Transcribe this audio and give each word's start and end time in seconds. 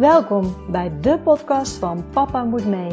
Welkom 0.00 0.70
bij 0.70 1.00
de 1.00 1.18
podcast 1.18 1.76
van 1.76 2.04
Papa 2.10 2.44
Moet 2.44 2.66
Mee. 2.66 2.90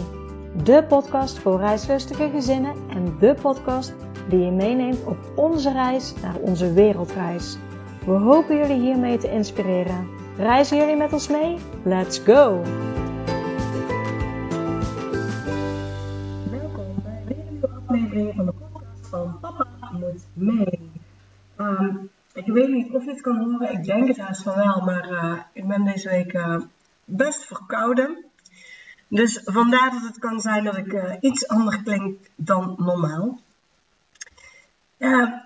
De 0.64 0.86
podcast 0.88 1.40
voor 1.40 1.60
reislustige 1.60 2.30
gezinnen 2.30 2.76
en 2.90 3.18
de 3.20 3.36
podcast 3.42 3.94
die 4.30 4.40
je 4.40 4.52
meeneemt 4.52 5.06
op 5.06 5.18
onze 5.36 5.72
reis 5.72 6.14
naar 6.22 6.36
onze 6.36 6.74
wereldreis. 6.74 7.58
We 8.06 8.12
hopen 8.12 8.58
jullie 8.58 8.80
hiermee 8.80 9.18
te 9.18 9.32
inspireren. 9.32 10.08
Reizen 10.38 10.78
jullie 10.78 10.96
met 10.96 11.14
ons 11.14 11.28
mee? 11.28 11.58
Let's 11.84 12.20
go! 12.20 12.62
Welkom 16.52 16.96
bij 17.04 17.24
een 17.28 17.46
nieuwe 17.50 17.70
aflevering 17.88 18.34
van 18.36 18.46
de 18.46 18.54
podcast 18.72 19.08
van 19.10 19.38
Papa 19.42 19.68
Moet 19.92 20.26
Mee. 20.34 20.92
Ehm, 21.56 21.96
ik 22.34 22.46
weet 22.46 22.70
niet 22.70 22.96
of 22.96 23.04
je 23.04 23.10
het 23.10 23.22
kan 23.22 23.38
horen, 23.38 23.72
ik 23.72 23.84
denk 23.84 24.08
het 24.08 24.18
haast 24.18 24.44
van 24.44 24.56
wel, 24.56 24.82
maar 24.82 25.10
eh, 25.10 25.38
ik 25.54 25.68
ben 25.68 25.86
deze 25.86 26.10
week 26.10 26.34
eh, 26.34 26.56
best 27.08 27.46
verkouden. 27.46 28.26
Dus 29.08 29.42
vandaar 29.44 29.92
dat 29.92 30.02
het 30.02 30.20
kan 30.20 30.42
zijn 30.42 30.64
dat 30.64 30.78
ik 30.78 30.94
eh, 30.94 31.14
iets 31.20 31.48
anders 31.48 31.84
klink 31.84 32.18
dan 32.36 32.76
normaal. 32.78 33.40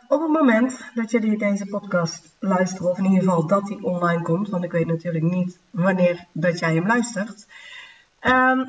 op 0.08 0.22
het 0.22 0.32
moment 0.32 0.80
dat 0.94 1.12
jullie 1.12 1.38
deze 1.38 1.66
podcast 1.66 2.36
luisteren, 2.40 2.90
of 2.90 2.98
in 2.98 3.05
ieder 3.05 3.20
geval 3.20 3.48
dat 3.48 3.66
die 3.66 3.84
online 3.84 4.22
komt, 4.22 4.50
want 4.50 4.64
ik 4.64 4.72
weet 4.72 4.88
natuurlijk 4.88 5.24
niet 5.24 5.60
wanneer 5.70 6.26
dat 6.32 6.60
jij 6.60 6.76
hem 6.76 6.88
luistert, 6.88 7.48
ehm, 8.20 8.66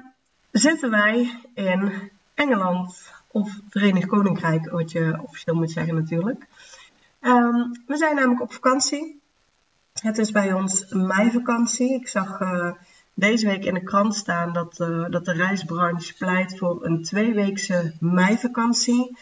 zitten 0.51 0.91
wij 0.91 1.41
in 1.55 2.11
Engeland 2.35 3.13
of 3.29 3.59
Verenigd 3.69 4.07
Koninkrijk, 4.07 4.71
wat 4.71 4.93
je 4.93 5.19
officieel 5.23 5.57
moet 5.57 5.71
zeggen 5.71 5.95
natuurlijk. 5.95 6.47
Ehm, 7.21 7.71
we 7.87 7.97
zijn 7.97 8.15
namelijk 8.15 8.43
op 8.43 8.53
vakantie. 8.53 9.21
Het 9.93 10.19
is 10.19 10.31
bij 10.31 10.53
ons 10.53 10.87
meivakantie. 10.89 11.95
Ik 11.95 12.09
zag 12.09 12.41
uh, 12.41 12.73
deze 13.15 13.47
week 13.47 13.65
in 13.65 13.75
de 13.75 13.83
krant 13.83 14.15
staan 14.15 14.53
dat, 14.53 14.79
uh, 14.81 15.07
dat 15.09 15.25
de 15.25 15.33
reisbranche 15.33 16.15
pleit 16.15 16.59
voor 16.59 16.85
een 16.85 17.03
tweeweekse 17.03 17.93
meivakantie. 18.01 19.17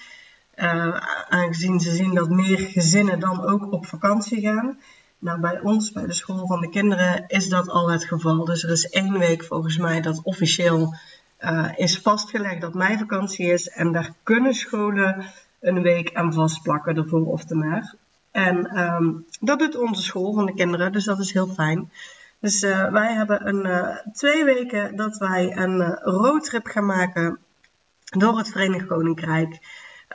Uh, 0.56 0.96
aangezien 1.28 1.80
ze 1.80 1.90
zien 1.90 2.14
dat 2.14 2.28
meer 2.28 2.58
gezinnen 2.58 3.20
dan 3.20 3.44
ook 3.44 3.72
op 3.72 3.86
vakantie 3.86 4.40
gaan. 4.40 4.78
Nou, 5.18 5.40
bij 5.40 5.60
ons, 5.60 5.92
bij 5.92 6.06
de 6.06 6.12
school 6.12 6.46
van 6.46 6.60
de 6.60 6.68
kinderen, 6.68 7.24
is 7.26 7.48
dat 7.48 7.68
al 7.68 7.90
het 7.90 8.04
geval. 8.04 8.44
Dus 8.44 8.62
er 8.62 8.70
is 8.70 8.88
één 8.88 9.18
week 9.18 9.44
volgens 9.44 9.78
mij 9.78 10.00
dat 10.00 10.20
officieel 10.22 10.94
is 11.76 11.98
vastgelegd 11.98 12.60
dat 12.60 12.74
meivakantie 12.74 13.52
is. 13.52 13.68
En 13.68 13.92
daar 13.92 14.14
kunnen 14.22 14.54
scholen 14.54 15.24
een 15.60 15.82
week 15.82 16.14
aan 16.14 16.32
vastplakken 16.32 16.96
ervoor 16.96 17.26
of 17.26 17.50
ernaar. 17.50 17.94
En 18.30 18.78
um, 18.78 19.26
dat 19.40 19.58
doet 19.58 19.76
onze 19.76 20.02
school 20.02 20.32
van 20.32 20.46
de 20.46 20.54
kinderen, 20.54 20.92
dus 20.92 21.04
dat 21.04 21.18
is 21.18 21.32
heel 21.32 21.46
fijn. 21.46 21.90
Dus 22.40 22.62
uh, 22.62 22.90
wij 22.90 23.12
hebben 23.14 23.48
een, 23.48 23.66
uh, 23.66 23.96
twee 24.12 24.44
weken 24.44 24.96
dat 24.96 25.16
wij 25.16 25.56
een 25.56 25.80
uh, 25.80 25.92
roadtrip 26.00 26.66
gaan 26.66 26.86
maken 26.86 27.38
door 28.04 28.38
het 28.38 28.48
Verenigd 28.48 28.86
Koninkrijk. 28.86 29.58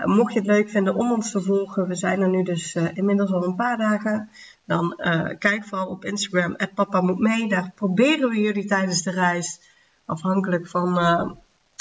mocht 0.03 0.33
je 0.33 0.39
het 0.39 0.47
leuk 0.47 0.69
vinden 0.69 0.95
om 0.95 1.11
ons 1.11 1.31
te 1.31 1.41
volgen, 1.41 1.87
we 1.87 1.95
zijn 1.95 2.21
er 2.21 2.29
nu 2.29 2.43
dus 2.43 2.75
inmiddels 2.75 3.31
al 3.31 3.43
een 3.43 3.55
paar 3.55 3.77
dagen. 3.77 4.29
Dan 4.65 4.95
kijk 5.39 5.65
vooral 5.65 5.87
op 5.87 6.05
Instagram, 6.05 6.55
papa 6.75 7.01
moet 7.01 7.19
mee. 7.19 7.47
Daar 7.47 7.71
proberen 7.75 8.29
we 8.29 8.39
jullie 8.39 8.65
tijdens 8.65 9.01
de 9.01 9.11
reis, 9.11 9.59
afhankelijk 10.05 10.67
van 10.67 10.97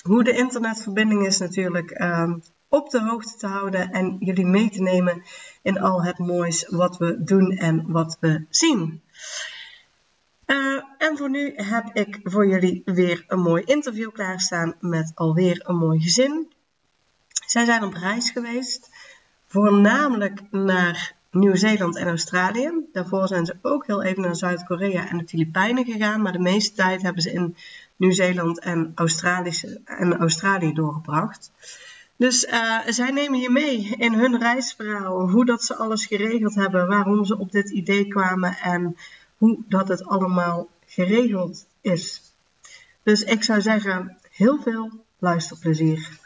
hoe 0.02 0.24
de 0.24 0.36
internetverbinding 0.36 1.26
is 1.26 1.38
natuurlijk, 1.38 1.90
ehm, 1.90 2.38
op 2.68 2.90
de 2.90 3.00
hoogte 3.00 3.36
te 3.36 3.46
houden 3.46 3.90
en 3.90 4.16
jullie 4.18 4.46
mee 4.46 4.70
te 4.70 4.82
nemen 4.82 5.22
in 5.62 5.80
al 5.80 6.04
het 6.04 6.18
moois 6.18 6.68
wat 6.68 6.96
we 6.96 7.24
doen 7.24 7.50
en 7.50 7.84
wat 7.92 8.16
we 8.20 8.44
zien. 8.48 9.02
Uh, 10.46 10.82
en 10.98 11.16
voor 11.16 11.30
nu 11.30 11.52
heb 11.56 11.90
ik 11.92 12.20
voor 12.22 12.46
jullie 12.46 12.82
weer 12.84 13.24
een 13.28 13.40
mooi 13.40 13.62
interview 13.62 14.12
klaarstaan 14.12 14.74
met 14.80 15.12
alweer 15.14 15.62
een 15.64 15.76
mooi 15.76 16.00
gezin. 16.00 16.52
Zij 17.46 17.64
zijn 17.64 17.84
op 17.84 17.92
reis 17.94 18.30
geweest, 18.30 18.90
voornamelijk 19.46 20.40
naar 20.50 21.14
Nieuw-Zeeland 21.30 21.96
en 21.96 22.06
Australië. 22.06 22.70
Daarvoor 22.92 23.28
zijn 23.28 23.46
ze 23.46 23.56
ook 23.62 23.86
heel 23.86 24.02
even 24.02 24.22
naar 24.22 24.36
Zuid-Korea 24.36 25.08
en 25.08 25.18
de 25.18 25.28
Filipijnen 25.28 25.84
gegaan, 25.84 26.22
maar 26.22 26.32
de 26.32 26.38
meeste 26.38 26.74
tijd 26.74 27.02
hebben 27.02 27.22
ze 27.22 27.32
in 27.32 27.56
Nieuw-Zeeland 27.96 28.60
en, 28.60 28.92
en 29.84 30.16
Australië 30.16 30.72
doorgebracht. 30.72 31.50
Dus 32.16 32.44
uh, 32.44 32.78
zij 32.86 33.10
nemen 33.10 33.38
je 33.38 33.50
mee 33.50 33.94
in 33.96 34.12
hun 34.12 34.38
reisverhaal, 34.38 35.30
hoe 35.30 35.44
dat 35.44 35.64
ze 35.64 35.76
alles 35.76 36.06
geregeld 36.06 36.54
hebben, 36.54 36.86
waarom 36.86 37.24
ze 37.24 37.38
op 37.38 37.52
dit 37.52 37.70
idee 37.70 38.08
kwamen 38.08 38.56
en 38.56 38.96
hoe 39.44 39.64
dat 39.68 39.88
het 39.88 40.06
allemaal 40.06 40.68
geregeld 40.86 41.66
is. 41.80 42.34
Dus 43.02 43.22
ik 43.22 43.42
zou 43.42 43.60
zeggen, 43.60 44.18
heel 44.30 44.62
veel 44.62 44.90
luisterplezier. 45.18 46.20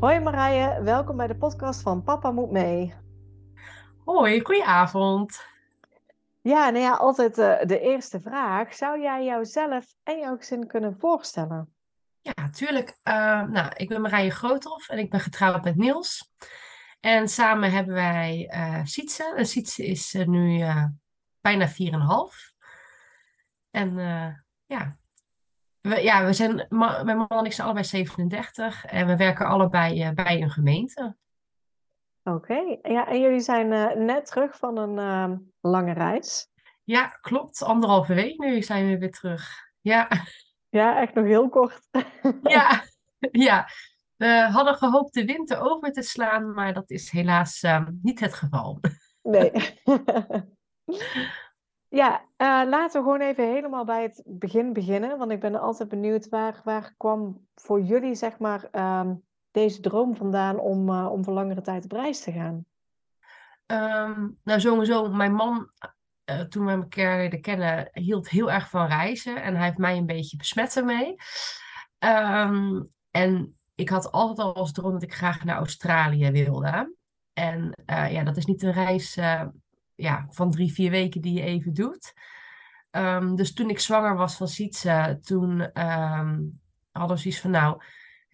Hoi 0.00 0.20
Marije, 0.20 0.82
welkom 0.82 1.16
bij 1.16 1.26
de 1.26 1.36
podcast 1.36 1.82
van 1.82 2.02
Papa 2.02 2.30
Moet 2.30 2.50
Mee. 2.50 2.94
Hoi, 4.04 4.40
goedenavond. 4.40 5.53
Ja, 6.44 6.70
nou 6.70 6.84
ja, 6.84 6.92
altijd 6.92 7.38
uh, 7.38 7.60
de 7.62 7.80
eerste 7.80 8.20
vraag. 8.20 8.74
Zou 8.74 9.00
jij 9.00 9.24
jouzelf 9.24 9.94
en 10.02 10.18
jouw 10.18 10.36
gezin 10.36 10.66
kunnen 10.66 10.96
voorstellen? 10.98 11.74
Ja, 12.20 12.48
tuurlijk. 12.50 12.88
Uh, 13.04 13.42
nou, 13.42 13.72
ik 13.76 13.88
ben 13.88 14.00
Marije 14.00 14.30
Groothoff 14.30 14.88
en 14.88 14.98
ik 14.98 15.10
ben 15.10 15.20
getrouwd 15.20 15.64
met 15.64 15.76
Niels. 15.76 16.30
En 17.00 17.28
samen 17.28 17.72
hebben 17.72 17.94
wij 17.94 18.50
uh. 18.54 18.78
En 19.36 19.46
Sietse 19.46 19.86
is 19.86 20.12
nu 20.12 20.64
bijna 21.40 21.68
4,5. 21.68 21.74
En 23.70 23.94
ja, 24.66 24.96
we, 25.80 26.02
ja, 26.02 26.24
we 26.24 26.32
zijn, 26.32 26.66
mijn 26.68 27.16
man 27.16 27.28
en 27.28 27.44
ik 27.44 27.52
zijn 27.52 27.66
allebei 27.66 27.86
37 27.86 28.84
en 28.84 29.06
we 29.06 29.16
werken 29.16 29.46
allebei 29.46 30.12
bij 30.12 30.42
een 30.42 30.50
gemeente. 30.50 31.16
Oké, 32.24 32.36
okay. 32.36 32.78
ja, 32.82 33.06
en 33.06 33.20
jullie 33.20 33.40
zijn 33.40 33.72
uh, 33.72 33.94
net 33.94 34.26
terug 34.26 34.56
van 34.56 34.76
een 34.76 34.98
uh, 34.98 35.38
lange 35.60 35.92
reis. 35.92 36.48
Ja, 36.84 37.06
klopt. 37.06 37.62
Anderhalve 37.62 38.14
week 38.14 38.38
nu 38.38 38.62
zijn 38.62 38.88
we 38.88 38.98
weer 38.98 39.12
terug. 39.12 39.48
Ja, 39.80 40.08
ja 40.68 41.00
echt 41.00 41.14
nog 41.14 41.24
heel 41.24 41.48
kort. 41.48 41.88
ja, 42.42 42.84
ja, 43.18 43.68
we 44.16 44.48
hadden 44.50 44.74
gehoopt 44.76 45.14
de 45.14 45.24
winter 45.24 45.60
over 45.60 45.92
te 45.92 46.02
slaan, 46.02 46.54
maar 46.54 46.74
dat 46.74 46.90
is 46.90 47.10
helaas 47.10 47.62
ehm, 47.62 47.92
niet 48.02 48.20
het 48.20 48.34
geval. 48.34 48.80
Nee. 49.22 49.52
Ja, 51.94 52.20
uh, 52.20 52.68
laten 52.70 53.00
we 53.00 53.06
gewoon 53.06 53.20
even 53.20 53.52
helemaal 53.52 53.84
bij 53.84 54.02
het 54.02 54.22
begin 54.26 54.72
beginnen. 54.72 55.18
Want 55.18 55.30
ik 55.30 55.40
ben 55.40 55.60
altijd 55.60 55.88
benieuwd 55.88 56.28
waar, 56.28 56.60
waar 56.64 56.94
kwam 56.96 57.46
voor 57.54 57.80
jullie 57.80 58.14
zeg 58.14 58.38
maar, 58.38 58.68
um, 59.00 59.22
deze 59.54 59.80
droom 59.80 60.16
vandaan 60.16 60.58
om, 60.58 60.88
uh, 60.88 61.12
om 61.12 61.24
voor 61.24 61.32
langere 61.32 61.60
tijd 61.60 61.84
op 61.84 61.92
reis 61.92 62.20
te 62.20 62.32
gaan? 62.32 62.64
Um, 63.66 64.38
nou, 64.42 64.60
sowieso, 64.60 65.08
mijn 65.08 65.34
man, 65.34 65.70
uh, 66.30 66.40
toen 66.40 66.66
we 66.66 66.72
elkaar 66.72 67.16
leerden 67.16 67.40
kennen, 67.40 67.88
hield 67.92 68.28
heel 68.28 68.50
erg 68.50 68.70
van 68.70 68.86
reizen. 68.86 69.42
En 69.42 69.54
hij 69.54 69.64
heeft 69.64 69.78
mij 69.78 69.96
een 69.96 70.06
beetje 70.06 70.36
besmet 70.36 70.76
ermee. 70.76 71.14
Um, 71.98 72.88
en 73.10 73.54
ik 73.74 73.88
had 73.88 74.12
altijd 74.12 74.38
al 74.38 74.54
als 74.54 74.72
droom 74.72 74.92
dat 74.92 75.02
ik 75.02 75.14
graag 75.14 75.44
naar 75.44 75.56
Australië 75.56 76.30
wilde. 76.30 76.96
En 77.32 77.74
ja, 77.86 78.22
dat 78.22 78.36
is 78.36 78.44
niet 78.44 78.62
een 78.62 78.72
reis 78.72 79.14
ja, 79.94 80.26
van 80.30 80.50
drie, 80.50 80.72
vier 80.72 80.90
weken 80.90 81.20
die 81.20 81.34
je 81.34 81.42
even 81.42 81.74
doet. 81.74 82.12
Um, 82.90 83.36
dus 83.36 83.52
toen 83.52 83.70
ik 83.70 83.78
zwanger 83.78 84.16
was 84.16 84.36
van 84.36 84.48
Sietse, 84.48 85.18
toen 85.22 85.60
hadden 86.90 87.16
we 87.16 87.22
zoiets 87.22 87.40
van, 87.40 87.50
nou, 87.50 87.82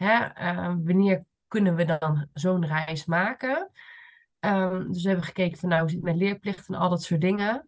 hè, 0.04 0.42
uh, 0.52 0.74
wanneer 0.84 1.24
kunnen 1.48 1.74
we 1.74 1.84
dan 1.84 2.26
zo'n 2.32 2.66
reis 2.66 3.04
maken? 3.04 3.70
Um, 4.40 4.92
dus 4.92 5.02
we 5.02 5.08
hebben 5.08 5.26
gekeken 5.26 5.58
van, 5.58 5.68
nou, 5.68 5.80
hoe 5.80 5.90
zit 5.90 5.98
het 5.98 6.08
met 6.08 6.16
leerplicht 6.16 6.68
en 6.68 6.74
al 6.74 6.88
dat 6.88 7.02
soort 7.02 7.20
dingen. 7.20 7.66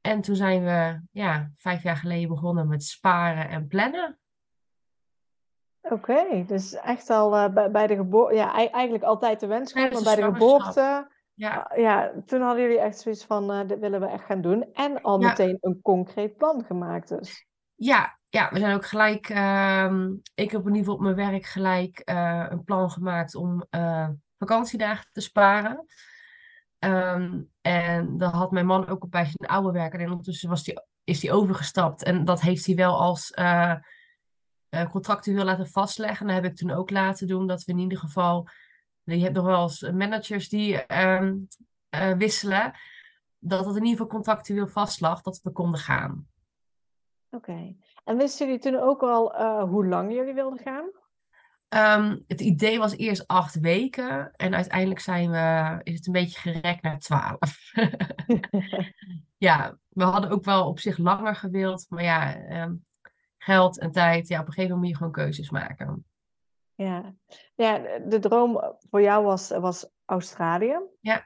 En 0.00 0.20
toen 0.20 0.36
zijn 0.36 0.64
we, 0.64 1.00
ja, 1.10 1.50
vijf 1.56 1.82
jaar 1.82 1.96
geleden 1.96 2.28
begonnen 2.28 2.68
met 2.68 2.84
sparen 2.84 3.48
en 3.48 3.66
plannen. 3.66 4.18
Oké, 5.80 5.94
okay, 5.94 6.44
dus 6.46 6.74
echt 6.74 7.10
al 7.10 7.34
uh, 7.34 7.54
bij, 7.54 7.70
bij, 7.70 7.86
de 7.86 7.96
geboorte, 7.96 8.34
ja, 8.34 8.70
eigenlijk 8.70 9.04
altijd 9.04 9.40
de 9.40 9.46
wens 9.46 9.72
gehad, 9.72 9.92
maar 9.92 10.02
bij 10.02 10.16
de 10.16 10.22
geboorte 10.22 11.12
ja. 11.34 11.66
Ah, 11.68 11.78
ja, 11.78 12.12
toen 12.26 12.40
hadden 12.40 12.62
jullie 12.62 12.80
echt 12.80 13.00
zoiets 13.00 13.24
van, 13.24 13.50
uh, 13.50 13.68
dit 13.68 13.78
willen 13.78 14.00
we 14.00 14.06
echt 14.06 14.24
gaan 14.24 14.40
doen. 14.40 14.72
En 14.72 15.02
al 15.02 15.18
meteen 15.18 15.58
een 15.60 15.80
concreet 15.82 16.36
plan 16.36 16.64
gemaakt 16.64 17.08
dus. 17.08 17.46
Ja, 17.74 18.18
ja 18.28 18.50
we 18.52 18.58
zijn 18.58 18.74
ook 18.74 18.86
gelijk, 18.86 19.28
uh, 19.28 20.10
ik 20.34 20.50
heb 20.50 20.60
in 20.60 20.74
ieder 20.74 20.78
geval 20.78 20.94
op 20.94 21.00
mijn 21.00 21.14
werk 21.14 21.46
gelijk 21.46 22.02
uh, 22.10 22.46
een 22.48 22.64
plan 22.64 22.90
gemaakt 22.90 23.34
om 23.34 23.66
uh, 23.70 24.08
vakantiedagen 24.38 25.06
te 25.12 25.20
sparen. 25.20 25.86
Um, 26.78 27.50
en 27.60 28.18
dat 28.18 28.32
had 28.32 28.50
mijn 28.50 28.66
man 28.66 28.88
ook 28.88 29.10
bij 29.10 29.24
zijn 29.24 29.50
oude 29.50 29.72
werk. 29.72 29.94
En 29.94 30.10
ondertussen 30.10 30.48
was 30.48 30.66
hij 30.66 30.84
is 31.04 31.22
hij 31.22 31.32
overgestapt. 31.32 32.02
En 32.02 32.24
dat 32.24 32.40
heeft 32.40 32.66
hij 32.66 32.74
wel 32.74 33.00
als 33.00 33.32
uh, 33.38 33.74
contractueel 34.90 35.44
laten 35.44 35.68
vastleggen. 35.68 36.26
Dat 36.26 36.34
heb 36.34 36.44
ik 36.44 36.56
toen 36.56 36.70
ook 36.70 36.90
laten 36.90 37.26
doen. 37.26 37.46
Dat 37.46 37.64
we 37.64 37.72
in 37.72 37.78
ieder 37.78 37.98
geval. 37.98 38.48
Je 39.02 39.18
hebt 39.18 39.34
nog 39.34 39.44
wel 39.44 39.62
eens 39.62 39.80
managers 39.80 40.48
die 40.48 40.84
uh, 40.88 41.30
wisselen. 42.18 42.72
Dat 43.38 43.66
het 43.66 43.76
in 43.76 43.82
ieder 43.82 43.90
geval 43.90 44.06
contractueel 44.06 44.68
vastlag 44.68 45.20
dat 45.20 45.40
we 45.42 45.50
konden 45.50 45.80
gaan. 45.80 46.26
Oké. 47.34 47.76
En 48.04 48.16
wisten 48.16 48.46
jullie 48.46 48.60
toen 48.60 48.76
ook 48.76 49.02
al 49.02 49.64
hoe 49.66 49.86
lang 49.86 50.12
jullie 50.12 50.34
wilden 50.34 50.58
gaan? 50.58 50.90
Um, 51.74 52.24
het 52.26 52.40
idee 52.40 52.78
was 52.78 52.96
eerst 52.96 53.26
acht 53.26 53.60
weken 53.60 54.32
en 54.36 54.54
uiteindelijk 54.54 55.00
zijn 55.00 55.30
we, 55.30 55.80
is 55.82 55.94
het 55.94 56.06
een 56.06 56.12
beetje 56.12 56.40
gerekt 56.40 56.82
naar 56.82 56.98
twaalf. 56.98 57.58
ja, 59.46 59.78
we 59.88 60.04
hadden 60.04 60.30
ook 60.30 60.44
wel 60.44 60.68
op 60.68 60.78
zich 60.78 60.98
langer 60.98 61.34
gewild, 61.34 61.86
maar 61.88 62.02
ja, 62.02 62.36
um, 62.62 62.82
geld 63.38 63.78
en 63.78 63.92
tijd, 63.92 64.28
ja, 64.28 64.40
op 64.40 64.46
een 64.46 64.52
gegeven 64.52 64.74
moment 64.74 64.80
moet 64.80 64.88
je 64.88 64.96
gewoon 64.96 65.24
keuzes 65.24 65.50
maken. 65.50 66.04
Ja, 66.74 67.14
ja 67.54 67.98
de 67.98 68.18
droom 68.18 68.76
voor 68.90 69.02
jou 69.02 69.24
was, 69.24 69.48
was 69.48 69.90
Australië. 70.04 70.80
Ja. 71.00 71.24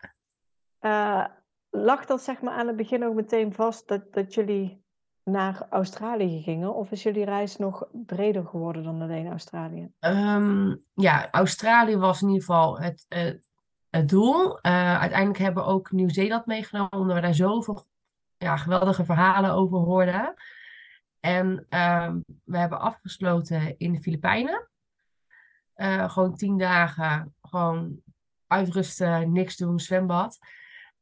Uh, 0.80 1.26
lag 1.70 2.06
dat 2.06 2.22
zeg 2.22 2.40
maar 2.40 2.54
aan 2.54 2.66
het 2.66 2.76
begin 2.76 3.04
ook 3.04 3.14
meteen 3.14 3.54
vast 3.54 3.88
dat, 3.88 4.12
dat 4.12 4.34
jullie 4.34 4.84
naar 5.30 5.66
Australië 5.70 6.42
gingen? 6.42 6.74
Of 6.74 6.90
is 6.90 7.02
jullie 7.02 7.24
reis 7.24 7.56
nog 7.56 7.86
breder 7.92 8.46
geworden 8.46 8.82
dan 8.82 9.02
alleen 9.02 9.28
Australië? 9.28 9.90
Um, 10.00 10.80
ja, 10.94 11.30
Australië 11.30 11.96
was 11.96 12.22
in 12.22 12.28
ieder 12.28 12.44
geval 12.44 12.80
het, 12.80 13.06
uh, 13.08 13.32
het 13.90 14.08
doel. 14.08 14.46
Uh, 14.46 14.98
uiteindelijk 14.98 15.38
hebben 15.38 15.64
we 15.64 15.70
ook 15.70 15.90
Nieuw-Zeeland 15.90 16.46
meegenomen, 16.46 16.98
omdat 16.98 17.16
we 17.16 17.22
daar 17.22 17.34
zoveel 17.34 17.86
ja, 18.38 18.56
geweldige 18.56 19.04
verhalen 19.04 19.52
over 19.52 19.78
hoorden. 19.78 20.34
En 21.20 21.46
um, 21.70 22.24
we 22.44 22.58
hebben 22.58 22.80
afgesloten 22.80 23.78
in 23.78 23.92
de 23.92 24.00
Filipijnen. 24.00 24.68
Uh, 25.76 26.10
gewoon 26.10 26.34
tien 26.34 26.58
dagen, 26.58 27.34
gewoon 27.42 28.00
uitrusten, 28.46 29.32
niks 29.32 29.56
doen, 29.56 29.80
zwembad. 29.80 30.38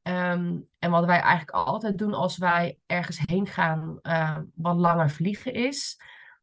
Um, 0.09 0.69
en 0.79 0.91
wat 0.91 1.05
wij 1.05 1.21
eigenlijk 1.21 1.51
altijd 1.51 1.99
doen 1.99 2.15
als 2.15 2.37
wij 2.37 2.79
ergens 2.87 3.19
heen 3.25 3.47
gaan, 3.47 3.99
uh, 4.03 4.39
wat 4.55 4.77
langer 4.77 5.11
vliegen 5.11 5.55
is, 5.55 6.01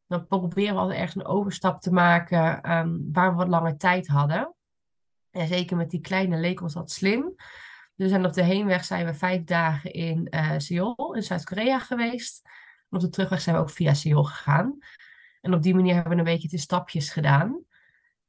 dan 0.07 0.27
proberen 0.27 0.73
we 0.73 0.79
altijd 0.79 0.99
ergens 0.99 1.15
een 1.15 1.31
overstap 1.31 1.81
te 1.81 1.91
maken 1.91 2.71
um, 2.71 3.09
waar 3.11 3.31
we 3.31 3.37
wat 3.37 3.47
langer 3.47 3.77
tijd 3.77 4.07
hadden. 4.07 4.53
En 5.31 5.47
zeker 5.47 5.77
met 5.77 5.89
die 5.89 6.01
kleine 6.01 6.37
leek 6.37 6.61
ons 6.61 6.73
dat 6.73 6.91
slim. 6.91 7.35
Dus 7.95 8.11
en 8.11 8.25
op 8.25 8.33
de 8.33 8.43
heenweg 8.43 8.85
zijn 8.85 9.05
we 9.05 9.13
vijf 9.13 9.43
dagen 9.43 9.93
in 9.93 10.27
uh, 10.29 10.53
Seoul, 10.57 11.13
in 11.13 11.23
Zuid-Korea 11.23 11.79
geweest. 11.79 12.41
En 12.89 12.97
op 12.97 12.99
de 12.99 13.09
terugweg 13.09 13.41
zijn 13.41 13.55
we 13.55 13.61
ook 13.61 13.69
via 13.69 13.93
Seoul 13.93 14.23
gegaan. 14.23 14.77
En 15.41 15.53
op 15.53 15.61
die 15.61 15.75
manier 15.75 15.93
hebben 15.93 16.11
we 16.11 16.17
een 16.17 16.23
beetje 16.23 16.47
de 16.47 16.57
stapjes 16.57 17.09
gedaan. 17.09 17.63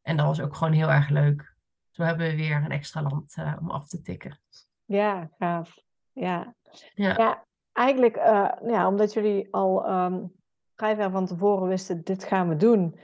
En 0.02 0.16
dat 0.16 0.26
was 0.26 0.40
ook 0.40 0.56
gewoon 0.56 0.72
heel 0.72 0.90
erg 0.90 1.08
leuk. 1.08 1.54
Zo 1.90 2.02
hebben 2.02 2.26
we 2.26 2.36
weer 2.36 2.56
een 2.56 2.70
extra 2.70 3.02
land 3.02 3.36
uh, 3.38 3.56
om 3.60 3.70
af 3.70 3.88
te 3.88 4.00
tikken. 4.00 4.40
Ja, 4.84 5.30
gaaf. 5.38 5.74
Ja, 6.12 6.54
Ja. 6.94 7.14
ja 7.16 7.44
eigenlijk 7.72 8.16
uh, 8.16 8.50
ja, 8.66 8.88
omdat 8.88 9.12
jullie 9.12 9.48
al 9.50 9.90
um, 9.90 10.32
vrij 10.74 10.96
ver 10.96 11.10
van 11.10 11.26
tevoren 11.26 11.68
wisten, 11.68 12.04
dit 12.04 12.24
gaan 12.24 12.48
we 12.48 12.56
doen. 12.56 12.98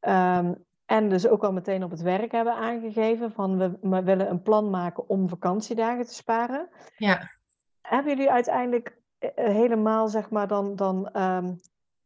Um, 0.00 0.64
en 0.86 1.08
dus 1.08 1.28
ook 1.28 1.44
al 1.44 1.52
meteen 1.52 1.84
op 1.84 1.90
het 1.90 2.00
werk 2.00 2.32
hebben 2.32 2.54
aangegeven 2.54 3.32
van 3.32 3.58
we, 3.58 3.78
we 3.80 4.02
willen 4.02 4.30
een 4.30 4.42
plan 4.42 4.70
maken 4.70 5.08
om 5.08 5.28
vakantiedagen 5.28 6.06
te 6.06 6.14
sparen. 6.14 6.68
Ja. 6.96 7.30
Hebben 7.80 8.16
jullie 8.16 8.30
uiteindelijk 8.30 8.98
uh, 9.18 9.30
helemaal 9.34 10.08
zeg 10.08 10.30
maar 10.30 10.48
dan, 10.48 10.76
dan 10.76 11.22
um, 11.22 11.56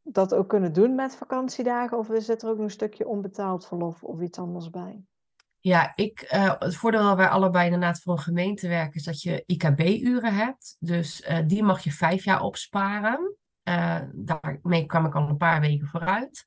dat 0.02 0.34
ook 0.34 0.48
kunnen 0.48 0.72
doen 0.72 0.94
met 0.94 1.16
vakantiedagen? 1.16 1.98
Of 1.98 2.08
zit 2.12 2.42
er 2.42 2.48
ook 2.48 2.58
een 2.58 2.70
stukje 2.70 3.08
onbetaald 3.08 3.66
verlof 3.66 4.02
of 4.02 4.20
iets 4.20 4.38
anders 4.38 4.70
bij? 4.70 5.04
Ja, 5.60 5.92
ik, 5.94 6.28
uh, 6.34 6.54
het 6.58 6.76
voordeel 6.76 7.02
dat 7.02 7.16
wij 7.16 7.28
allebei 7.28 7.64
inderdaad 7.64 8.00
voor 8.00 8.12
een 8.12 8.22
gemeente 8.22 8.68
werken 8.68 8.94
is 8.94 9.04
dat 9.04 9.22
je 9.22 9.42
IKB-uren 9.46 10.34
hebt. 10.34 10.76
Dus 10.78 11.28
uh, 11.30 11.38
die 11.46 11.62
mag 11.62 11.80
je 11.80 11.92
vijf 11.92 12.24
jaar 12.24 12.42
opsparen. 12.42 13.36
Uh, 13.64 13.98
daarmee 14.12 14.86
kwam 14.86 15.06
ik 15.06 15.14
al 15.14 15.28
een 15.28 15.36
paar 15.36 15.60
weken 15.60 15.86
vooruit. 15.86 16.44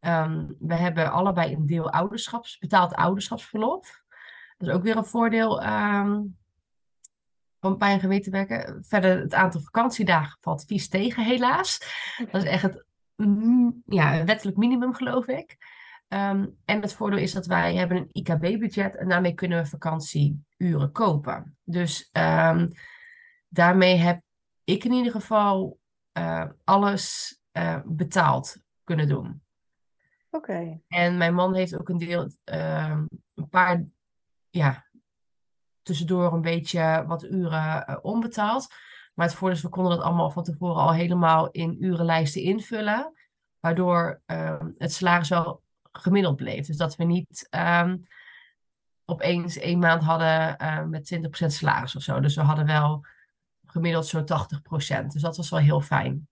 Um, 0.00 0.56
we 0.58 0.74
hebben 0.74 1.12
allebei 1.12 1.54
een 1.54 1.66
deel 1.66 1.90
ouderschaps, 1.90 2.58
betaald 2.58 2.94
ouderschapsverlof. 2.94 4.02
Dat 4.58 4.68
is 4.68 4.74
ook 4.74 4.82
weer 4.82 4.96
een 4.96 5.04
voordeel 5.04 5.62
um, 5.64 6.36
om 7.60 7.78
bij 7.78 7.92
een 7.92 8.00
gemeente 8.00 8.30
te 8.30 8.36
werken. 8.36 8.84
Verder, 8.84 9.18
het 9.18 9.34
aantal 9.34 9.60
vakantiedagen 9.60 10.38
valt 10.40 10.64
vies 10.66 10.88
tegen, 10.88 11.24
helaas. 11.24 11.78
Dat 12.30 12.42
is 12.42 12.48
echt 12.48 12.62
het 12.62 12.84
mm, 13.16 13.82
ja, 13.86 14.24
wettelijk 14.24 14.56
minimum, 14.56 14.94
geloof 14.94 15.26
ik. 15.26 15.56
Um, 16.08 16.58
en 16.64 16.80
het 16.80 16.94
voordeel 16.94 17.18
is 17.18 17.32
dat 17.32 17.46
wij 17.46 17.74
hebben 17.74 17.96
een 17.96 18.08
IKB-budget 18.12 18.96
en 18.96 19.08
daarmee 19.08 19.34
kunnen 19.34 19.62
we 19.62 19.68
vakantieuren 19.68 20.92
kopen. 20.92 21.58
Dus 21.64 22.10
um, 22.12 22.70
daarmee 23.48 23.96
heb 23.96 24.20
ik 24.64 24.84
in 24.84 24.92
ieder 24.92 25.12
geval 25.12 25.78
uh, 26.18 26.44
alles 26.64 27.38
uh, 27.52 27.80
betaald 27.84 28.56
kunnen 28.84 29.08
doen. 29.08 29.42
Oké. 30.30 30.50
Okay. 30.50 30.82
En 30.88 31.16
mijn 31.16 31.34
man 31.34 31.54
heeft 31.54 31.78
ook 31.78 31.88
een 31.88 31.98
deel, 31.98 32.30
uh, 32.44 33.00
een 33.34 33.48
paar, 33.48 33.84
ja, 34.50 34.86
tussendoor 35.82 36.32
een 36.32 36.40
beetje 36.40 37.04
wat 37.06 37.24
uren 37.24 37.90
uh, 37.90 37.96
onbetaald. 38.02 38.66
Maar 39.14 39.26
het 39.26 39.34
voordeel 39.34 39.56
is, 39.56 39.62
we 39.62 39.68
konden 39.68 39.96
dat 39.96 40.04
allemaal 40.04 40.30
van 40.30 40.44
tevoren 40.44 40.82
al 40.82 40.92
helemaal 40.92 41.50
in 41.50 41.84
urenlijsten 41.84 42.42
invullen. 42.42 43.12
Waardoor 43.60 44.20
het 44.76 44.92
salaris 44.92 45.28
wel 45.28 45.64
gemiddeld 45.98 46.36
bleef. 46.36 46.66
Dus 46.66 46.76
dat 46.76 46.96
we 46.96 47.04
niet 47.04 47.48
um, 47.50 48.06
opeens 49.04 49.56
één 49.58 49.78
maand 49.78 50.02
hadden 50.02 50.56
uh, 50.62 50.84
met 50.84 51.18
20% 51.42 51.46
salaris 51.46 51.96
of 51.96 52.02
zo. 52.02 52.20
Dus 52.20 52.34
we 52.34 52.42
hadden 52.42 52.66
wel 52.66 53.04
gemiddeld 53.66 54.06
zo'n 54.06 54.28
80%. 55.02 55.06
Dus 55.06 55.22
dat 55.22 55.36
was 55.36 55.50
wel 55.50 55.60
heel 55.60 55.80
fijn. 55.80 56.28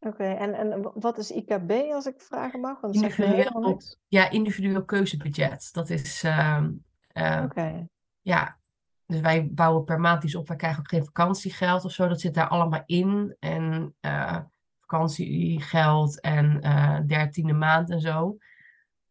Oké, 0.00 0.14
okay, 0.14 0.36
en, 0.36 0.54
en 0.54 0.90
wat 0.94 1.18
is 1.18 1.30
IKB 1.30 1.70
als 1.92 2.06
ik 2.06 2.20
vragen 2.20 2.60
mag? 2.60 2.80
Want 2.80 2.94
individueel, 2.94 3.80
ja, 4.08 4.30
individueel 4.30 4.84
keuzebudget. 4.84 5.68
Dat 5.72 5.90
is. 5.90 6.24
Uh, 6.24 6.64
uh, 7.12 7.42
okay. 7.44 7.88
Ja, 8.20 8.58
dus 9.06 9.20
wij 9.20 9.48
bouwen 9.52 9.84
per 9.84 10.00
maand 10.00 10.24
iets 10.24 10.34
op. 10.34 10.48
Wij 10.48 10.56
krijgen 10.56 10.80
ook 10.80 10.88
geen 10.88 11.04
vakantiegeld 11.04 11.84
of 11.84 11.92
zo. 11.92 12.08
Dat 12.08 12.20
zit 12.20 12.34
daar 12.34 12.48
allemaal 12.48 12.82
in. 12.86 13.36
En 13.38 13.94
uh, 14.00 14.38
vakantiegeld 14.76 16.20
en 16.20 16.60
dertiende 17.06 17.52
maand 17.52 17.90
en 17.90 18.00
zo. 18.00 18.36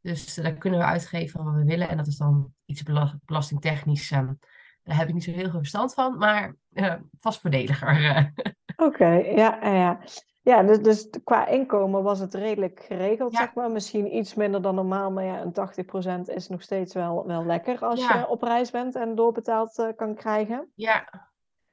Dus 0.02 0.36
daar 0.36 0.54
kunnen 0.54 0.80
we 0.80 0.86
uitgeven 0.86 1.44
wat 1.44 1.54
we 1.54 1.64
willen. 1.64 1.90
En 1.90 1.98
dat 1.98 2.08
is 2.08 2.18
dan 2.18 2.54
iets 2.66 2.84
belastingtechnisch. 3.26 4.12
Um, 4.12 4.40
daar 4.84 4.98
heb 4.98 5.08
ik 5.08 5.14
niet 5.14 5.24
zo 5.24 5.32
heel 5.32 5.50
veel 5.50 5.60
verstand 5.60 5.94
van, 5.94 6.18
maar 6.18 6.56
uh, 6.74 6.94
vast 7.18 7.42
voordeliger. 7.42 7.88
Oké, 8.76 8.84
okay, 8.84 9.36
ja, 9.36 9.60
ja. 9.62 10.00
Ja, 10.42 10.64
dus, 10.64 10.82
dus 10.82 11.10
qua 11.24 11.48
inkomen 11.48 12.04
was 12.04 12.20
het 12.20 12.34
redelijk 12.34 12.84
geregeld, 12.88 13.32
ja. 13.32 13.40
zeg 13.40 13.54
maar. 13.54 13.72
Misschien 13.72 14.16
iets 14.16 14.34
minder 14.34 14.62
dan 14.62 14.76
normaal, 14.76 15.12
maar 15.12 15.24
ja, 15.24 15.42
een 15.42 16.24
80% 16.30 16.34
is 16.34 16.48
nog 16.48 16.62
steeds 16.62 16.94
wel, 16.94 17.28
wel 17.28 17.46
lekker 17.46 17.80
als 17.80 18.00
ja. 18.00 18.18
je 18.18 18.28
op 18.28 18.42
reis 18.42 18.72
bent 18.72 18.96
en 18.96 19.16
doorbetaald 19.16 19.80
uh, 19.80 19.88
kan 19.96 20.16
krijgen. 20.16 20.72
Ja. 20.76 21.30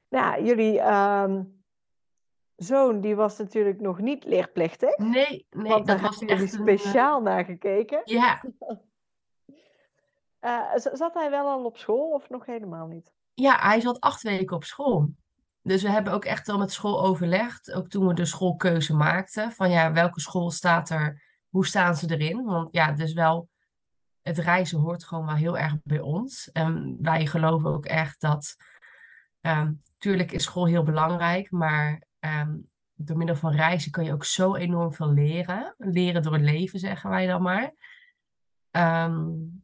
Nou, 0.09 0.45
jullie 0.45 0.81
um, 0.81 1.53
zoon, 2.56 3.00
die 3.00 3.16
was 3.16 3.38
natuurlijk 3.38 3.80
nog 3.80 3.99
niet 3.99 4.25
leerplichtig. 4.25 4.96
Nee, 4.96 5.46
nee, 5.50 5.68
want 5.68 5.87
dat 5.87 5.87
daar 5.87 6.00
was 6.00 6.18
hebben 6.18 6.37
echt 6.37 6.52
jullie 6.52 6.78
speciaal 6.78 7.16
een, 7.16 7.23
naar 7.23 7.44
gekeken. 7.44 8.00
Ja. 8.04 8.42
Uh, 10.44 10.70
zat 10.75 11.14
hij 11.14 11.30
wel 11.30 11.46
al 11.49 11.64
op 11.64 11.76
school 11.76 12.11
of 12.11 12.28
nog 12.28 12.46
helemaal 12.46 12.87
niet? 12.87 13.12
Ja, 13.34 13.58
hij 13.58 13.80
zat 13.80 14.00
acht 14.00 14.23
weken 14.23 14.56
op 14.56 14.64
school. 14.64 15.11
Dus 15.62 15.82
we 15.82 15.88
hebben 15.88 16.12
ook 16.12 16.25
echt 16.25 16.46
wel 16.46 16.58
met 16.58 16.73
school 16.73 17.04
overlegd, 17.04 17.73
ook 17.73 17.88
toen 17.88 18.06
we 18.06 18.14
de 18.14 18.25
schoolkeuze 18.25 18.94
maakten, 18.94 19.52
van 19.52 19.70
ja, 19.70 19.92
welke 19.92 20.20
school 20.20 20.50
staat 20.50 20.90
er, 20.90 21.23
hoe 21.49 21.66
staan 21.66 21.96
ze 21.96 22.11
erin? 22.11 22.44
Want 22.44 22.68
ja, 22.73 22.92
dus 22.92 23.12
wel, 23.12 23.49
het 24.23 24.38
reizen 24.38 24.78
hoort 24.78 25.04
gewoon 25.04 25.26
wel 25.26 25.34
heel 25.34 25.58
erg 25.58 25.76
bij 25.82 26.00
ons. 26.00 26.50
En 26.52 26.96
wij 27.00 27.26
geloven 27.26 27.70
ook 27.70 27.87
echt 27.87 28.20
dat, 28.20 28.56
um, 29.40 29.78
tuurlijk 29.99 30.32
is 30.32 30.42
school 30.42 30.66
heel 30.66 30.82
belangrijk, 30.82 31.50
maar 31.50 32.02
um, 32.25 32.64
door 32.95 33.16
middel 33.16 33.37
van 33.37 33.52
reizen 33.52 33.90
kan 33.90 34.04
je 34.04 34.12
ook 34.12 34.25
zo 34.25 34.54
enorm 34.54 34.93
veel 34.93 35.12
leren. 35.12 35.75
Leren 35.78 36.23
door 36.23 36.33
het 36.33 36.43
leven, 36.43 36.78
zeggen 36.78 37.11
wij 37.11 37.26
dan 37.26 37.43
maar. 37.43 37.73
Um, 38.71 39.62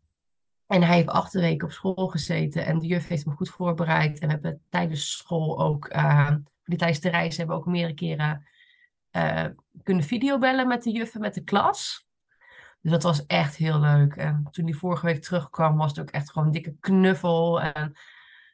en 0.66 0.82
hij 0.82 0.96
heeft 0.96 1.08
acht 1.08 1.32
weken 1.32 1.66
op 1.66 1.72
school 1.72 2.08
gezeten 2.08 2.66
en 2.66 2.78
de 2.78 2.86
juf 2.86 3.08
heeft 3.08 3.26
me 3.26 3.32
goed 3.32 3.50
voorbereid. 3.50 4.18
En 4.18 4.26
we 4.26 4.32
hebben 4.32 4.62
tijdens 4.68 5.16
school 5.16 5.60
ook, 5.60 5.94
uh, 5.94 6.34
tijdens 6.64 7.00
de 7.00 7.10
reis 7.10 7.36
hebben 7.36 7.56
we 7.56 7.62
ook 7.62 7.68
meerdere 7.68 7.94
keren 7.94 8.46
uh, 9.12 9.44
kunnen 9.82 10.04
videobellen 10.04 10.68
met 10.68 10.82
de 10.82 10.90
juffen, 10.90 11.20
met 11.20 11.34
de 11.34 11.44
klas. 11.44 12.06
Dus 12.80 12.92
dat 12.92 13.02
was 13.02 13.26
echt 13.26 13.56
heel 13.56 13.80
leuk. 13.80 14.16
En 14.16 14.48
toen 14.50 14.64
die 14.64 14.76
vorige 14.76 15.06
week 15.06 15.22
terugkwam, 15.22 15.76
was 15.76 15.90
het 15.90 16.00
ook 16.00 16.10
echt 16.10 16.30
gewoon 16.30 16.46
een 16.46 16.54
dikke 16.54 16.76
knuffel. 16.80 17.60
En 17.60 17.92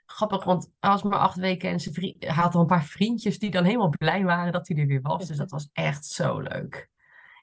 grappig, 0.07 0.45
want 0.45 0.73
hij 0.81 0.91
was 0.91 1.03
maar 1.03 1.19
acht 1.19 1.37
weken 1.37 1.71
en 1.71 1.81
ze 1.81 2.15
had 2.27 2.55
al 2.55 2.61
een 2.61 2.67
paar 2.67 2.85
vriendjes 2.85 3.39
die 3.39 3.51
dan 3.51 3.65
helemaal 3.65 3.95
blij 3.99 4.25
waren 4.25 4.53
dat 4.53 4.69
hij 4.69 4.77
er 4.77 4.87
weer 4.87 5.03
was. 5.03 5.27
Dus 5.27 5.37
dat 5.37 5.51
was 5.51 5.71
echt 5.73 6.05
zo 6.05 6.39
leuk. 6.39 6.91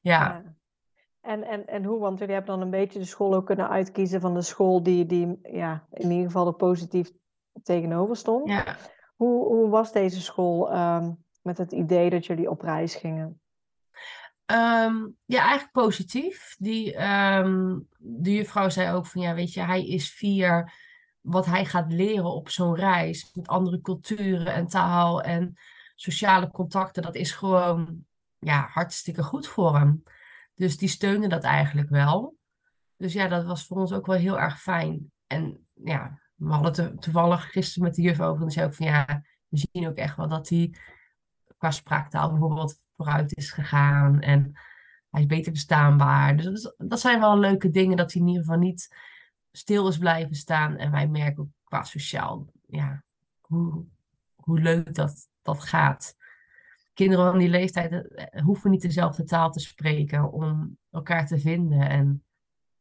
Ja. 0.02 0.20
Ja. 0.20 0.44
En, 1.22 1.44
en, 1.44 1.68
en 1.68 1.84
hoe, 1.84 2.00
want 2.00 2.20
jullie 2.20 2.34
hebben 2.34 2.52
dan 2.54 2.62
een 2.62 2.72
beetje 2.72 3.00
de 3.00 3.06
school 3.06 3.34
ook 3.34 3.46
kunnen 3.46 3.70
uitkiezen 3.70 4.22
van 4.22 4.34
de 4.34 4.42
school 4.42 4.84
die, 4.84 5.06
die 5.06 5.40
ja, 5.44 5.88
in 5.92 6.12
ieder 6.12 6.26
geval 6.26 6.48
er 6.48 6.54
positief 6.54 7.12
tegenover 7.64 8.16
stond. 8.16 8.50
ja. 8.50 8.78
Hoe, 9.16 9.46
hoe 9.46 9.70
was 9.70 9.92
deze 9.92 10.22
school 10.22 10.72
ehm, 10.72 11.12
met 11.42 11.58
het 11.58 11.72
idee 11.72 12.10
dat 12.10 12.26
jullie 12.26 12.50
op 12.50 12.62
reis 12.62 12.96
gingen? 12.96 13.42
Ehm, 14.46 14.96
ja, 15.26 15.42
eigenlijk 15.42 15.72
positief. 15.72 16.56
Die, 16.60 16.96
ehm, 16.96 17.80
de 17.98 18.34
juffrouw 18.34 18.70
zei 18.70 18.96
ook 18.96 19.06
van, 19.06 19.22
ja, 19.22 19.34
weet 19.34 19.54
je, 19.54 19.62
hij 19.62 19.86
is 19.88 20.14
vier. 20.14 20.74
Wat 21.24 21.46
hij 21.46 21.66
gaat 21.66 21.92
leren 21.92 22.34
op 22.34 22.50
zo'n 22.50 22.76
reis 22.76 23.32
met 23.34 23.48
andere 23.48 23.82
culturen 23.82 24.54
en 24.54 24.68
taal 24.68 25.22
en 25.22 25.58
sociale 25.96 26.52
contacten, 26.52 27.04
dat 27.04 27.16
is 27.16 27.32
gewoon, 27.32 28.06
ja, 28.40 28.68
hartstikke 28.72 29.24
goed 29.24 29.48
voor 29.48 29.76
hem. 29.78 30.04
Dus 30.56 30.78
die 30.78 30.90
steunde 30.90 31.28
dat 31.28 31.44
eigenlijk 31.44 31.90
wel. 31.90 32.36
Dus 32.98 33.14
ja, 33.14 33.28
dat 33.28 33.46
was 33.46 33.66
voor 33.66 33.78
ons 33.78 33.94
ook 33.94 34.06
wel 34.06 34.18
heel 34.18 34.40
erg 34.40 34.62
fijn. 34.62 35.12
En 35.28 35.68
ja, 35.74 36.20
we 36.36 36.52
hadden 36.52 36.86
het 36.86 37.02
toevallig 37.02 37.52
gisteren 37.52 37.84
met 37.84 37.96
de 37.96 38.02
juf 38.02 38.20
over 38.20 38.44
en 38.44 38.52
zei 38.52 38.66
ook 38.66 38.74
van, 38.74 38.86
ja, 38.86 39.24
we 39.48 39.68
zien 39.72 39.88
ook 39.88 39.98
echt 39.98 40.16
wel 40.16 40.28
dat 40.28 40.50
hij 40.50 40.76
qua 41.58 41.72
spraaktaal 41.72 42.30
bijvoorbeeld 42.30 42.80
vooruit 42.96 43.36
is 43.36 43.52
gegaan. 43.52 44.22
En 44.22 44.52
hij 45.10 45.22
is 45.22 45.28
beter 45.28 45.52
verstaanbaar. 45.52 46.36
Dus 46.38 46.62
dat, 46.62 46.76
dat 46.78 47.00
zijn 47.00 47.20
wel 47.20 47.40
leuke 47.40 47.70
dingen 47.70 47.98
dat 47.98 48.14
hij 48.14 48.22
in 48.22 48.28
ieder 48.28 48.44
geval 48.44 48.60
niet 48.60 48.96
stil 49.54 49.88
is 49.88 49.98
blijven 49.98 50.36
staan. 50.36 50.78
En 50.78 50.92
wij 50.92 51.08
merken 51.08 51.44
ook 51.44 51.50
qua 51.64 51.84
sociaal, 51.84 52.48
ja, 52.68 53.04
hoe, 53.42 53.86
hoe 54.36 54.60
leuk 54.60 54.96
dat, 54.96 55.28
dat 55.42 55.64
gaat. 55.64 56.16
Kinderen 56.94 57.26
van 57.26 57.40
die 57.40 57.50
leeftijd 57.50 58.08
eh, 58.08 58.44
hoeven 58.44 58.72
niet 58.72 58.82
dezelfde 58.82 59.24
taal 59.24 59.52
te 59.52 59.60
spreken 59.60 60.32
om 60.32 60.78
elkaar 60.92 61.28
te 61.28 61.40
vinden. 61.40 61.90
En 61.90 62.24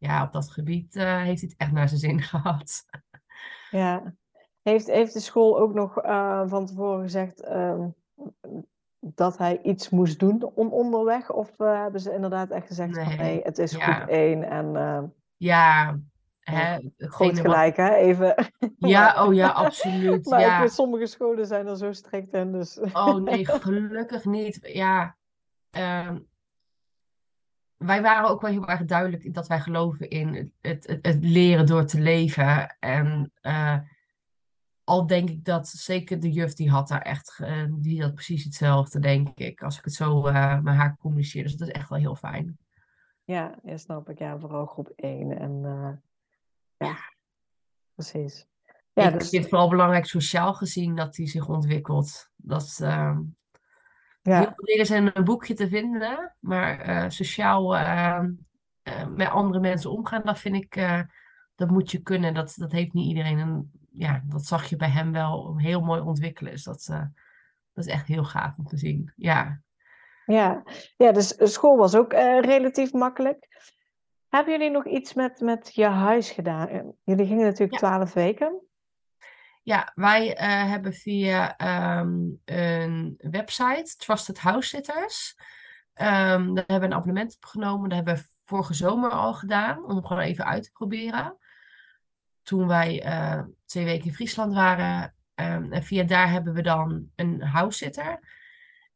ja, 0.02 0.22
op 0.24 0.32
dat 0.32 0.50
gebied 0.50 0.96
eh, 0.96 1.22
heeft 1.22 1.40
hij 1.40 1.48
het 1.50 1.54
echt 1.56 1.72
naar 1.72 1.88
zijn 1.88 2.00
zin 2.00 2.22
gehad. 2.32 2.84
Ja. 3.70 4.14
Heeft, 4.62 4.86
heeft 4.86 5.12
de 5.12 5.20
school 5.20 5.58
ook 5.58 5.74
nog 5.74 5.98
eh, 5.98 6.42
van 6.46 6.66
tevoren 6.66 7.02
gezegd 7.02 7.40
ehm, 7.40 7.88
dat 8.98 9.38
hij 9.38 9.62
iets 9.62 9.90
moest 9.90 10.18
doen 10.18 10.44
on 10.54 10.70
onderweg? 10.70 11.30
Of 11.32 11.58
eh, 11.58 11.80
hebben 11.80 12.00
ze 12.00 12.14
inderdaad 12.14 12.50
echt 12.50 12.66
gezegd 12.66 12.94
van 12.94 13.08
Nee, 13.08 13.16
nee, 13.16 13.42
het 13.42 13.58
is 13.58 13.72
ja. 13.72 13.78
groep 13.78 14.08
één 14.08 14.42
en 14.42 14.76
eh 14.76 15.02
Ja, 15.36 15.98
hè, 16.42 16.78
wat- 16.96 17.38
gelijk 17.38 17.76
hè, 17.76 17.94
even. 17.94 18.34
Ja, 18.78 19.26
oh 19.26 19.34
ja, 19.34 19.48
absoluut. 19.48 20.26
Maar 20.26 20.40
ik 20.40 20.46
ja. 20.46 20.66
sommige 20.66 21.06
scholen 21.06 21.46
zijn 21.46 21.66
er 21.66 21.76
zo 21.76 21.92
strikt 21.92 22.32
in, 22.32 22.52
dus... 22.52 22.80
Oh 22.92 23.14
nee, 23.24 23.46
gelukkig 23.46 24.24
niet. 24.24 24.58
Ja, 24.62 25.16
ehm, 25.70 26.18
wij 27.76 28.02
waren 28.02 28.30
ook 28.30 28.40
wel 28.40 28.50
heel 28.50 28.68
erg 28.68 28.84
duidelijk 28.84 29.34
dat 29.34 29.46
wij 29.46 29.60
geloven 29.60 30.08
in 30.08 30.34
het, 30.34 30.50
het, 30.60 30.86
het, 30.86 31.06
het 31.06 31.24
leren 31.24 31.66
door 31.66 31.84
te 31.84 32.00
leven. 32.00 32.76
En 32.80 33.32
eh, 33.40 33.78
al 34.84 35.06
denk 35.06 35.28
ik 35.28 35.44
dat 35.44 35.68
zeker 35.68 36.20
de 36.20 36.30
juf 36.30 36.54
die 36.54 36.70
had 36.70 36.88
daar 36.88 37.02
echt, 37.02 37.38
eh, 37.42 37.64
die 37.70 38.02
had 38.02 38.14
precies 38.14 38.44
hetzelfde, 38.44 38.98
denk 38.98 39.38
ik. 39.38 39.62
Als 39.62 39.78
ik 39.78 39.84
het 39.84 39.94
zo 39.94 40.26
eh, 40.26 40.60
met 40.60 40.74
haar 40.74 40.96
communiceer. 41.00 41.42
Dus 41.42 41.56
dat 41.56 41.68
is 41.68 41.74
echt 41.74 41.88
wel 41.88 41.98
heel 41.98 42.16
fijn. 42.16 42.58
Ja, 43.24 43.58
ja, 43.64 43.76
snap 43.76 44.08
ik. 44.08 44.18
Ja, 44.18 44.38
vooral 44.38 44.66
groep 44.66 44.92
1. 44.96 45.38
En 45.38 46.02
ja, 46.84 46.96
precies. 47.94 48.46
Ja, 48.92 49.08
ik 49.08 49.18
dus, 49.18 49.28
vind 49.28 49.42
het 49.42 49.50
vooral 49.50 49.68
belangrijk 49.68 50.06
sociaal 50.06 50.54
gezien 50.54 50.94
dat 50.96 51.16
hij 51.16 51.26
zich 51.26 51.48
ontwikkelt. 51.48 52.30
Dat, 52.36 52.78
uh, 52.82 53.18
ja. 54.22 54.38
Heel 54.38 54.52
veel 54.54 54.64
dingen 54.64 54.86
zijn 54.86 55.06
in 55.06 55.10
een 55.14 55.24
boekje 55.24 55.54
te 55.54 55.68
vinden, 55.68 56.36
maar 56.40 56.88
uh, 56.88 57.08
sociaal 57.08 57.76
uh, 57.76 58.20
met 59.08 59.28
andere 59.28 59.60
mensen 59.60 59.90
omgaan, 59.90 60.22
dat 60.24 60.38
vind 60.38 60.56
ik, 60.56 60.74
dat 61.54 61.70
moet 61.70 61.90
je 61.90 62.02
kunnen. 62.02 62.34
Dat, 62.34 62.54
dat 62.56 62.72
heeft 62.72 62.92
niet 62.92 63.08
iedereen. 63.08 63.38
En 63.38 63.70
ja, 63.92 64.22
dat 64.24 64.46
zag 64.46 64.64
je 64.64 64.76
bij 64.76 64.90
hem 64.90 65.12
wel 65.12 65.56
heel 65.56 65.80
mooi 65.80 66.00
ontwikkelen. 66.00 66.52
Dus 66.52 66.64
dat, 66.64 66.84
dat 67.72 67.86
is 67.86 67.86
echt 67.86 68.06
heel 68.06 68.24
gaaf 68.24 68.56
om 68.58 68.66
te 68.66 68.76
zien. 68.76 69.12
Ja. 69.16 69.60
Ja, 70.26 70.62
ja 70.96 71.12
dus 71.12 71.34
school 71.38 71.76
was 71.76 71.94
ook 71.94 72.12
relatief 72.40 72.92
makkelijk. 72.92 73.48
Hebben 74.32 74.52
jullie 74.52 74.70
nog 74.70 74.86
iets 74.86 75.14
met, 75.14 75.40
met 75.40 75.74
je 75.74 75.84
huis 75.84 76.30
gedaan? 76.30 76.94
Jullie 77.04 77.26
gingen 77.26 77.44
natuurlijk 77.44 77.78
twaalf 77.78 78.14
ja. 78.14 78.20
weken. 78.20 78.60
Ja, 79.62 79.92
wij 79.94 80.26
uh, 80.28 80.70
hebben 80.70 80.92
via 80.92 81.56
um, 82.00 82.40
een 82.44 83.14
website, 83.18 83.94
Trusted 83.96 84.38
House 84.38 84.68
Sitters, 84.68 85.34
um, 85.94 86.54
daar 86.54 86.64
hebben 86.66 86.80
we 86.80 86.84
een 86.84 86.94
abonnement 86.94 87.34
opgenomen. 87.34 87.88
Dat 87.88 87.98
hebben 87.98 88.14
we 88.14 88.30
vorige 88.44 88.74
zomer 88.74 89.10
al 89.10 89.34
gedaan, 89.34 89.84
om 89.84 90.04
gewoon 90.04 90.22
even 90.22 90.44
uit 90.44 90.62
te 90.62 90.70
proberen. 90.70 91.36
Toen 92.42 92.66
wij 92.66 93.06
uh, 93.06 93.42
twee 93.64 93.84
weken 93.84 94.06
in 94.06 94.14
Friesland 94.14 94.54
waren. 94.54 95.14
Um, 95.34 95.72
en 95.72 95.82
via 95.82 96.02
daar 96.02 96.30
hebben 96.30 96.54
we 96.54 96.62
dan 96.62 97.10
een 97.16 97.42
house 97.42 97.78
sitter. 97.78 98.20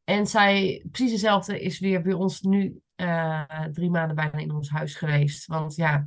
En 0.05 0.27
zij, 0.27 0.85
precies 0.91 1.11
dezelfde, 1.11 1.61
is 1.61 1.79
weer 1.79 2.03
bij 2.03 2.13
ons 2.13 2.41
nu 2.41 2.81
uh, 2.97 3.43
drie 3.73 3.91
maanden 3.91 4.17
bijna 4.17 4.39
in 4.39 4.55
ons 4.55 4.71
huis 4.71 4.95
geweest. 4.95 5.47
Want 5.47 5.75
ja, 5.75 6.07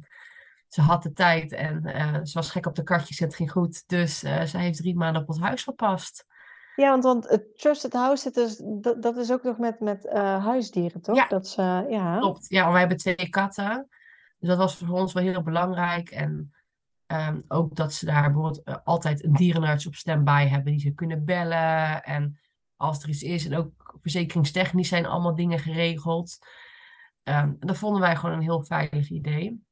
ze 0.68 0.82
had 0.82 1.04
de 1.04 1.14
tijd 1.14 1.52
en 1.52 1.82
uh, 1.88 2.20
ze 2.24 2.34
was 2.34 2.52
gek 2.52 2.66
op 2.66 2.76
de 2.76 2.84
katjes 2.84 3.20
en 3.20 3.26
het 3.26 3.36
ging 3.36 3.52
goed. 3.52 3.88
Dus 3.88 4.24
uh, 4.24 4.44
zij 4.44 4.62
heeft 4.62 4.78
drie 4.78 4.96
maanden 4.96 5.22
op 5.22 5.28
ons 5.28 5.40
huis 5.40 5.64
gepast. 5.64 6.26
Ja, 6.76 6.90
want, 6.90 7.04
want 7.04 7.30
het 7.30 7.58
Trusted 7.58 7.94
House 7.94 8.22
Sitters, 8.22 8.62
dat, 8.64 9.02
dat 9.02 9.18
is 9.18 9.32
ook 9.32 9.44
nog 9.44 9.58
met, 9.58 9.80
met 9.80 10.10
huisdieren, 10.14 11.02
toch? 11.02 11.16
Ja, 11.16 11.28
dat 11.28 11.48
ze, 11.48 11.86
ja. 11.90 12.18
klopt. 12.18 12.46
Ja, 12.50 12.72
wij 12.72 12.80
hebben 12.80 12.98
twee 12.98 13.30
katten. 13.30 13.88
Dus 14.40 14.50
dat 14.50 14.58
was 14.58 14.78
voor 14.78 15.00
ons 15.00 15.14
wel 15.14 15.24
heel 15.24 15.44
belangrijk. 15.44 16.10
En 16.10 16.54
um, 17.08 17.44
ook 17.48 17.76
dat 17.76 17.94
ze 17.94 18.06
daar 18.06 18.24
bijvoorbeeld 18.24 18.84
altijd 18.84 19.24
een 19.24 19.34
dierenarts 19.34 19.88
op 19.88 19.96
standby 19.96 20.48
hebben 20.48 20.72
die 20.72 20.82
ze 20.82 20.94
kunnen 20.94 21.26
bellen. 21.26 22.04
En 22.04 22.40
als 22.76 23.04
er 23.04 23.10
iets 23.10 23.24
is. 23.24 23.46
En 23.46 23.58
ook 23.58 23.98
verzekeringstechnisch 24.02 24.90
zijn 24.90 25.06
allemaal 25.06 25.36
dingen 25.36 25.60
geregeld. 25.60 26.38
Um, 27.24 27.58
dat 27.60 27.78
vonden 27.78 28.02
wij 28.02 28.16
gewoon 28.16 28.36
een 28.36 28.42
heel 28.42 28.64
veilig 28.64 29.10
idee. 29.10 29.64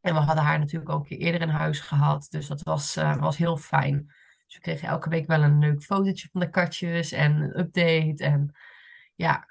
En 0.00 0.14
we 0.14 0.20
hadden 0.20 0.44
haar 0.44 0.58
natuurlijk 0.58 0.90
ook 0.90 1.08
eerder 1.08 1.40
in 1.40 1.48
huis 1.48 1.80
gehad. 1.80 2.26
Dus 2.30 2.46
dat 2.46 2.62
was, 2.62 2.96
uh, 2.96 3.16
was 3.16 3.36
heel 3.36 3.56
fijn. 3.56 4.06
Dus 4.46 4.54
we 4.54 4.60
kregen 4.60 4.88
elke 4.88 5.08
week 5.08 5.26
wel 5.26 5.42
een 5.42 5.58
leuk 5.58 5.82
fotootje 5.82 6.28
van 6.32 6.40
de 6.40 6.50
katjes. 6.50 7.12
En 7.12 7.32
een 7.32 7.58
update. 7.58 8.24
En 8.24 8.54
ja, 9.14 9.46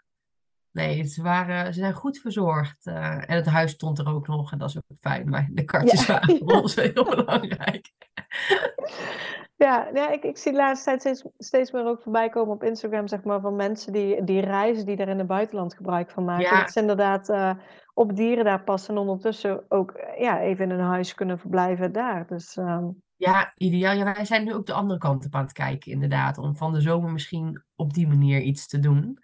nee, 0.71 1.03
ze, 1.03 1.21
waren, 1.21 1.73
ze 1.73 1.79
zijn 1.79 1.93
goed 1.93 2.17
verzorgd. 2.19 2.85
Uh, 2.85 3.29
en 3.29 3.35
het 3.35 3.45
huis 3.45 3.71
stond 3.71 3.99
er 3.99 4.07
ook 4.07 4.27
nog. 4.27 4.51
En 4.51 4.57
dat 4.57 4.69
is 4.69 4.77
ook 4.77 4.97
fijn. 4.99 5.29
Maar 5.29 5.47
de 5.51 5.63
katjes 5.63 6.05
ja. 6.05 6.13
waren 6.13 6.37
voor 6.37 6.61
ons 6.61 6.75
heel 6.75 7.09
belangrijk. 7.15 7.91
Ja, 9.61 9.89
ja 9.93 10.09
ik, 10.09 10.23
ik 10.23 10.37
zie 10.37 10.51
de 10.51 10.57
laatste 10.57 10.85
tijd 10.85 11.01
steeds, 11.01 11.23
steeds 11.37 11.71
meer 11.71 11.85
ook 11.85 12.01
voorbij 12.01 12.29
komen 12.29 12.53
op 12.53 12.63
Instagram, 12.63 13.07
zeg 13.07 13.23
maar, 13.23 13.41
van 13.41 13.55
mensen 13.55 13.93
die, 13.93 14.23
die 14.23 14.41
reizen, 14.41 14.85
die 14.85 14.95
daar 14.95 15.07
in 15.07 15.17
het 15.17 15.27
buitenland 15.27 15.75
gebruik 15.75 16.11
van 16.11 16.25
maken. 16.25 16.45
Ja. 16.45 16.59
Dat 16.59 16.71
ze 16.71 16.79
inderdaad 16.79 17.29
uh, 17.29 17.53
op 17.93 18.15
dieren 18.15 18.45
daar 18.45 18.63
passen 18.63 18.95
en 18.95 19.01
ondertussen 19.01 19.65
ook 19.67 20.05
ja, 20.17 20.39
even 20.39 20.63
in 20.63 20.79
een 20.79 20.85
huis 20.85 21.13
kunnen 21.13 21.39
verblijven 21.39 21.91
daar. 21.91 22.27
Dus, 22.27 22.57
um... 22.57 23.01
Ja, 23.15 23.51
ideaal. 23.55 23.95
Ja, 23.95 24.13
wij 24.13 24.25
zijn 24.25 24.43
nu 24.43 24.53
ook 24.53 24.65
de 24.65 24.73
andere 24.73 24.99
kant 24.99 25.25
op 25.25 25.35
aan 25.35 25.43
het 25.43 25.53
kijken, 25.53 25.91
inderdaad. 25.91 26.37
Om 26.37 26.55
van 26.55 26.73
de 26.73 26.81
zomer 26.81 27.11
misschien 27.11 27.63
op 27.75 27.93
die 27.93 28.07
manier 28.07 28.41
iets 28.41 28.67
te 28.67 28.79
doen. 28.79 29.19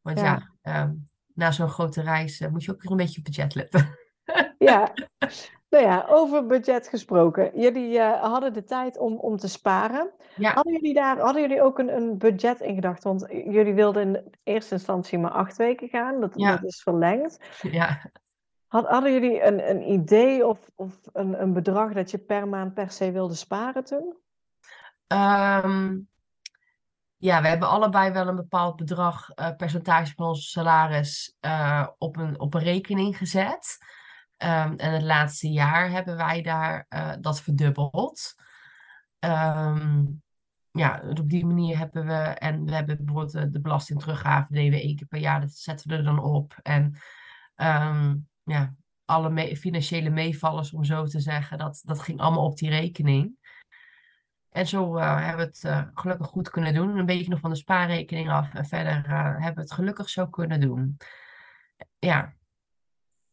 Want 0.00 0.20
ja, 0.20 0.50
ja 0.62 0.82
um, 0.82 1.04
na 1.34 1.50
zo'n 1.50 1.68
grote 1.68 2.02
reis 2.02 2.40
uh, 2.40 2.48
moet 2.48 2.64
je 2.64 2.72
ook 2.72 2.82
weer 2.82 2.90
een 2.90 2.96
beetje 2.96 3.18
op 3.18 3.24
budget 3.24 3.54
letten. 3.54 3.98
ja. 4.58 4.92
Nou 5.70 5.84
ja, 5.84 6.06
over 6.08 6.46
budget 6.46 6.88
gesproken. 6.88 7.60
Jullie 7.60 7.98
uh, 7.98 8.22
hadden 8.22 8.52
de 8.52 8.64
tijd 8.64 8.98
om, 8.98 9.16
om 9.16 9.36
te 9.36 9.48
sparen. 9.48 10.10
Ja. 10.36 10.52
Hadden 10.52 10.72
jullie 10.72 10.94
daar 10.94 11.18
hadden 11.18 11.42
jullie 11.42 11.62
ook 11.62 11.78
een, 11.78 11.96
een 11.96 12.18
budget 12.18 12.60
in 12.60 12.74
gedacht? 12.74 13.02
Want 13.02 13.26
jullie 13.28 13.74
wilden 13.74 14.02
in 14.02 14.34
eerste 14.42 14.74
instantie 14.74 15.18
maar 15.18 15.30
acht 15.30 15.56
weken 15.56 15.88
gaan. 15.88 16.20
Dat, 16.20 16.32
Ja. 16.34 16.50
dat 16.50 16.64
is 16.64 16.82
verlengd. 16.82 17.38
Ja. 17.62 18.10
Had, 18.66 18.86
hadden 18.86 19.12
jullie 19.12 19.42
een, 19.42 19.70
een 19.70 19.90
idee 19.90 20.46
of, 20.46 20.58
of 20.74 21.00
een, 21.12 21.42
een 21.42 21.52
bedrag 21.52 21.92
dat 21.92 22.10
je 22.10 22.18
per 22.18 22.48
maand 22.48 22.74
per 22.74 22.90
se 22.90 23.12
wilde 23.12 23.34
sparen 23.34 23.84
toen? 23.84 24.16
Um, 25.06 26.08
ja, 27.16 27.42
we 27.42 27.48
hebben 27.48 27.68
allebei 27.68 28.12
wel 28.12 28.28
een 28.28 28.36
bepaald 28.36 28.76
bedrag, 28.76 29.28
uh, 29.34 29.48
percentage 29.56 30.14
van 30.14 30.26
ons 30.26 30.50
salaris, 30.50 31.36
uh, 31.40 31.86
op, 31.98 32.16
een, 32.16 32.40
op 32.40 32.54
een 32.54 32.62
rekening 32.62 33.16
gezet. 33.16 33.78
Um, 34.42 34.76
en 34.76 34.92
het 34.92 35.02
laatste 35.02 35.48
jaar 35.48 35.90
hebben 35.90 36.16
wij 36.16 36.42
daar 36.42 36.86
uh, 36.88 37.12
dat 37.20 37.42
verdubbeld. 37.42 38.34
Um, 39.18 40.22
ja, 40.70 41.02
op 41.08 41.28
die 41.28 41.46
manier 41.46 41.78
hebben 41.78 42.06
we, 42.06 42.14
en 42.14 42.64
we 42.64 42.74
hebben 42.74 42.96
bijvoorbeeld 42.96 43.32
de, 43.32 43.50
de 43.50 43.60
belastingteruggave, 43.60 44.52
deden 44.52 44.70
we 44.70 44.82
één 44.82 44.96
keer 44.96 45.06
per 45.06 45.20
jaar, 45.20 45.40
dat 45.40 45.52
zetten 45.52 45.88
we 45.88 45.96
er 45.96 46.04
dan 46.04 46.22
op. 46.22 46.58
En 46.62 46.84
um, 47.56 48.28
ja, 48.42 48.74
alle 49.04 49.56
financiële 49.56 50.10
meevallers, 50.10 50.72
om 50.72 50.84
zo 50.84 51.04
te 51.04 51.20
zeggen, 51.20 51.58
dat, 51.58 51.82
dat 51.84 52.00
ging 52.00 52.20
allemaal 52.20 52.44
op 52.44 52.56
die 52.56 52.70
rekening. 52.70 53.38
En 54.50 54.66
zo 54.66 54.96
uh, 54.96 55.16
hebben 55.16 55.36
we 55.36 55.52
het 55.52 55.62
uh, 55.64 55.82
gelukkig 55.94 56.26
goed 56.26 56.50
kunnen 56.50 56.74
doen. 56.74 56.98
Een 56.98 57.06
beetje 57.06 57.30
nog 57.30 57.40
van 57.40 57.50
de 57.50 57.56
spaarrekening 57.56 58.30
af. 58.30 58.54
En 58.54 58.66
verder 58.66 59.08
hebben 59.08 59.54
we 59.54 59.60
het 59.60 59.72
gelukkig 59.72 60.08
zo 60.08 60.26
kunnen 60.26 60.60
doen. 60.60 60.96
Ja. 61.98 62.38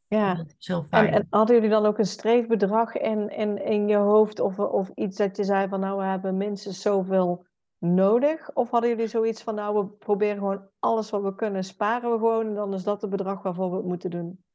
Ja. 0.08 0.36
Dat 0.36 0.56
is 0.60 0.68
heel 0.68 0.84
fijn. 0.84 1.08
En, 1.08 1.14
en, 1.14 1.28
hadden 1.30 1.56
jullie 1.56 1.70
dan 1.70 1.86
ook 1.86 1.98
een 1.98 2.06
streefbedrag 2.06 2.96
in, 2.96 3.30
in, 3.30 3.66
in 3.66 3.88
je 3.88 3.96
hoofd? 3.96 4.40
Of, 4.40 4.60
of 4.60 4.90
iets 4.90 5.18
dat 5.18 5.38
je 5.38 5.44
zei 5.44 5.68
van 5.68 5.80
nou, 5.80 5.98
we 5.98 6.04
hebben 6.04 6.38
minstens 6.38 6.82
zoveel 6.82 7.46
nodig? 7.78 8.54
Of 8.54 8.70
hadden 8.70 8.90
jullie 8.90 9.08
zoiets 9.08 9.44
van 9.44 9.56
nou, 9.56 9.78
we 9.78 9.86
proberen 9.86 10.38
gewoon 10.38 10.68
alles 10.80 11.10
wat 11.10 11.22
we 11.22 11.36
kunnen, 11.36 11.64
sparen 11.64 12.12
we 12.12 12.18
gewoon. 12.18 12.48
En 12.48 12.54
dan 12.54 12.74
is 12.74 12.84
dat 12.84 13.02
het 13.02 13.10
bedrag 13.10 13.42
waarvoor 13.42 13.70
we 13.70 13.76
het 13.76 13.86
moeten 13.86 14.10
doen? 14.10 14.46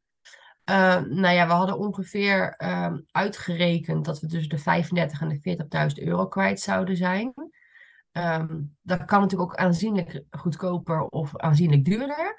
Uh, 0.71 1.01
nou 1.01 1.35
ja, 1.35 1.47
we 1.47 1.53
hadden 1.53 1.79
ongeveer 1.79 2.55
uh, 2.59 2.95
uitgerekend 3.11 4.05
dat 4.05 4.21
we 4.21 4.27
tussen 4.27 4.49
de 4.49 4.59
35 4.59 5.21
en 5.21 5.29
de 5.29 5.97
40.000 6.01 6.07
euro 6.07 6.27
kwijt 6.27 6.61
zouden 6.61 6.97
zijn. 6.97 7.33
Um, 8.13 8.77
dat 8.83 9.05
kan 9.05 9.21
natuurlijk 9.21 9.51
ook 9.53 9.59
aanzienlijk 9.59 10.25
goedkoper 10.31 11.03
of 11.03 11.37
aanzienlijk 11.37 11.85
duurder. 11.85 12.35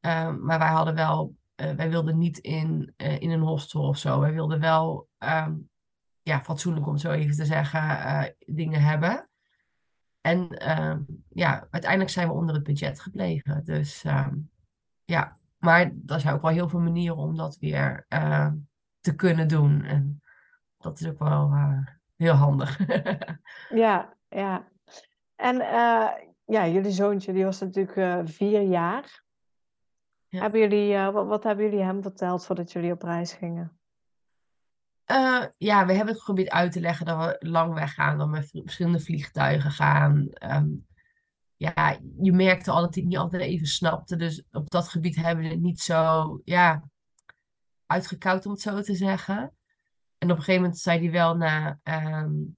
Um, 0.00 0.44
maar 0.44 0.58
wij 0.58 0.68
hadden 0.68 0.94
wel, 0.94 1.34
wij 1.76 1.90
wilden 1.90 2.18
niet 2.18 2.38
in, 2.38 2.94
uh, 2.96 3.20
in 3.20 3.30
een 3.30 3.40
hostel 3.40 3.82
of 3.82 3.98
zo. 3.98 4.20
Wij 4.20 4.32
wilden 4.32 4.60
wel, 4.60 5.08
um, 5.18 5.70
ja, 6.22 6.40
fatsoenlijk 6.40 6.86
om 6.86 6.92
het 6.92 7.02
zo 7.02 7.10
even 7.10 7.36
te 7.36 7.44
zeggen, 7.44 7.80
uh, 7.80 8.24
dingen 8.38 8.82
hebben. 8.82 9.28
En 10.20 10.48
ja, 11.28 11.66
uiteindelijk 11.70 12.10
zijn 12.10 12.28
we 12.28 12.34
onder 12.34 12.54
het 12.54 12.64
budget 12.64 13.00
gebleven. 13.00 13.64
Dus 13.64 14.02
ja, 15.04 15.36
maar 15.58 15.92
er 16.06 16.20
zijn 16.20 16.34
ook 16.34 16.42
wel 16.42 16.50
heel 16.50 16.68
veel 16.68 16.80
manieren 16.80 17.16
om 17.16 17.36
dat 17.36 17.56
weer 17.58 18.06
te 19.00 19.14
kunnen 19.16 19.48
doen. 19.48 19.82
En 19.82 20.22
dat 20.78 21.00
is 21.00 21.08
ook 21.08 21.18
wel 21.18 21.54
heel 22.16 22.34
handig. 22.34 22.78
ja, 23.84 24.16
ja. 24.28 24.68
En 25.36 25.56
ja, 26.44 26.66
jullie 26.66 26.90
zoontje 26.92 27.32
die 27.32 27.44
was 27.44 27.60
natuurlijk 27.60 28.28
vier 28.28 28.62
jaar. 28.62 29.21
Ja. 30.32 30.40
Hebben 30.40 30.60
jullie, 30.60 30.96
wat, 30.96 31.26
wat, 31.26 31.42
hebben 31.42 31.64
jullie 31.64 31.84
hem 31.84 32.02
verteld 32.02 32.46
voordat 32.46 32.72
jullie 32.72 32.92
op 32.92 33.02
reis 33.02 33.32
gingen? 33.32 33.76
ja, 35.58 35.86
we 35.86 35.92
hebben 35.92 36.06
het 36.06 36.18
geprobeerd 36.18 36.50
uit 36.50 36.72
te 36.72 36.80
leggen 36.80 37.06
dat 37.06 37.18
we 37.18 37.48
lang 37.48 37.74
weggaan, 37.74 38.18
dat 38.18 38.26
we 38.26 38.32
met 38.32 38.50
verschillende 38.52 39.00
vliegtuigen 39.00 39.70
gaan. 39.70 40.28
Um, 40.52 40.86
ja, 41.56 41.98
je 42.20 42.32
merkte 42.32 42.70
al 42.70 42.80
dat 42.80 42.94
hij 42.94 43.04
niet 43.04 43.16
altijd 43.16 43.42
even 43.42 43.66
snapte. 43.66 44.16
Dus 44.16 44.42
op 44.52 44.70
dat 44.70 44.88
gebied 44.88 45.16
hebben 45.16 45.44
we 45.44 45.50
het 45.50 45.60
niet 45.60 45.80
zo, 45.80 46.40
ja, 46.44 46.82
uitgekoud 47.86 48.46
om 48.46 48.52
het 48.52 48.60
zo 48.60 48.80
te 48.80 48.94
zeggen. 48.94 49.54
En 50.18 50.30
op 50.30 50.36
een 50.36 50.42
gegeven 50.42 50.62
moment 50.62 50.78
zei 50.78 50.98
hij 50.98 51.10
wel 51.10 51.36
na, 51.36 51.80
um, 51.84 52.56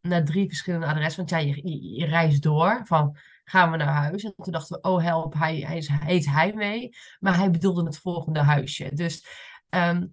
na 0.00 0.22
drie 0.22 0.48
verschillende 0.48 0.86
adressen, 0.86 1.26
want 1.26 1.30
ja, 1.30 1.38
je, 1.38 1.94
je, 1.94 2.06
reist 2.06 2.42
door 2.42 2.80
van 2.84 3.16
gaan 3.48 3.70
we 3.70 3.76
naar 3.76 3.94
huis. 3.94 4.24
En 4.24 4.34
toen 4.36 4.52
dachten 4.52 4.80
we, 4.80 4.88
oh 4.88 5.02
help, 5.02 5.34
hij, 5.34 5.56
hij 5.58 5.76
is, 5.76 5.88
heet 5.88 6.26
hij 6.26 6.52
mee. 6.52 6.96
Maar 7.20 7.36
hij 7.36 7.50
bedoelde 7.50 7.84
het 7.84 7.98
volgende 7.98 8.40
huisje. 8.40 8.94
Dus, 8.94 9.26
um, 9.70 10.10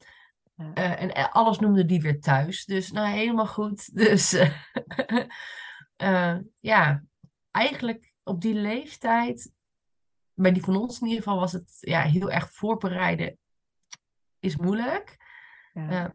ja. 0.55 0.71
uh, 0.75 1.01
en 1.01 1.31
alles 1.31 1.59
noemde 1.59 1.85
die 1.85 2.01
weer 2.01 2.21
thuis. 2.21 2.65
Dus 2.65 2.91
nou, 2.91 3.07
helemaal 3.07 3.47
goed. 3.47 3.93
Dus 4.05 4.33
uh, 6.03 6.37
ja, 6.59 7.03
eigenlijk 7.51 8.13
op 8.23 8.41
die 8.41 8.53
leeftijd, 8.53 9.53
bij 10.33 10.51
die 10.51 10.63
van 10.63 10.75
ons 10.75 10.99
in 10.99 11.07
ieder 11.07 11.23
geval, 11.23 11.39
was 11.39 11.51
het 11.51 11.77
ja, 11.79 12.01
heel 12.01 12.31
erg 12.31 12.51
voorbereiden. 12.51 13.37
Is 14.39 14.55
moeilijk. 14.55 15.17
Ja. 15.73 16.03
Uh, 16.03 16.09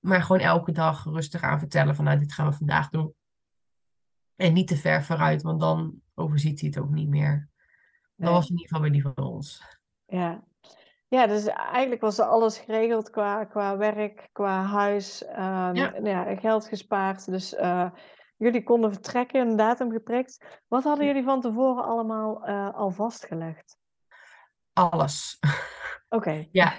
maar 0.00 0.22
gewoon 0.22 0.40
elke 0.40 0.72
dag 0.72 1.04
rustig 1.04 1.42
aan 1.42 1.58
vertellen 1.58 1.94
van 1.94 2.04
nou, 2.04 2.18
dit 2.18 2.32
gaan 2.32 2.50
we 2.50 2.56
vandaag 2.56 2.88
doen. 2.88 3.14
En 4.36 4.52
niet 4.52 4.68
te 4.68 4.76
ver 4.76 5.04
vooruit, 5.04 5.42
want 5.42 5.60
dan 5.60 6.02
overziet 6.20 6.60
hij 6.60 6.68
het 6.68 6.78
ook 6.78 6.90
niet 6.90 7.08
meer. 7.08 7.48
Dat 8.16 8.28
nee. 8.28 8.30
was 8.30 8.44
in 8.44 8.50
ieder 8.50 8.66
geval 8.66 8.82
bij 8.82 8.90
die 8.90 9.02
van 9.02 9.24
ons. 9.24 9.62
Ja. 10.06 10.44
Ja, 11.08 11.26
dus 11.26 11.46
eigenlijk 11.46 12.00
was 12.00 12.20
alles 12.20 12.58
geregeld 12.58 13.10
qua, 13.10 13.44
qua 13.44 13.76
werk, 13.76 14.28
qua 14.32 14.62
huis, 14.62 15.24
um, 15.28 15.74
ja. 15.74 15.94
Ja, 16.02 16.36
geld 16.36 16.66
gespaard. 16.66 17.30
Dus 17.30 17.54
uh, 17.54 17.90
Jullie 18.40 18.62
konden 18.62 18.92
vertrekken, 18.92 19.40
een 19.40 19.56
datum 19.56 19.90
geprikt. 19.90 20.60
Wat 20.68 20.84
hadden 20.84 21.06
jullie 21.06 21.24
van 21.24 21.40
tevoren 21.40 21.84
allemaal 21.84 22.48
uh, 22.48 22.74
al 22.74 22.90
vastgelegd? 22.90 23.78
Alles. 24.72 25.38
Oké. 25.40 25.54
Okay. 26.08 26.48
Ja, 26.60 26.78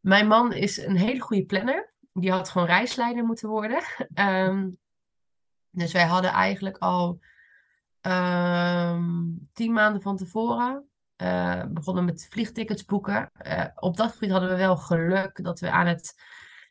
mijn 0.00 0.26
man 0.26 0.52
is 0.52 0.76
een 0.76 0.96
hele 0.96 1.20
goede 1.20 1.44
planner. 1.44 1.94
Die 2.12 2.30
had 2.30 2.48
gewoon 2.48 2.66
reisleider 2.66 3.24
moeten 3.24 3.48
worden. 3.48 3.82
Um, 4.14 4.78
dus 5.70 5.92
wij 5.92 6.06
hadden 6.06 6.30
eigenlijk 6.30 6.78
al 6.78 7.18
tien 9.52 9.72
maanden 9.72 10.02
van 10.02 10.16
tevoren 10.16 10.88
uh, 11.22 11.62
begonnen 11.68 12.04
met 12.04 12.26
vliegtickets 12.30 12.84
boeken. 12.84 13.30
Uh, 13.46 13.64
op 13.74 13.96
dat 13.96 14.12
gebied 14.12 14.30
hadden 14.30 14.48
we 14.48 14.56
wel 14.56 14.76
geluk 14.76 15.44
dat 15.44 15.60
we 15.60 15.70
aan 15.70 15.86
het 15.86 16.14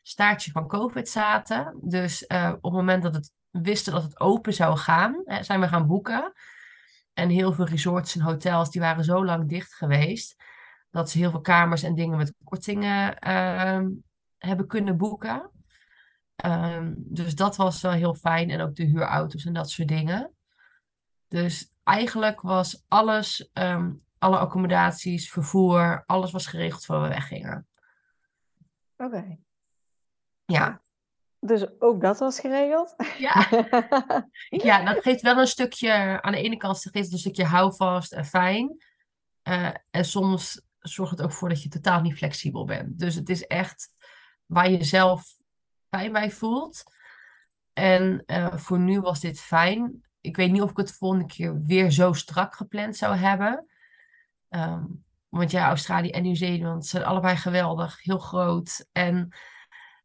staartje 0.02 0.50
van 0.50 0.68
COVID 0.68 1.08
zaten. 1.08 1.78
Dus 1.82 2.24
uh, 2.28 2.52
op 2.56 2.62
het 2.62 2.72
moment 2.72 3.02
dat 3.02 3.14
het 3.14 3.32
wisten 3.50 3.92
dat 3.92 4.02
het 4.02 4.20
open 4.20 4.54
zou 4.54 4.76
gaan, 4.76 5.22
hè, 5.24 5.42
zijn 5.42 5.60
we 5.60 5.68
gaan 5.68 5.86
boeken. 5.86 6.32
En 7.12 7.28
heel 7.28 7.52
veel 7.52 7.66
resorts 7.66 8.14
en 8.16 8.20
hotels 8.20 8.70
die 8.70 8.80
waren 8.80 9.04
zo 9.04 9.24
lang 9.24 9.48
dicht 9.48 9.74
geweest, 9.74 10.42
dat 10.90 11.10
ze 11.10 11.18
heel 11.18 11.30
veel 11.30 11.40
kamers 11.40 11.82
en 11.82 11.94
dingen 11.94 12.16
met 12.18 12.34
kortingen 12.44 13.16
uh, 13.28 13.86
hebben 14.38 14.66
kunnen 14.66 14.96
boeken. 14.96 15.50
Um, 16.44 16.94
dus 16.96 17.34
dat 17.34 17.56
was 17.56 17.80
wel 17.80 17.92
heel 17.92 18.14
fijn. 18.14 18.50
En 18.50 18.60
ook 18.60 18.74
de 18.74 18.84
huurauto's 18.84 19.44
en 19.44 19.52
dat 19.52 19.70
soort 19.70 19.88
dingen. 19.88 20.32
Dus 21.28 21.74
eigenlijk 21.84 22.40
was 22.40 22.84
alles, 22.88 23.50
um, 23.52 24.04
alle 24.18 24.38
accommodaties, 24.38 25.30
vervoer, 25.30 26.02
alles 26.06 26.30
was 26.30 26.46
geregeld 26.46 26.84
voor 26.84 27.02
we 27.02 27.08
weggingen. 27.08 27.66
Oké. 28.96 29.16
Okay. 29.16 29.40
Ja. 30.44 30.80
Dus 31.40 31.80
ook 31.80 32.00
dat 32.00 32.18
was 32.18 32.40
geregeld? 32.40 32.94
Ja. 33.18 33.46
ja, 34.68 34.84
dat 34.84 35.02
geeft 35.02 35.20
wel 35.20 35.38
een 35.38 35.46
stukje, 35.46 36.22
aan 36.22 36.32
de 36.32 36.42
ene 36.42 36.56
kant 36.56 36.78
geeft 36.78 36.94
het 36.94 37.12
een 37.12 37.18
stukje 37.18 37.44
houvast 37.44 38.12
en 38.12 38.24
fijn. 38.24 38.84
Uh, 39.48 39.70
en 39.90 40.04
soms 40.04 40.62
zorgt 40.78 41.10
het 41.10 41.22
ook 41.22 41.32
voor 41.32 41.48
dat 41.48 41.62
je 41.62 41.68
totaal 41.68 42.00
niet 42.00 42.16
flexibel 42.16 42.64
bent. 42.64 42.98
Dus 42.98 43.14
het 43.14 43.28
is 43.28 43.46
echt 43.46 43.90
waar 44.46 44.70
je 44.70 44.84
zelf 44.84 45.36
fijn 45.90 46.12
bij 46.12 46.30
voelt. 46.30 46.82
En 47.72 48.22
uh, 48.26 48.56
voor 48.56 48.78
nu 48.78 49.00
was 49.00 49.20
dit 49.20 49.40
fijn. 49.40 50.07
Ik 50.20 50.36
weet 50.36 50.50
niet 50.50 50.62
of 50.62 50.70
ik 50.70 50.76
het 50.76 50.86
de 50.86 50.92
volgende 50.92 51.26
keer 51.26 51.62
weer 51.62 51.90
zo 51.90 52.12
strak 52.12 52.54
gepland 52.54 52.96
zou 52.96 53.14
hebben. 53.14 53.66
Um, 54.48 55.04
want 55.28 55.50
ja, 55.50 55.66
Australië 55.68 56.10
en 56.10 56.22
Nieuw-Zeeland 56.22 56.86
zijn 56.86 57.04
allebei 57.04 57.36
geweldig, 57.36 58.02
heel 58.02 58.18
groot. 58.18 58.86
En 58.92 59.32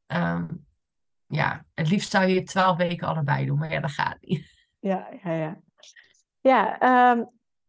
um, 0.07 0.65
ja, 1.27 1.65
het 1.73 1.89
liefst 1.89 2.11
zou 2.11 2.25
je 2.25 2.43
twaalf 2.43 2.77
weken 2.77 3.07
allebei 3.07 3.45
doen, 3.45 3.57
maar 3.57 3.71
ja, 3.71 3.79
dat 3.79 3.91
gaat 3.91 4.17
niet. 4.21 4.67
Ja, 4.79 5.09
ja, 5.23 5.31
ja. 5.31 5.59
Ja, 6.41 7.11
um, 7.11 7.19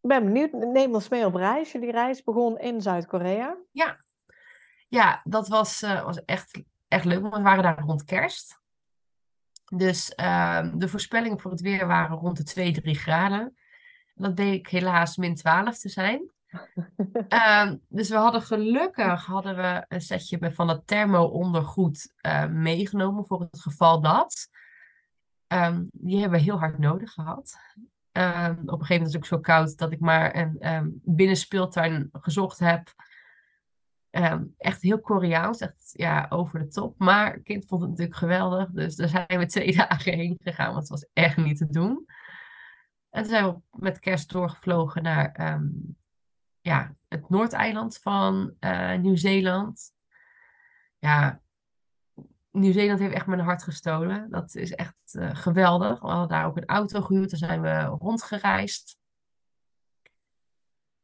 ik 0.00 0.09
ben 0.09 0.24
benieuwd. 0.24 0.52
Neem 0.52 0.94
ons 0.94 1.09
mee 1.09 1.26
op 1.26 1.35
reis. 1.35 1.72
Jullie 1.72 1.90
reis 1.90 2.22
begon 2.22 2.59
in 2.59 2.80
Zuid-Korea. 2.80 3.57
Ja. 3.72 3.96
ja, 4.88 5.20
dat 5.24 5.48
was, 5.48 5.83
uh, 5.83 6.04
was 6.04 6.24
echt, 6.24 6.62
echt 6.88 7.04
leuk, 7.04 7.20
want 7.20 7.35
we 7.35 7.42
waren 7.42 7.62
daar 7.62 7.78
rond 7.78 8.04
kerst. 8.04 8.62
Dus 9.64 10.12
uh, 10.16 10.66
de 10.74 10.88
voorspellingen 10.88 11.40
voor 11.40 11.50
het 11.50 11.61
weer 11.61 11.87
waren 11.87 12.16
rond 12.16 12.37
de 12.37 12.42
2, 12.42 12.72
3 12.72 12.94
graden. 12.94 13.57
Dat 14.14 14.37
deed 14.37 14.55
ik 14.55 14.68
helaas 14.68 15.16
min 15.16 15.35
12 15.35 15.79
te 15.79 15.88
zijn 15.88 16.33
um, 17.29 17.81
dus 17.98 18.09
we 18.09 18.16
hadden 18.16 18.42
gelukkig 18.42 19.24
hadden 19.24 19.57
we 19.57 19.85
een 19.88 20.00
setje 20.00 20.53
van 20.53 20.68
het 20.68 20.87
thermo-ondergoed 20.87 22.14
uh, 22.27 22.46
meegenomen 22.46 23.27
voor 23.27 23.40
het 23.40 23.61
geval 23.61 24.00
dat. 24.00 24.48
Um, 25.48 25.88
die 25.92 26.20
hebben 26.20 26.38
we 26.38 26.44
heel 26.44 26.59
hard 26.59 26.79
nodig 26.79 27.12
gehad. 27.12 27.59
Um, 28.12 28.22
op 28.50 28.81
een 28.81 28.87
gegeven 28.87 28.88
moment 28.88 29.00
was 29.03 29.12
het 29.12 29.16
ook 29.16 29.27
zo 29.27 29.38
koud 29.38 29.79
dat 29.79 29.92
ik 29.92 30.00
maar 30.00 30.37
een 30.37 30.72
um, 30.74 31.00
binnenspeeltuin 31.05 32.09
gezocht 32.12 32.59
heb. 32.59 32.92
Echt 34.57 34.83
heel 34.83 35.00
Koreaans, 35.00 35.59
echt 35.59 35.90
ja, 35.92 36.27
over 36.29 36.59
de 36.59 36.68
top. 36.68 36.98
Maar 36.98 37.33
het 37.33 37.42
kind 37.42 37.66
vond 37.66 37.81
het 37.81 37.90
natuurlijk 37.90 38.18
geweldig. 38.18 38.70
Dus 38.70 38.96
daar 38.96 39.09
zijn 39.09 39.38
we 39.38 39.46
twee 39.46 39.77
dagen 39.88 40.12
heen 40.12 40.38
gegaan, 40.42 40.72
want 40.72 40.88
het 40.88 41.00
was 41.00 41.09
echt 41.12 41.37
niet 41.37 41.57
te 41.57 41.66
doen. 41.70 42.07
En 43.11 43.22
toen 43.22 43.31
zijn 43.31 43.46
we 43.46 43.57
met 43.70 43.98
kerst 43.98 44.33
doorgevlogen 44.33 45.03
naar 45.03 45.59
ja, 46.64 46.94
het 47.09 47.29
Noordeiland 47.29 47.98
van 47.98 48.55
uh, 48.61 48.96
Nieuw-Zeeland. 48.96 49.92
Ja, 50.98 51.40
Nieuw-Zeeland 52.50 53.00
heeft 53.00 53.14
echt 53.14 53.27
mijn 53.27 53.40
hart 53.40 53.62
gestolen. 53.62 54.31
Dat 54.31 54.55
is 54.55 54.72
echt 54.74 55.14
uh, 55.14 55.35
geweldig. 55.35 56.00
We 56.00 56.07
hadden 56.07 56.29
daar 56.29 56.46
ook 56.46 56.57
een 56.57 56.66
auto 56.66 57.00
gehuurd. 57.00 57.31
Daar 57.31 57.38
zijn 57.38 57.61
we 57.61 57.83
rondgereisd. 57.83 58.98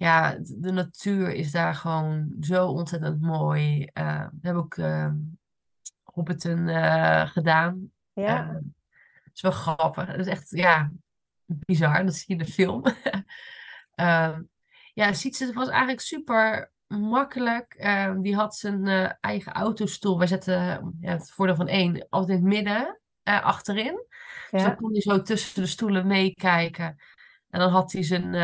Ja, 0.00 0.36
de 0.40 0.72
natuur 0.72 1.32
is 1.32 1.50
daar 1.50 1.74
gewoon 1.74 2.36
zo 2.40 2.66
ontzettend 2.66 3.20
mooi. 3.20 3.80
Uh, 3.80 4.26
we 4.30 4.38
hebben 4.42 4.62
ook 4.62 4.76
Hobbiton 6.02 6.68
gedaan. 7.28 7.90
Ja. 8.12 8.52
Dat 8.52 9.32
is 9.34 9.40
wel 9.40 9.50
grappig. 9.50 10.06
Dat 10.06 10.18
is 10.18 10.26
echt, 10.26 10.50
ja, 10.50 10.90
bizar. 11.46 12.04
Dat 12.04 12.14
zie 12.14 12.24
je 12.26 12.32
in 12.32 12.46
de 12.46 12.52
film. 12.52 12.82
Ehm, 13.94 14.42
ja, 14.92 15.12
Sietse 15.12 15.52
was 15.52 15.68
eigenlijk 15.68 16.00
super 16.00 16.70
makkelijk. 16.86 17.74
Ehm, 17.74 18.20
die 18.20 18.34
had 18.34 18.56
zijn 18.56 18.86
eigen 19.20 19.52
autostoel. 19.52 20.18
Wij 20.18 20.26
zetten 20.26 20.96
ja, 21.00 21.12
het 21.12 21.30
voordeel 21.30 21.56
van 21.56 21.68
één 21.68 22.06
altijd 22.08 22.38
in 22.38 22.44
het 22.44 22.54
midden, 22.54 23.00
achterin. 23.22 24.06
Dus 24.50 24.62
dan 24.62 24.76
kon 24.76 24.92
hij 24.92 25.00
zo 25.00 25.22
tussen 25.22 25.62
de 25.62 25.68
stoelen 25.68 26.06
meekijken. 26.06 26.96
En 27.50 27.60
dan 27.60 27.70
had 27.70 27.92
hij 27.92 28.02
zijn... 28.02 28.34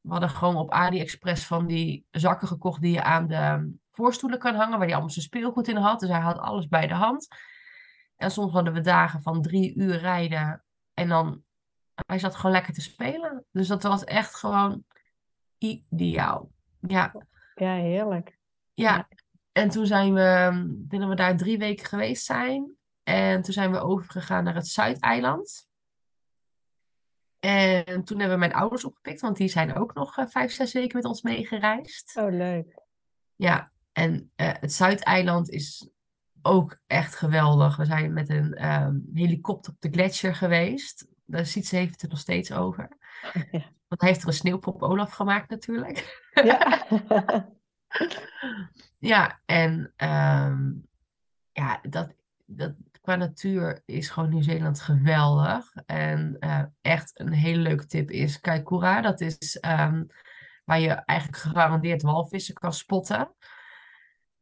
we 0.00 0.10
hadden 0.10 0.30
gewoon 0.30 0.56
op 0.56 0.70
AliExpress 0.70 1.46
van 1.46 1.66
die 1.66 2.06
zakken 2.10 2.48
gekocht 2.48 2.80
die 2.80 2.92
je 2.92 3.02
aan 3.02 3.26
de 3.26 3.72
voorstoelen 3.90 4.38
kan 4.38 4.54
hangen, 4.54 4.70
waar 4.70 4.80
hij 4.86 4.92
allemaal 4.92 5.10
zijn 5.10 5.24
speelgoed 5.24 5.68
in 5.68 5.76
had. 5.76 6.00
Dus 6.00 6.08
hij 6.08 6.20
had 6.20 6.38
alles 6.38 6.68
bij 6.68 6.86
de 6.86 6.94
hand. 6.94 7.28
En 8.16 8.30
soms 8.30 8.52
hadden 8.52 8.72
we 8.72 8.80
dagen 8.80 9.22
van 9.22 9.42
drie 9.42 9.74
uur 9.76 9.98
rijden. 9.98 10.64
En 10.94 11.08
dan, 11.08 11.42
hij 12.06 12.18
zat 12.18 12.34
gewoon 12.36 12.52
lekker 12.52 12.72
te 12.72 12.80
spelen. 12.80 13.44
Dus 13.50 13.68
dat 13.68 13.82
was 13.82 14.04
echt 14.04 14.34
gewoon 14.34 14.84
ideaal. 15.58 16.50
Ja, 16.80 17.12
Ja, 17.54 17.74
heerlijk. 17.74 18.38
ja. 18.74 19.08
En 19.52 19.68
toen 19.68 19.86
zijn 19.86 20.14
we, 20.14 20.50
ik 20.82 20.90
denk 20.90 21.02
dat 21.02 21.10
we 21.10 21.16
daar 21.16 21.36
drie 21.36 21.58
weken 21.58 21.86
geweest 21.86 22.24
zijn. 22.24 22.72
En 23.02 23.42
toen 23.42 23.52
zijn 23.52 23.70
we 23.70 23.80
overgegaan 23.80 24.44
naar 24.44 24.54
het 24.54 24.68
Zuideiland. 24.68 25.67
En 27.38 28.04
toen 28.04 28.18
hebben 28.18 28.38
we 28.38 28.46
mijn 28.46 28.60
ouders 28.60 28.84
opgepikt, 28.84 29.20
want 29.20 29.36
die 29.36 29.48
zijn 29.48 29.74
ook 29.74 29.94
nog 29.94 30.18
eh, 30.18 30.26
vijf, 30.26 30.52
zes 30.52 30.72
weken 30.72 30.96
met 30.96 31.06
ons 31.06 31.22
meegereisd. 31.22 32.16
Oh, 32.16 32.30
leuk. 32.30 32.82
Ja, 33.36 33.72
en 33.92 34.30
eh, 34.34 34.52
het 34.60 34.72
Zuideiland 34.72 35.50
is 35.50 35.88
ook 36.42 36.78
echt 36.86 37.16
geweldig. 37.16 37.76
We 37.76 37.84
zijn 37.84 38.12
met 38.12 38.28
een 38.28 38.54
ehm, 38.54 38.96
helikopter 39.14 39.72
op 39.72 39.80
de 39.80 39.90
gletsjer 39.90 40.34
geweest. 40.34 41.06
Daar 41.24 41.46
ziet 41.46 41.66
ze 41.66 41.76
heeft 41.76 42.00
het 42.00 42.10
nog 42.10 42.20
steeds 42.20 42.52
over. 42.52 42.88
Ja. 43.50 43.76
Want 43.88 44.00
hij 44.00 44.10
heeft 44.10 44.22
er 44.22 44.28
een 44.28 44.34
sneeuwpop 44.34 44.82
Olaf 44.82 45.12
gemaakt 45.12 45.50
natuurlijk. 45.50 46.28
Ja. 46.32 46.86
Ja, 48.98 49.40
en 49.44 49.92
ehm, 49.96 50.72
ja, 51.52 51.80
dat, 51.88 52.14
dat, 52.44 52.72
qua 53.08 53.16
natuur 53.16 53.82
is 53.84 54.08
gewoon 54.10 54.28
Nieuw-Zeeland 54.28 54.80
geweldig. 54.80 55.72
En 55.86 56.36
eh, 56.38 56.64
echt 56.80 57.20
een 57.20 57.32
hele 57.32 57.60
leuke 57.62 57.86
tip 57.86 58.10
is 58.10 58.40
Kaikoura. 58.40 59.00
Dat 59.00 59.20
is 59.20 59.58
ehm, 59.60 60.04
waar 60.64 60.80
je 60.80 60.90
eigenlijk 60.90 61.38
gegarandeerd 61.38 62.02
walvissen 62.02 62.54
kan 62.54 62.72
spotten. 62.72 63.34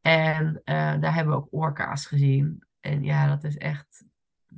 En 0.01 0.61
eh, 0.63 0.99
daar 0.99 1.13
hebben 1.13 1.33
we 1.33 1.39
ook 1.39 1.47
orka's 1.51 2.05
gezien. 2.05 2.63
En 2.79 3.03
ja, 3.03 3.27
dat 3.27 3.43
is 3.43 3.57
echt 3.57 4.05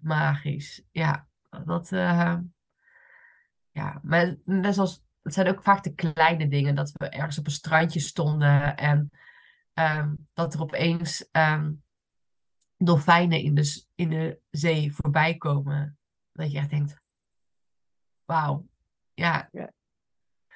magisch. 0.01 0.83
Ja, 0.91 1.27
dat... 1.65 1.91
eh, 1.91 2.37
ja, 3.71 3.99
maar 4.03 4.35
net 4.45 4.75
zoals... 4.75 5.07
Het 5.21 5.33
zijn 5.33 5.47
ook 5.47 5.63
vaak 5.63 5.83
de 5.83 5.93
kleine 5.93 6.47
dingen. 6.47 6.75
Dat 6.75 6.91
we 6.91 7.09
ergens 7.09 7.37
op 7.37 7.45
een 7.45 7.51
strandje 7.51 7.99
stonden 7.99 8.77
en 8.77 9.11
ehm, 9.73 10.13
dat 10.33 10.53
er 10.53 10.61
opeens 10.61 11.29
ehm, 11.31 11.71
dolfijnen 12.83 13.39
in 13.41 13.55
de, 13.55 13.83
in 13.95 14.09
de 14.09 14.39
zee 14.49 14.93
voorbij 14.95 15.37
komen. 15.37 15.97
Dat 16.31 16.51
je 16.51 16.57
echt 16.57 16.69
denkt, 16.69 16.99
wauw, 18.25 18.65
ja. 19.13 19.49
Ja. 19.51 19.71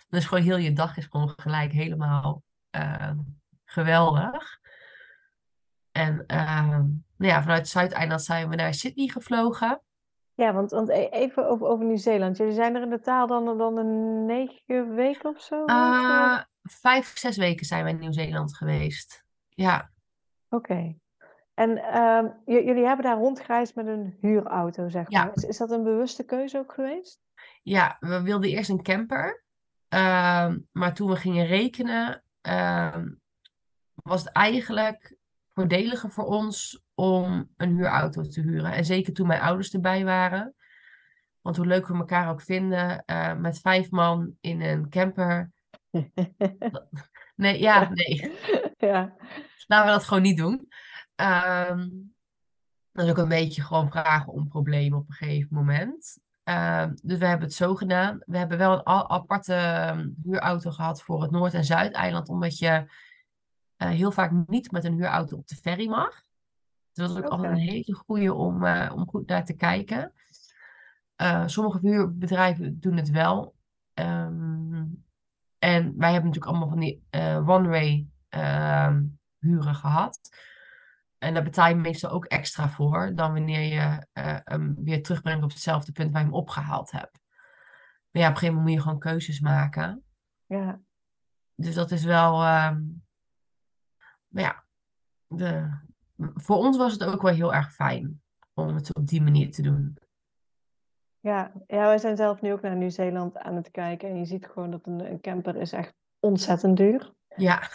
Dus 0.10 0.26
gewoon 0.26 0.44
heel 0.44 0.58
je 0.58 0.74
dag 0.74 0.98
is 0.98 1.06
gewoon 1.06 1.34
gelijk 1.36 1.72
helemaal 1.72 2.44
ehm, 2.70 3.18
geweldig. 3.66 4.60
En 5.92 6.24
ehm, 6.28 6.82
nou 7.18 7.32
ja, 7.32 7.42
vanuit 7.42 7.68
Zuideiland 7.68 8.24
zijn 8.24 8.50
we 8.50 8.56
naar 8.56 8.74
Sydney 8.74 9.08
gevlogen. 9.08 9.82
Ja, 10.34 10.54
want, 10.54 10.72
want 10.72 10.90
e- 10.90 11.08
even 11.12 11.48
over, 11.50 11.68
over 11.68 11.86
Nieuw-Zeeland. 11.86 12.38
Jullie 12.38 12.54
zijn 12.54 12.76
er 12.76 12.82
in 12.82 12.90
totaal 12.90 13.28
dan, 13.28 13.58
dan 13.58 13.78
een 13.78 14.26
negen 14.26 14.96
weken 14.96 15.30
of 15.30 15.42
zo? 15.42 15.66
Eh, 15.66 16.42
vijf, 16.64 17.18
zes 17.18 17.38
weken 17.38 17.66
zijn 17.66 17.84
we 17.84 17.90
in 17.90 18.00
Nieuw-Zeeland 18.00 18.58
geweest. 18.58 19.26
Ja, 19.50 19.92
Oké. 20.50 20.96
En 21.54 21.78
ehm, 21.78 22.28
jullie 22.46 22.86
hebben 22.86 23.06
daar 23.06 23.18
rondgereisd 23.18 23.76
met 23.76 23.88
een 23.88 24.18
huurauto, 24.22 24.90
zeg 24.90 25.10
Ja. 25.10 25.24
maar. 25.24 25.34
Is, 25.36 25.44
is 25.44 25.58
dat 25.58 25.72
een 25.72 25.84
bewuste 25.84 26.24
keuze 26.26 26.58
ook 26.58 26.74
geweest? 26.74 27.22
ja, 27.62 27.98
we 28.00 28.22
wilden 28.22 28.50
eerst 28.50 28.70
een 28.70 28.84
camper. 28.84 29.44
Ehm, 29.88 30.60
maar 30.72 30.94
toen 30.94 31.10
we 31.10 31.16
gingen 31.16 31.46
rekenen, 31.46 32.24
ehm, 32.42 33.10
was 33.94 34.24
het 34.24 34.32
eigenlijk 34.32 35.16
voordeliger 35.54 36.10
voor 36.10 36.26
ons 36.26 36.84
om 36.94 37.50
een 37.58 37.76
huurauto 37.76 38.22
te 38.22 38.42
huren. 38.42 38.72
En 38.72 38.86
zeker 38.86 39.14
toen 39.14 39.28
mijn 39.28 39.42
ouders 39.42 39.74
erbij 39.74 40.06
waren. 40.06 40.56
Want 41.42 41.58
hoe 41.58 41.66
leuk 41.66 41.88
we 41.88 41.94
elkaar 41.96 42.30
ook 42.30 42.42
vinden, 42.42 43.04
eh, 43.06 43.36
met 43.36 43.60
vijf 43.60 43.92
man 43.92 44.36
in 44.42 44.62
een 44.62 44.90
camper. 44.90 45.52
Nee, 47.36 47.60
ja, 47.60 47.90
nee. 47.90 48.32
Ja, 48.78 49.14
Laten 49.68 49.86
we 49.86 49.92
dat 49.92 50.04
gewoon 50.04 50.24
niet 50.24 50.38
doen. 50.38 50.68
Ehm, 51.16 51.90
dat 52.92 53.06
is 53.06 53.12
ook 53.12 53.18
een 53.18 53.28
beetje 53.28 53.62
gewoon 53.62 53.92
vragen 53.92 54.34
om 54.34 54.48
problemen 54.48 55.00
op 55.00 55.08
een 55.08 55.16
gegeven 55.16 55.56
moment. 55.56 56.18
Ehm, 56.44 56.94
dus 57.04 57.18
we 57.18 57.26
hebben 57.26 57.48
het 57.48 57.56
zo 57.56 57.76
gedaan. 57.76 58.22
We 58.26 58.38
hebben 58.38 58.58
wel 58.58 58.74
een 58.74 58.86
aparte 58.86 59.54
ehm, 59.54 60.10
huurauto 60.24 60.72
gehad 60.72 61.02
voor 61.02 61.22
het 61.22 61.32
Noord- 61.32 61.54
en 61.54 61.66
Zuideiland, 61.66 62.30
omdat 62.30 62.58
je 62.58 62.86
eh, 63.78 63.90
heel 63.90 64.12
vaak 64.12 64.32
niet 64.48 64.72
met 64.72 64.84
een 64.84 64.94
huurauto 64.94 65.38
op 65.38 65.48
de 65.48 65.56
ferry 65.56 65.90
mag. 65.90 66.10
Dus 66.94 67.08
dat 67.08 67.10
is 67.10 67.24
ook 67.24 67.32
altijd 67.32 67.52
een 67.52 67.58
hele 67.58 67.94
goede 67.94 68.34
om, 68.34 68.66
eh, 68.66 68.92
om 68.96 69.08
goed 69.08 69.28
naar 69.28 69.46
te 69.46 69.54
kijken. 69.54 70.14
Eh, 71.16 71.44
sommige 71.48 71.80
huurbedrijven 71.82 72.80
doen 72.80 72.98
het 72.98 73.10
wel. 73.10 73.56
Ehm, 73.94 74.84
en 75.60 75.98
wij 75.98 76.12
hebben 76.12 76.30
natuurlijk 76.30 76.46
allemaal 76.46 76.70
van 76.70 76.80
die 76.80 77.04
one-way 77.46 78.08
huren 79.40 79.76
gehad. 79.76 80.20
En 81.24 81.34
daar 81.34 81.44
betaal 81.44 81.68
je 81.68 81.76
meestal 81.76 82.10
ook 82.10 82.26
extra 82.26 82.70
voor 82.70 83.12
dan 83.16 83.34
wanneer 83.34 83.62
je 83.62 84.08
eh, 84.14 84.38
hem 84.44 84.76
weer 84.84 85.04
terugbrengt 85.04 85.44
op 85.44 85.50
hetzelfde 85.50 85.92
punt 85.92 86.12
waar 86.12 86.22
je 86.22 86.28
hem 86.28 86.38
opgehaald 86.38 86.92
hebt. 86.92 87.20
Maar 88.12 88.22
ja, 88.22 88.28
op 88.28 88.34
een 88.34 88.40
gegeven 88.40 88.56
moment 88.56 88.64
moet 88.64 88.74
je 88.74 88.82
gewoon 88.82 89.00
keuzes 89.00 89.40
maken. 89.40 90.04
ja. 90.46 90.80
Dus 91.56 91.76
dat 91.76 91.92
is 91.92 92.04
wel, 92.04 92.44
ehm, 92.44 92.82
maar 94.28 94.44
ja, 94.44 94.64
de, 95.28 95.80
voor 96.18 96.58
ons 96.58 96.78
was 96.78 96.92
het 96.92 97.04
ook 97.04 97.22
wel 97.22 97.34
heel 97.34 97.54
erg 97.54 97.74
fijn 97.74 98.22
om 98.54 98.76
het 98.76 98.96
op 98.96 99.08
die 99.08 99.22
manier 99.22 99.52
te 99.52 99.62
doen. 99.62 99.98
Ja, 101.20 101.52
ja, 101.68 101.86
wij 101.86 101.98
zijn 101.98 102.16
zelf 102.16 102.42
nu 102.42 102.52
ook 102.52 102.62
naar 102.62 102.76
Nieuw-Zeeland 102.76 103.38
aan 103.38 103.56
het 103.56 103.72
kijken. 103.72 104.10
En 104.10 104.18
je 104.18 104.26
ziet 104.26 104.48
gewoon 104.48 104.72
dat 104.72 104.86
een, 104.88 105.00
een 105.00 105.22
camper 105.22 105.56
is 105.56 105.72
echt 105.72 105.94
ontzettend 106.20 106.78
duur. 106.78 107.14
Ja, 107.36 107.70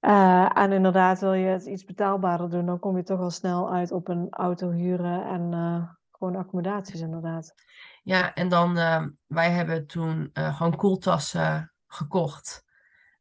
Eh, 0.00 0.56
en 0.56 0.72
inderdaad, 0.72 1.20
wil 1.20 1.32
je 1.32 1.46
het 1.46 1.66
iets 1.66 1.84
betaalbaarder 1.84 2.50
doen, 2.50 2.66
dan 2.66 2.78
kom 2.78 2.96
je 2.96 3.02
toch 3.02 3.20
al 3.20 3.30
snel 3.30 3.72
uit 3.72 3.92
op 3.92 4.08
een 4.08 4.26
auto 4.30 4.70
huren 4.70 5.24
en 5.24 5.52
eh, 5.52 5.90
gewoon 6.10 6.36
accommodaties 6.36 7.00
inderdaad. 7.00 7.54
ja 8.02 8.34
en 8.34 8.48
dan, 8.48 8.78
ehm, 8.78 9.08
wij 9.26 9.50
hebben 9.50 9.86
toen 9.86 10.30
eh, 10.32 10.56
gewoon 10.56 10.76
koeltassen 10.76 11.72
gekocht. 11.86 12.64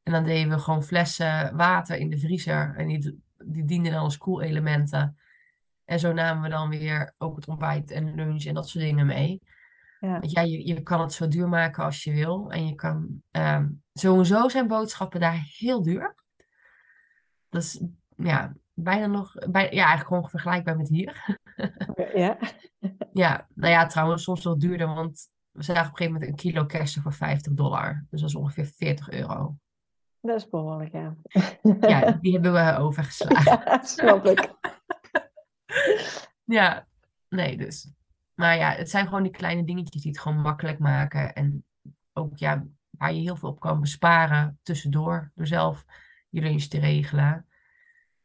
En 0.04 0.12
dan 0.12 0.24
deden 0.24 0.50
we 0.50 0.60
gewoon 0.60 0.84
flessen 0.84 1.56
water 1.56 1.98
in 1.98 2.10
de 2.10 2.18
vriezer. 2.18 2.76
En 2.76 2.88
die, 2.88 3.24
die 3.38 3.66
dienden 3.66 3.92
dan 3.92 4.02
als 4.02 4.18
koelelementen. 4.18 5.18
En 5.86 6.00
zo 6.00 6.14
namen 6.14 6.44
we 6.44 6.50
dan 6.50 6.70
weer 6.70 7.14
ook 7.18 7.36
het 7.36 7.48
ontbijt 7.48 7.92
en 7.92 8.16
lunch 8.16 8.44
en 8.44 8.54
dat 8.54 8.70
soort 8.70 8.84
dingen 8.84 9.06
mee. 9.06 9.42
Ja, 10.00 10.20
Want 10.20 10.32
ja, 10.32 10.42
je, 10.42 10.68
je 10.68 10.82
kan 10.82 11.02
het 11.02 11.14
zo 11.14 11.28
duur 11.28 11.48
maken 11.48 11.84
als 11.84 12.04
je 12.04 12.12
wil. 12.12 12.52
En 12.52 12.68
je 12.68 12.76
kan, 12.76 13.22
ehm, 13.32 13.68
sowieso 13.94 14.50
zijn 14.50 14.68
boodschappen 14.68 15.20
daar 15.20 15.46
heel 15.58 15.82
duur. 15.82 16.16
Dat 17.50 17.62
is, 17.62 17.82
ja, 18.16 18.54
bijna 18.74 19.06
nog, 19.06 19.34
bij, 19.34 19.64
ja, 19.64 19.86
eigenlijk 19.86 20.08
gewoon 20.08 20.30
vergelijkbaar 20.30 20.78
met 20.78 20.90
hier. 20.90 21.38
Ja. 22.14 22.38
Ja, 23.14 23.48
nou 23.54 23.72
ja, 23.72 23.86
trouwens 23.86 24.24
soms 24.24 24.44
wel 24.44 24.60
duurder, 24.60 24.88
want 24.88 25.30
we 25.52 25.64
zagen 25.64 25.82
op 25.82 25.90
een 25.90 25.98
gegeven 25.98 26.14
moment 26.14 26.32
een 26.32 26.52
kilo 26.52 26.66
kersen 26.66 27.02
voor 27.02 27.14
50 27.14 27.54
dollar. 27.54 28.06
Dus 28.10 28.22
dat 28.22 28.30
is 28.30 28.36
ongeveer 28.36 28.66
40 28.66 29.10
euro. 29.10 29.56
dat 30.22 30.36
is 30.36 30.50
behoorlijk, 30.50 30.92
ja. 30.92 31.16
Ja, 31.80 32.12
die 32.12 32.34
hebben 32.34 32.54
we 32.54 32.78
overgeslagen. 32.78 33.62
Ja, 33.66 33.84
snap 33.84 34.26
ik. 34.26 34.54
Ja, 36.44 36.88
nee, 37.30 37.58
dus. 37.58 37.92
Maar 38.36 38.58
ja, 38.58 38.72
het 38.72 38.90
zijn 38.90 39.06
gewoon 39.06 39.24
die 39.24 39.32
kleine 39.32 39.64
dingetjes 39.64 40.02
die 40.02 40.12
het 40.12 40.22
gewoon 40.22 40.42
makkelijk 40.42 40.80
maken. 40.80 41.36
En 41.36 41.66
ook 42.14 42.38
ja, 42.38 42.66
waar 42.90 43.14
je 43.14 43.22
heel 43.22 43.36
veel 43.36 43.50
op 43.50 43.60
kan 43.60 43.80
besparen 43.80 44.60
tussendoor. 44.64 45.32
Door 45.36 45.48
zelf 45.48 45.86
je 46.30 46.42
lunch 46.42 46.64
te 46.64 46.80
regelen. 46.80 47.46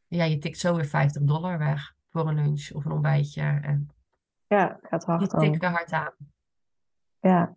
Ja, 0.07 0.23
je 0.23 0.37
tikt 0.37 0.57
zo 0.59 0.75
weer 0.75 0.85
50 0.85 1.21
dollar 1.21 1.57
weg 1.57 1.93
voor 2.11 2.27
een 2.27 2.35
lunch 2.35 2.71
of 2.73 2.85
een 2.85 2.91
ontbijtje. 2.91 3.41
En 3.63 3.89
Ja, 4.47 4.79
gaat 4.81 5.03
je 5.05 5.11
hard 5.11 5.29
tikt 5.29 5.61
dan. 5.61 5.71
er 5.71 5.77
hard 5.77 5.91
aan. 5.91 6.13
Ja. 7.19 7.55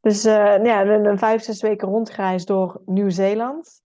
Dus 0.00 0.24
eh, 0.24 0.64
ja, 0.64 0.84
een, 0.84 1.18
vijf, 1.18 1.42
zes 1.42 1.62
weken 1.62 1.88
rondgereisd 1.88 2.46
door 2.46 2.82
Nieuw-Zeeland. 2.86 3.82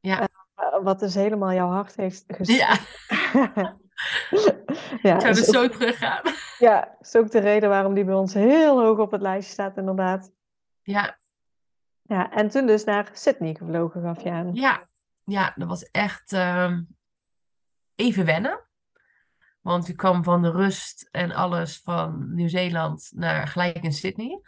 Ja. 0.00 0.20
Eh, 0.54 0.82
wat 0.82 0.98
dus 1.00 1.14
helemaal 1.14 1.52
jouw 1.52 1.68
hart 1.68 1.96
heeft 1.96 2.24
gestoken. 2.26 2.54
Ja, 2.54 2.76
ja, 5.02 5.14
Ik 5.14 5.20
zou 5.20 5.34
dus 5.34 5.48
ook- 5.48 5.54
zo 5.54 5.68
teruggaan. 5.68 6.20
ja, 6.58 6.96
is 7.00 7.16
ook 7.16 7.30
de 7.30 7.38
reden 7.40 7.68
waarom 7.68 7.94
die 7.94 8.04
bij 8.04 8.14
ons 8.14 8.34
heel 8.34 8.80
hoog 8.80 8.98
op 8.98 9.10
het 9.10 9.20
lijstje 9.20 9.52
staat, 9.52 9.76
inderdaad. 9.76 10.30
Ja, 10.82 11.18
Ja, 12.02 12.30
en 12.32 12.48
toen 12.48 12.66
dus 12.66 12.84
naar 12.84 13.10
Sydney 13.12 13.54
gevlogen, 13.54 14.02
gaf 14.02 14.22
je 14.22 14.30
aan. 14.30 14.54
ja, 14.54 14.82
ja, 15.30 15.52
dat 15.56 15.68
was 15.68 15.90
echt 15.90 16.32
ehm, 16.32 16.82
even 17.94 18.24
wennen. 18.24 18.60
Want 19.60 19.88
ik 19.88 19.96
kwam 19.96 20.24
van 20.24 20.42
de 20.42 20.50
rust 20.50 21.08
en 21.10 21.32
alles 21.32 21.80
van 21.84 22.34
Nieuw-Zeeland 22.34 23.10
naar 23.14 23.48
gelijk 23.48 23.82
in 23.82 23.92
Sydney. 23.92 24.40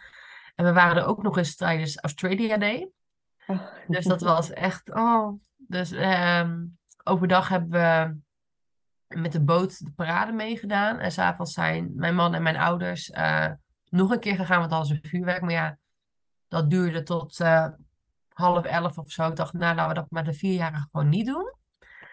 En 0.55 0.65
we 0.65 0.73
waren 0.73 0.97
er 0.97 1.07
ook 1.09 1.23
nog 1.23 1.37
eens 1.37 1.57
tijdens 1.57 2.01
Australia 2.01 2.57
Day. 2.57 2.91
Oh. 3.47 3.63
Dus 3.87 4.05
dat 4.05 4.21
was 4.21 4.51
echt, 4.51 4.95
oh. 4.95 5.41
Dus 5.57 5.91
ehm, 5.91 6.65
overdag 7.05 7.49
hebben 7.49 7.71
we 7.71 8.17
met 9.17 9.33
de 9.33 9.41
boot 9.41 9.85
de 9.85 9.93
parade 9.93 10.33
meegedaan. 10.33 10.99
En 10.99 11.13
s'avonds 11.13 11.53
zijn 11.53 11.93
mijn 11.95 12.15
man 12.15 12.35
en 12.35 12.43
mijn 12.43 12.57
ouders 12.57 13.11
eh, 13.11 13.51
nog 13.89 14.11
een 14.11 14.21
keer 14.21 14.37
gegaan, 14.37 14.59
want 14.59 14.71
dat 14.71 14.79
was 14.79 14.91
een 14.91 15.09
vuurwerk. 15.09 15.41
Maar 15.41 15.51
ja, 15.51 15.79
dat 16.49 16.71
duurde 16.71 17.03
tot 17.03 17.41
eh, 17.41 17.69
half 18.43 18.65
elf 18.65 18.99
of 18.99 19.11
zo. 19.11 19.29
Ik 19.29 19.37
dacht, 19.37 19.53
nou, 19.53 19.75
laten 19.75 19.89
we 19.89 20.01
dat 20.01 20.11
met 20.11 20.25
de 20.25 20.35
vierjarigen 20.35 20.89
gewoon 20.93 21.09
niet 21.09 21.27
doen. 21.27 21.53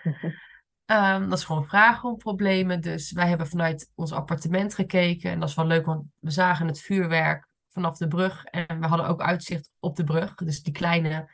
Ehm, 0.85 1.29
dat 1.29 1.37
is 1.37 1.43
gewoon 1.43 1.65
vragen 1.65 2.09
om 2.09 2.17
problemen. 2.17 2.81
Dus 2.81 3.11
wij 3.11 3.27
hebben 3.27 3.47
vanuit 3.47 3.91
ons 3.95 4.11
appartement 4.11 4.73
gekeken. 4.73 5.31
En 5.31 5.39
dat 5.39 5.49
is 5.49 5.55
wel 5.55 5.65
leuk, 5.65 5.85
want 5.85 6.05
we 6.19 6.31
zagen 6.31 6.67
het 6.67 6.81
vuurwerk 6.81 7.47
vanaf 7.67 7.97
de 7.97 8.07
brug. 8.07 8.43
En 8.43 8.79
we 8.79 8.87
hadden 8.87 9.07
ook 9.07 9.21
uitzicht 9.21 9.73
op 9.79 9.95
de 9.95 10.03
brug. 10.03 10.35
Dus 10.35 10.63
die 10.63 10.73
kleine, 10.73 11.31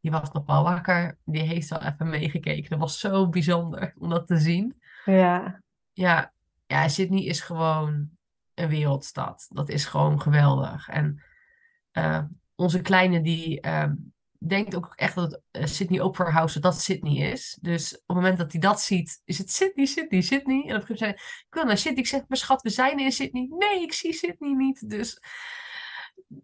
die 0.00 0.10
was 0.10 0.32
nog 0.32 0.46
wel 0.46 0.62
wakker. 0.62 1.18
Die 1.24 1.42
heeft 1.42 1.72
al 1.72 1.82
even 1.82 2.08
meegekeken. 2.08 2.70
Dat 2.70 2.78
was 2.78 2.98
zo 2.98 3.28
bijzonder 3.28 3.94
om 3.98 4.08
dat 4.08 4.26
te 4.26 4.38
zien. 4.38 4.82
Ja, 5.04 5.60
Ja, 5.92 6.32
ja, 6.66 6.88
Sydney 6.88 7.24
is 7.24 7.40
gewoon 7.40 8.10
een 8.54 8.68
wereldstad. 8.68 9.46
Dat 9.48 9.68
is 9.68 9.84
gewoon 9.84 10.20
geweldig. 10.20 10.88
En 10.88 11.22
eh, 11.90 12.22
onze 12.54 12.80
kleine 12.80 13.22
die 13.22 13.60
ehm, 13.60 13.94
denkt 14.38 14.74
ook 14.76 14.92
echt 14.96 15.14
dat 15.14 15.40
eh, 15.50 15.64
Sydney 15.64 16.00
Opera 16.00 16.30
House 16.30 16.60
dat 16.60 16.80
Sydney 16.80 17.30
is. 17.32 17.58
Dus 17.60 17.94
op 17.94 18.02
het 18.06 18.16
moment 18.16 18.38
dat 18.38 18.52
hij 18.52 18.60
dat 18.60 18.80
ziet, 18.80 19.22
is 19.24 19.38
het 19.38 19.50
Sydney, 19.52 19.86
Sydney, 19.86 20.20
Sydney. 20.20 20.62
En 20.68 20.76
op 20.76 20.80
een 20.80 20.86
gegeven 20.86 20.86
moment 20.86 20.98
zei 20.98 21.10
hij, 21.10 21.20
ik 21.48 21.54
wil 21.54 21.64
naar 21.64 21.78
Sydney. 21.78 21.98
Ik 21.98 22.06
zeg, 22.06 22.22
maar 22.28 22.38
schat, 22.38 22.62
we 22.62 22.70
zijn 22.70 22.98
in 22.98 23.12
Sydney. 23.12 23.48
Nee, 23.50 23.82
ik 23.82 23.92
zie 23.92 24.12
Sydney 24.12 24.52
niet. 24.52 24.90
Dus 24.90 25.20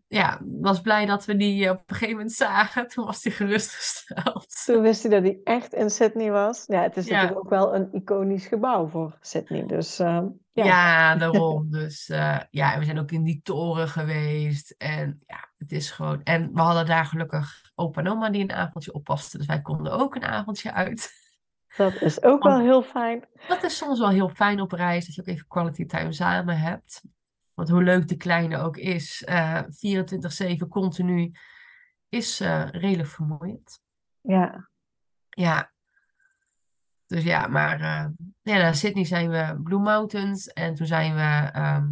ja, 0.09 0.41
was 0.61 0.81
blij 0.81 1.07
dat 1.07 1.25
we 1.25 1.37
die 1.37 1.65
eh, 1.65 1.71
op 1.71 1.79
een 1.79 1.85
gegeven 1.95 2.15
moment 2.17 2.33
zagen. 2.33 2.87
Toen 2.89 3.05
was 3.05 3.23
hij 3.25 3.33
gerustgesteld. 3.33 4.65
toen 4.65 4.83
wist 4.83 5.03
hij 5.03 5.11
dat 5.11 5.23
hij 5.23 5.41
echt 5.45 5.73
in 5.73 5.91
Sydney 5.91 6.31
was. 6.31 6.65
Ja, 6.67 6.83
het 6.83 6.97
is 6.97 7.07
Ja. 7.07 7.13
natuurlijk 7.15 7.45
ook 7.45 7.51
wel 7.51 7.75
een 7.75 7.89
iconisch 7.93 8.47
gebouw 8.47 8.87
voor 8.89 9.19
Sydney. 9.21 9.67
Dus 9.67 9.99
ehm, 9.99 10.27
ja. 10.53 10.65
Ja, 10.65 11.17
daarom. 11.17 11.71
Dus 11.83 12.09
eh, 12.09 12.39
ja, 12.51 12.79
we 12.79 12.85
zijn 12.85 12.99
ook 12.99 13.11
in 13.11 13.23
die 13.25 13.41
toren 13.43 13.89
geweest. 13.89 14.75
En 14.79 15.23
ja, 15.27 15.51
het 15.59 15.73
is 15.73 15.91
gewoon. 15.91 16.23
En 16.23 16.51
we 16.55 16.61
hadden 16.61 16.87
daar 16.87 17.05
gelukkig 17.05 17.71
opa 17.83 18.01
en 18.01 18.09
oma 18.09 18.31
die 18.31 18.43
een 18.43 18.53
avondje 18.53 18.93
oppasten. 18.93 19.39
Dus 19.39 19.49
wij 19.49 19.63
konden 19.63 19.93
ook 19.93 20.15
een 20.15 20.25
avondje 20.25 20.73
uit. 20.73 21.13
dat 21.77 22.01
is 22.01 22.23
ook 22.23 22.43
wel 22.43 22.59
heel 22.59 22.83
fijn. 22.83 23.25
Dat 23.49 23.63
is 23.63 23.77
soms 23.77 23.99
wel 23.99 24.09
heel 24.09 24.29
fijn 24.29 24.61
op 24.61 24.73
reis, 24.73 25.07
dat 25.07 25.15
je 25.15 25.21
ook 25.21 25.27
even 25.27 25.47
quality 25.47 25.87
time 25.87 26.13
samen 26.13 26.59
hebt. 26.59 27.03
Want 27.55 27.69
hoe 27.69 27.83
leuk 27.83 28.09
de 28.09 28.17
kleine 28.17 28.59
ook 28.59 28.77
is, 28.77 29.25
eh 29.25 29.63
24-7 29.63 30.69
continu, 30.69 31.33
is 32.09 32.41
redelijk 32.71 33.09
vermoeiend. 33.09 33.81
Ja, 34.21 34.69
Ja. 35.29 35.71
Dus 37.07 37.25
ja, 37.25 37.47
maar 37.47 37.81
eh 37.81 38.07
ja, 38.43 38.57
naar 38.57 38.75
Sydney 38.75 39.05
zijn 39.05 39.31
we 39.31 39.61
Blue 39.63 39.79
Mountains 39.79 40.47
en 40.49 40.75
toen 40.75 40.87
zijn 40.87 41.15
we 41.15 41.51
ehm, 41.53 41.89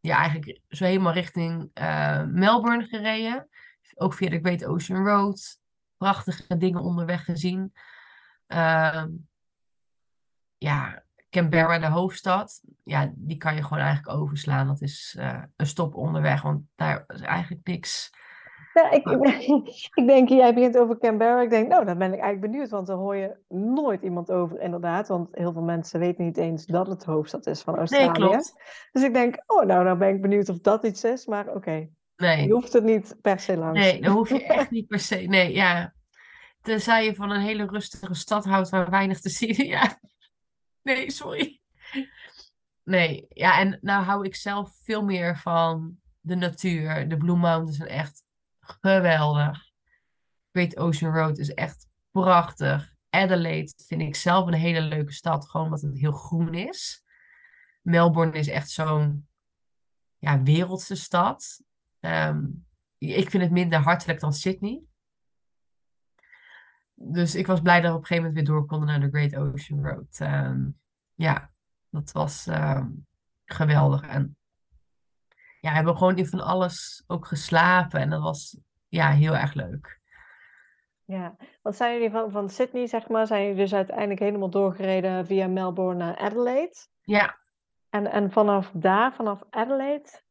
ja, 0.00 0.16
eigenlijk 0.16 0.60
zo 0.68 0.84
helemaal 0.84 1.12
richting 1.12 1.70
eh, 1.74 2.24
Melbourne 2.24 2.84
gereden. 2.84 3.48
Ook 3.94 4.14
via 4.14 4.30
de 4.30 4.38
Great 4.38 4.64
Ocean 4.64 5.06
Road. 5.06 5.60
Prachtige 5.96 6.56
dingen 6.56 6.80
onderweg 6.80 7.24
gezien. 7.24 7.72
Ehm, 8.46 9.10
ja, 10.58 11.04
Canberra, 11.30 11.78
de 11.78 11.86
hoofdstad. 11.86 12.62
Ja, 12.84 13.12
die 13.14 13.36
kan 13.36 13.54
je 13.54 13.62
gewoon 13.62 13.82
eigenlijk 13.82 14.18
overslaan. 14.18 14.66
Dat 14.66 14.80
is 14.80 15.16
eh, 15.18 15.42
een 15.56 15.66
stop 15.66 15.94
onderweg, 15.94 16.42
want 16.42 16.62
daar 16.74 17.04
is 17.06 17.20
eigenlijk 17.20 17.66
niks. 17.66 18.10
Ja, 18.72 18.90
ik, 18.90 19.06
ik 20.00 20.06
denk, 20.06 20.28
jij 20.28 20.54
begint 20.54 20.78
over 20.78 20.98
Canberra. 20.98 21.40
Ik 21.40 21.50
denk, 21.50 21.68
nou, 21.68 21.84
dan 21.84 21.98
ben 21.98 22.12
ik 22.12 22.20
eigenlijk 22.20 22.52
benieuwd, 22.52 22.70
want 22.70 22.86
daar 22.86 22.96
hoor 22.96 23.16
je 23.16 23.36
nooit 23.48 24.02
iemand 24.02 24.30
over, 24.30 24.60
inderdaad. 24.60 25.08
Want 25.08 25.28
heel 25.32 25.52
veel 25.52 25.62
mensen 25.62 26.00
weten 26.00 26.24
niet 26.24 26.36
eens 26.36 26.66
dat 26.66 26.86
het 26.86 27.04
hoofdstad 27.04 27.46
is 27.46 27.62
van 27.62 27.76
Australië. 27.76 28.04
Nee, 28.04 28.12
klopt. 28.12 28.54
Dus 28.92 29.02
ik 29.02 29.14
denk, 29.14 29.42
oh, 29.46 29.64
nou, 29.64 29.84
dan 29.84 29.98
ben 29.98 30.14
ik 30.14 30.22
benieuwd 30.22 30.48
of 30.48 30.58
dat 30.58 30.84
iets 30.84 31.04
is. 31.04 31.26
Maar 31.26 31.48
oké, 31.48 31.88
Nee. 32.16 32.46
je 32.46 32.52
hoeft 32.52 32.74
er 32.74 32.82
niet 32.82 33.16
per 33.20 33.40
se 33.40 33.56
langs. 33.56 33.78
Nee, 33.78 34.00
dan 34.00 34.12
hoef 34.12 34.28
je 34.28 34.46
echt 34.58 34.70
niet 34.70 34.86
per 34.86 35.00
se. 35.00 35.16
Nee, 35.16 35.52
ja. 35.52 35.94
Tenzij 36.60 37.04
je 37.04 37.14
van 37.14 37.30
een 37.30 37.40
hele 37.40 37.66
rustige 37.66 38.14
stad 38.14 38.44
houdt 38.44 38.68
waar 38.68 38.90
weinig 38.90 39.20
te 39.20 39.28
zien. 39.28 39.66
Ja. 39.76 39.98
Nee, 40.82 41.10
sorry. 41.10 41.60
Nee, 42.84 43.26
ja, 43.28 43.58
en 43.58 43.78
nou 43.80 44.04
hou 44.04 44.24
ik 44.24 44.34
zelf 44.34 44.70
veel 44.82 45.04
meer 45.04 45.38
van 45.38 45.98
de 46.20 46.34
natuur. 46.34 47.08
De 47.08 47.16
Blue 47.16 47.36
Mountains 47.36 47.76
zijn 47.76 47.88
echt 47.88 48.24
geweldig. 48.60 49.64
Great 50.52 50.76
Ocean 50.76 51.14
Road 51.14 51.38
is 51.38 51.54
echt 51.54 51.88
prachtig. 52.10 52.94
Adelaide 53.10 53.72
vind 53.86 54.00
ik 54.00 54.16
zelf 54.16 54.46
een 54.46 54.54
hele 54.54 54.80
leuke 54.80 55.12
stad, 55.12 55.48
gewoon 55.48 55.66
omdat 55.66 55.80
het 55.80 55.98
heel 55.98 56.12
groen 56.12 56.54
is. 56.54 57.04
Melbourne 57.82 58.38
is 58.38 58.48
echt 58.48 58.70
zo'n 58.70 59.28
ja, 60.18 60.42
wereldse 60.42 60.94
stad. 60.94 61.62
Ehm, 62.06 62.44
ik 62.98 63.30
vind 63.30 63.42
het 63.42 63.52
minder 63.52 63.78
hartelijk 63.78 64.20
dan 64.20 64.32
Sydney. 64.32 64.82
Dus 66.94 67.34
ik 67.34 67.46
was 67.46 67.60
blij 67.60 67.80
dat 67.80 67.90
we 67.90 67.96
op 67.96 68.00
een 68.00 68.06
gegeven 68.06 68.28
moment 68.28 68.46
weer 68.46 68.56
door 68.56 68.66
konden 68.66 68.88
naar 68.88 69.00
de 69.00 69.08
Great 69.08 69.36
Ocean 69.36 69.86
Road. 69.86 70.20
Ehm, 70.20 70.68
ja, 71.14 71.50
dat 71.90 72.12
was 72.12 72.46
ehm, 72.46 72.88
geweldig. 73.44 74.02
En 74.02 74.36
ja, 75.60 75.70
we 75.70 75.76
hebben 75.76 75.96
gewoon 75.96 76.16
in 76.16 76.26
van 76.26 76.40
alles 76.40 77.04
ook 77.06 77.26
geslapen. 77.26 78.00
En 78.00 78.10
dat 78.10 78.22
was 78.22 78.58
ja, 78.88 79.10
heel 79.10 79.36
erg 79.36 79.54
leuk. 79.54 80.00
Ja, 81.04 81.36
wat 81.62 81.76
zijn 81.76 81.92
jullie 81.92 82.10
van, 82.10 82.30
van 82.30 82.50
Sydney, 82.50 82.86
zeg 82.86 83.08
maar, 83.08 83.26
zijn 83.26 83.42
jullie 83.42 83.56
dus 83.56 83.74
uiteindelijk 83.74 84.20
helemaal 84.20 84.50
doorgereden 84.50 85.26
via 85.26 85.46
Melbourne 85.46 86.04
naar 86.04 86.16
Adelaide? 86.16 86.76
Ja, 87.02 87.36
En, 87.90 88.10
en 88.10 88.30
vanaf 88.30 88.70
daar, 88.74 89.14
vanaf 89.14 89.42
Adelaide, 89.50 90.22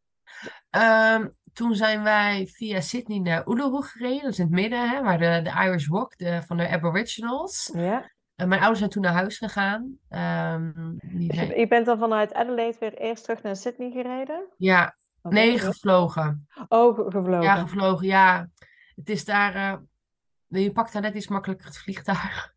toen 1.56 1.76
zijn 1.76 2.04
wij 2.04 2.48
via 2.48 2.82
Sydney 2.82 3.20
naar 3.20 3.48
Uluru 3.48 3.82
gereden. 3.82 4.22
Dat 4.22 4.32
is 4.32 4.40
in 4.40 4.46
het 4.46 4.54
midden, 4.54 4.90
hè, 4.90 5.02
waar 5.04 5.18
de, 5.18 5.40
de 5.44 5.50
Irish 5.66 5.88
Walk 5.88 6.18
de, 6.18 6.42
van 6.46 6.58
de 6.58 6.70
Aboriginals. 6.70 7.72
ja. 7.74 8.14
En 8.36 8.48
mijn 8.48 8.60
ouders 8.60 8.80
zijn 8.80 8.92
toen 8.92 9.02
naar 9.02 9.14
huis 9.14 9.38
gegaan. 9.38 9.98
Ehm, 10.10 10.72
die 11.02 11.28
Dus 11.28 11.40
je, 11.48 11.60
je 11.60 11.68
bent 11.68 11.86
dan 11.86 11.98
vanuit 11.98 12.34
Adelaide 12.34 12.78
weer 12.80 12.94
eerst 12.94 13.24
terug 13.24 13.42
naar 13.42 13.56
Sydney 13.56 13.92
gereden? 13.92 14.46
ja, 14.58 14.96
nee, 15.22 15.60
gevlogen. 15.60 16.48
Oh, 16.68 16.96
ge- 16.96 17.06
gevlogen. 17.10 17.42
Ja, 17.42 17.56
gevlogen, 17.56 18.08
ja. 18.08 18.48
Het 18.96 19.10
is 19.10 19.26
daar... 19.26 19.56
eh, 19.56 20.64
je 20.64 20.72
pakt 20.72 20.94
daar 20.94 21.02
net 21.02 21.16
iets 21.16 21.28
makkelijker 21.28 21.66
het 21.66 21.78
vliegtuig. 21.78 22.54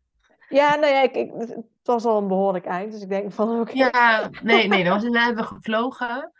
Ja, 0.49 0.75
nou 0.75 0.93
ja, 0.93 1.01
ik, 1.01 1.15
ik, 1.15 1.31
het 1.37 1.65
was 1.83 2.05
al 2.05 2.17
een 2.21 2.27
behoorlijk 2.27 2.65
eind, 2.65 2.91
dus 2.91 3.01
ik 3.01 3.09
denk 3.09 3.31
van 3.31 3.59
oké. 3.59 3.71
Ja, 3.73 4.29
nee, 4.43 4.67
nee, 4.67 4.83
dat 4.83 4.93
was 4.93 5.23
hebben 5.23 5.43
we 5.43 5.49
gevlogen. 5.55 6.31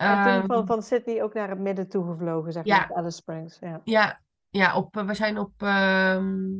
Ehm, 0.00 0.46
van, 0.46 0.66
van 0.66 0.82
Sydney 0.82 1.22
ook 1.22 1.34
naar 1.34 1.48
het 1.48 1.58
midden 1.58 1.88
toe 1.88 2.06
gevlogen, 2.06 2.52
zeg 2.52 2.64
Ja. 2.64 2.78
maar, 2.78 2.96
Alice 2.96 3.16
Springs. 3.16 3.58
Ja. 3.60 3.80
Ja, 3.84 4.20
ja 4.50 4.76
op, 4.76 4.96
eh, 4.96 5.04
we 5.06 5.14
zijn 5.14 5.38
op, 5.38 5.52
ehm 5.62 6.52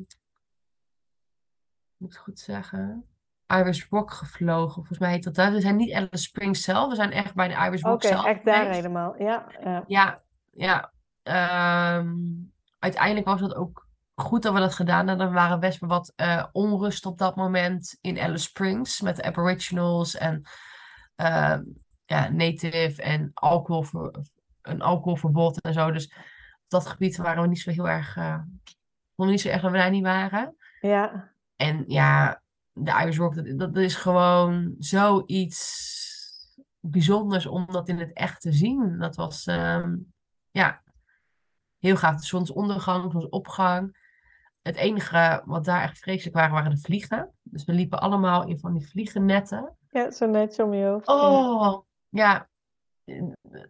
moet 1.97 2.11
ik 2.11 2.17
het 2.17 2.25
goed 2.25 2.39
zeggen, 2.39 3.05
Irish 3.47 3.87
Rock 3.91 4.11
gevlogen. 4.11 4.75
Volgens 4.75 4.99
mij 4.99 5.11
heet 5.11 5.25
dat 5.25 5.35
daar. 5.35 5.53
We 5.53 5.61
zijn 5.61 5.77
niet 5.77 5.93
Alice 5.93 6.17
Springs 6.23 6.63
zelf, 6.63 6.89
we 6.89 6.95
zijn 6.95 7.13
echt 7.13 7.35
bij 7.35 7.49
de 7.49 7.55
Irish 7.55 7.83
Rock 7.83 7.95
Oké, 7.95 8.07
zelf 8.07 8.25
echt 8.25 8.45
daar 8.45 8.57
geweest. 8.57 8.77
helemaal. 8.77 9.15
Ja, 9.19 9.47
ja. 9.65 9.85
Ja, 9.87 10.21
ja. 10.51 10.93
Ehm, 11.23 12.15
uiteindelijk 12.79 13.27
was 13.27 13.41
het 13.41 13.55
ook 13.55 13.87
goed 14.15 14.43
dat 14.43 14.53
we 14.53 14.59
dat 14.61 14.75
gedaan 14.75 15.09
hadden. 15.09 15.27
Er 15.27 15.33
waren 15.33 15.61
best 15.61 15.81
wel 15.81 15.89
wat 15.89 16.13
eh, 16.17 16.45
onrust 16.53 17.07
op 17.07 17.19
dat 17.19 17.37
moment 17.37 17.99
in 18.01 18.19
Alice 18.21 18.45
Springs 18.45 19.01
met 19.01 19.17
de 19.17 19.23
Aboriginals 19.23 20.17
en 20.17 20.43
ja, 22.11 22.29
Native 22.29 23.03
en 23.03 23.31
alcohol 23.35 24.13
een 24.63 24.83
alcoholverbod 24.83 25.61
en 25.61 25.73
zo. 25.73 25.91
Dus 25.91 26.07
op 26.07 26.69
dat 26.69 26.87
gebied 26.87 27.17
waren 27.17 27.43
we 27.43 27.49
niet 27.49 27.61
zo 27.61 27.71
heel 27.71 27.89
erg, 27.89 28.15
vonden 28.15 28.45
we 29.17 29.25
niet 29.27 29.41
zo 29.41 29.49
erg 29.49 29.63
dat 29.63 29.71
we 29.71 29.77
daar 29.77 29.91
niet 29.91 30.03
waren. 30.03 30.57
ja. 30.81 31.33
En 31.57 31.85
ja, 31.87 32.43
de 32.73 32.91
Irish 32.91 33.17
Rock, 33.17 33.35
dat, 33.35 33.59
dat 33.59 33.77
is 33.77 33.95
gewoon 33.95 34.75
zoiets 34.79 36.57
bijzonders 36.81 37.47
om 37.47 37.67
dat 37.67 37.89
in 37.89 37.99
het 37.99 38.13
echt 38.13 38.41
te 38.41 38.53
zien. 38.53 38.99
Dat 38.99 39.17
was, 39.17 39.47
ehm, 39.47 39.97
ja, 40.51 40.83
heel 41.79 41.97
gaaf. 41.97 42.21
De 42.21 42.27
zonsondergang, 42.27 43.13
zonsopgang. 43.13 43.99
het 44.63 44.77
enige 44.77 45.43
wat 45.45 45.65
daar 45.65 45.83
echt 45.83 45.99
vreselijk 45.99 46.37
waren, 46.37 46.53
waren 46.53 46.71
de 46.71 46.81
vliegen. 46.81 47.35
Dus 47.43 47.65
we 47.65 47.73
liepen 47.73 48.01
allemaal 48.01 48.47
in 48.47 48.59
van 48.59 48.73
die 48.73 48.89
vliegennetten. 48.89 49.77
Ja, 49.91 50.11
zo 50.11 50.27
netjes 50.27 50.67
om 50.67 50.75
je 50.75 50.85
hoofd. 50.85 51.09
Oh, 51.09 51.89
ja. 52.11 52.49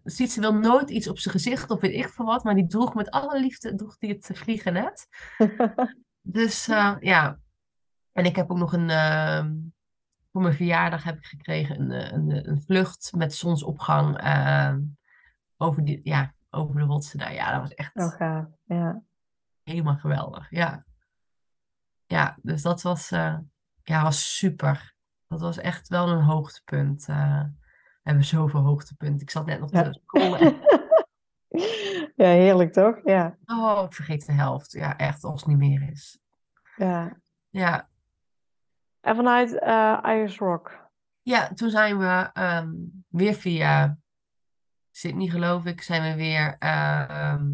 Ziet 0.05 0.33
ze 0.33 0.41
wil 0.41 0.55
nooit 0.55 0.91
iets 0.91 1.09
op 1.09 1.19
zijn 1.19 1.35
gezicht 1.35 1.71
of 1.71 1.81
weet 1.81 1.95
ik 1.95 2.09
veel 2.09 2.25
wat, 2.25 2.45
maar 2.45 2.55
die 2.55 2.67
droeg 2.67 2.95
met 2.95 3.11
alle 3.11 3.41
liefde 3.41 3.75
droeg 3.75 3.99
die 3.99 4.11
het 4.13 4.31
vliegennet. 4.33 5.07
Dus 6.23 6.69
eh, 6.69 6.97
ja, 7.01 7.39
en 8.13 8.25
ik 8.25 8.37
heb 8.37 8.51
ook 8.51 8.59
nog 8.59 8.73
een, 8.73 8.91
ehm, 8.91 9.55
voor 10.33 10.43
mijn 10.43 10.55
verjaardag 10.55 11.03
heb 11.05 11.17
ik 11.17 11.25
gekregen 11.25 11.81
een, 11.81 11.91
eh, 11.91 12.13
een, 12.13 12.49
een 12.49 12.61
vlucht 12.61 13.13
met 13.17 13.35
zonsopgang 13.35 14.19
ehm, 14.19 14.81
over, 15.57 15.85
die, 15.85 16.01
ja, 16.03 16.35
over 16.51 16.75
de 16.75 16.83
rotsen 16.83 17.19
daar. 17.19 17.35
Ja, 17.35 17.53
dat 17.53 17.61
was 17.61 17.75
echt 17.75 17.97
Oh, 17.97 18.09
gaaf. 18.09 18.47
Ja. 18.65 19.03
helemaal 19.63 19.97
geweldig. 19.97 20.51
Ja, 20.51 20.85
ja 22.07 22.39
dus 22.43 22.63
dat 22.63 22.83
was, 22.83 23.11
eh, 23.11 23.39
ja, 23.83 24.03
was 24.03 24.37
super. 24.37 24.95
Dat 25.27 25.41
was 25.41 25.59
echt 25.59 25.89
wel 25.89 26.09
een 26.09 26.23
hoogtepunt. 26.23 27.09
We 28.03 28.09
hebben 28.11 28.25
zoveel 28.25 28.61
hoogtepunten. 28.61 29.21
Ik 29.21 29.31
zat 29.31 29.47
net 29.47 29.61
nog 29.61 29.71
Ja. 29.73 29.83
te 29.83 30.01
scrollen. 30.05 30.41
ja, 32.25 32.27
heerlijk 32.27 32.73
toch? 32.73 33.01
Ja. 33.05 33.37
Oh, 33.45 33.83
ik 33.87 33.95
vergeet 33.95 34.27
de 34.27 34.33
helft. 34.33 34.73
Ja, 34.73 34.97
echt, 34.97 35.25
als 35.25 35.41
het 35.41 35.49
niet 35.51 35.59
meer 35.59 35.91
is. 35.91 36.19
ja. 36.77 37.19
Ja, 37.53 37.89
En 39.01 39.17
vanuit 39.17 39.59
eh 39.59 39.99
Irish 40.05 40.39
Rock. 40.39 40.89
Ja, 41.23 41.49
toen 41.55 41.71
zijn 41.71 41.99
we 41.99 42.31
ehm, 42.33 42.71
weer 43.09 43.35
via 43.35 43.97
Sydney, 44.91 45.29
geloof 45.29 45.65
ik, 45.65 45.83
zijn 45.83 46.03
we 46.03 46.15
weer 46.23 46.57
ehm, 46.59 47.49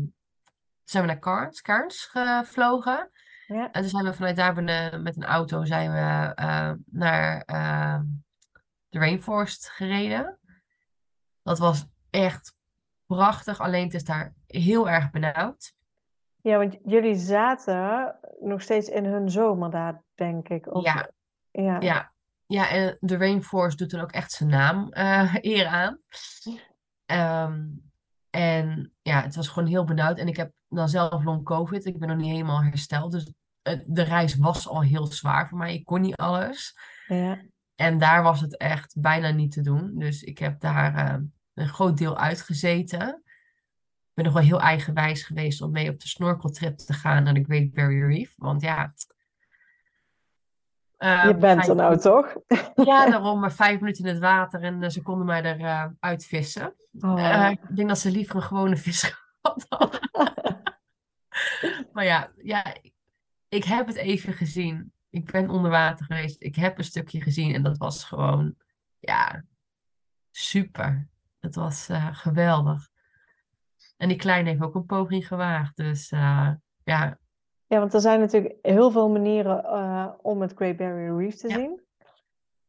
zijn 0.85 1.02
we 1.02 1.09
naar 1.09 1.18
Cairns, 1.18 1.62
Cairns 1.62 2.04
gevlogen. 2.04 3.11
Ja. 3.46 3.70
En 3.72 3.80
toen 3.80 3.90
zijn 3.90 4.04
we 4.04 4.14
vanuit 4.14 4.37
daar 4.37 4.54
met 5.02 5.16
een 5.16 5.24
auto 5.24 5.64
zijn 5.64 5.92
we 5.92 6.32
eh, 6.35 6.72
naar 6.87 7.40
ehm, 7.40 8.04
de 8.96 9.02
Rainforest 9.02 9.68
gereden. 9.68 10.38
Dat 11.42 11.59
was 11.59 11.85
echt 12.11 12.54
prachtig, 13.06 13.61
alleen 13.61 13.85
het 13.85 13.94
is 13.94 14.04
daar 14.04 14.35
heel 14.46 14.88
erg 14.88 15.11
benauwd. 15.11 15.74
Ja, 16.37 16.59
want 16.59 16.76
jullie 16.85 17.14
zaten 17.14 18.16
nog 18.40 18.62
steeds 18.62 18.88
in 18.88 19.04
hun 19.04 19.30
zomer 19.30 19.70
daar, 19.70 20.02
denk 20.14 20.48
ik. 20.48 20.74
Of, 20.74 20.85
Ja, 20.85 21.11
ja. 21.50 21.80
Ja, 21.80 22.12
ja, 22.46 22.68
en 22.68 22.96
de 23.00 23.16
Rainforest 23.16 23.78
doet 23.78 23.90
dan 23.90 24.00
ook 24.00 24.12
echt 24.12 24.32
zijn 24.32 24.50
naam 24.50 24.92
eh, 24.92 25.35
eer 25.40 25.66
aan. 25.66 26.00
Ehm, 27.06 27.64
en 28.30 28.92
ja, 29.02 29.22
het 29.22 29.37
was 29.37 29.48
gewoon 29.48 29.68
heel 29.68 29.85
benauwd. 29.85 30.18
En 30.18 30.28
ik 30.28 30.37
heb 30.37 30.52
dan 30.68 30.88
zelf 30.88 31.24
long 31.24 31.44
COVID. 31.44 31.85
Ik 31.85 31.98
ben 31.98 32.09
nog 32.09 32.16
niet 32.16 32.30
helemaal 32.30 32.62
hersteld. 32.62 33.12
Dus 33.12 33.32
de 33.87 34.02
reis 34.02 34.37
was 34.37 34.68
al 34.68 34.82
heel 34.82 35.06
zwaar 35.06 35.48
voor 35.48 35.59
mij. 35.59 35.74
Ik 35.74 35.85
kon 35.85 36.00
niet 36.00 36.16
alles. 36.16 36.78
Ja. 37.06 37.42
En 37.76 37.98
daar 37.98 38.22
was 38.22 38.40
het 38.40 38.56
echt 38.56 38.94
bijna 39.00 39.30
niet 39.30 39.52
te 39.52 39.60
doen. 39.60 39.92
Dus 39.94 40.22
ik 40.22 40.38
heb 40.38 40.60
daar 40.60 40.94
eh, 40.94 41.16
een 41.54 41.68
groot 41.68 41.98
deel 41.98 42.18
uitgezeten. 42.18 43.08
Ik 43.08 44.12
ben 44.14 44.24
nog 44.24 44.34
wel 44.34 44.42
heel 44.42 44.60
eigenwijs 44.60 45.22
geweest 45.22 45.62
om 45.62 45.70
mee 45.70 45.90
op 45.90 46.00
de 46.00 46.08
snorkeltrip 46.08 46.78
te 46.78 46.92
gaan 46.92 47.22
naar 47.22 47.34
de 47.34 47.44
Great 47.44 47.72
Barrier 47.72 48.08
Reef. 48.08 48.34
Want 48.36 48.62
ja... 48.62 48.92
eh, 50.96 51.24
Je 51.24 51.36
bent 51.36 51.68
er 51.68 51.74
nou 51.74 51.98
toch? 51.98 52.36
ja, 52.74 53.06
daarom 53.10 53.40
maar 53.40 53.52
vijf 53.52 53.80
minuten 53.80 54.04
in 54.04 54.10
het 54.10 54.20
water 54.22 54.62
en 54.62 54.82
eh, 54.82 54.88
ze 54.90 55.02
konden 55.02 55.26
mij 55.26 55.42
eruit 55.42 55.92
uitvissen. 56.00 56.74
Oh. 57.00 57.48
Ik 57.50 57.76
denk 57.76 57.88
dat 57.88 57.98
ze 57.98 58.10
liever 58.10 58.36
een 58.36 58.42
gewone 58.42 58.76
vis 58.76 59.02
gehad 59.42 59.66
hadden. 59.68 60.10
maar 61.92 62.04
ja, 62.04 62.30
ja, 62.42 62.74
ik 63.48 63.64
heb 63.64 63.86
het 63.86 63.96
even 63.96 64.32
gezien. 64.32 64.92
Ik 65.16 65.31
ben 65.31 65.50
onder 65.50 65.70
water 65.70 66.07
geweest. 66.07 66.42
Ik 66.42 66.55
heb 66.57 66.79
een 66.79 66.85
stukje 66.85 67.20
gezien 67.22 67.55
en 67.55 67.62
dat 67.62 67.79
was 67.79 68.05
gewoon, 68.05 68.55
ja, 68.98 69.44
super. 70.31 71.09
Het 71.40 71.55
was 71.55 71.88
eh, 71.88 72.09
geweldig. 72.12 72.88
En 73.96 74.09
die 74.09 74.16
kleine 74.16 74.48
heeft 74.48 74.62
ook 74.62 74.74
een 74.74 74.87
poging 74.87 75.26
gewaagd. 75.26 75.76
Dus 75.76 76.11
eh, 76.11 76.50
ja, 76.85 77.18
Ja, 77.66 77.79
want 77.79 77.94
er 77.94 78.00
zijn 78.00 78.20
natuurlijk 78.20 78.55
heel 78.62 78.90
veel 78.90 79.09
manieren 79.11 79.64
eh, 79.64 80.09
om 80.22 80.40
het 80.40 80.52
Great 80.55 80.76
Barrier 80.76 81.16
Reef 81.16 81.35
te 81.37 81.48
Ja. 81.48 81.55
zien. 81.55 81.81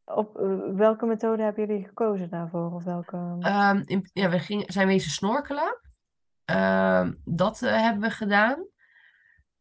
Op 0.04 0.36
welke 0.76 1.06
methode 1.06 1.42
hebben 1.42 1.66
jullie 1.66 1.86
gekozen 1.86 2.30
daarvoor? 2.30 2.72
Of 2.74 2.84
welke... 2.84 3.36
Ehm, 3.40 3.82
in- 3.84 4.10
ja, 4.12 4.28
we 4.28 4.38
gingen, 4.38 4.72
zijn 4.72 4.86
wezen 4.86 5.10
snorkelen. 5.10 5.80
Ehm, 6.44 7.12
dat 7.24 7.60
hebben 7.60 8.00
we 8.02 8.10
gedaan. 8.10 8.66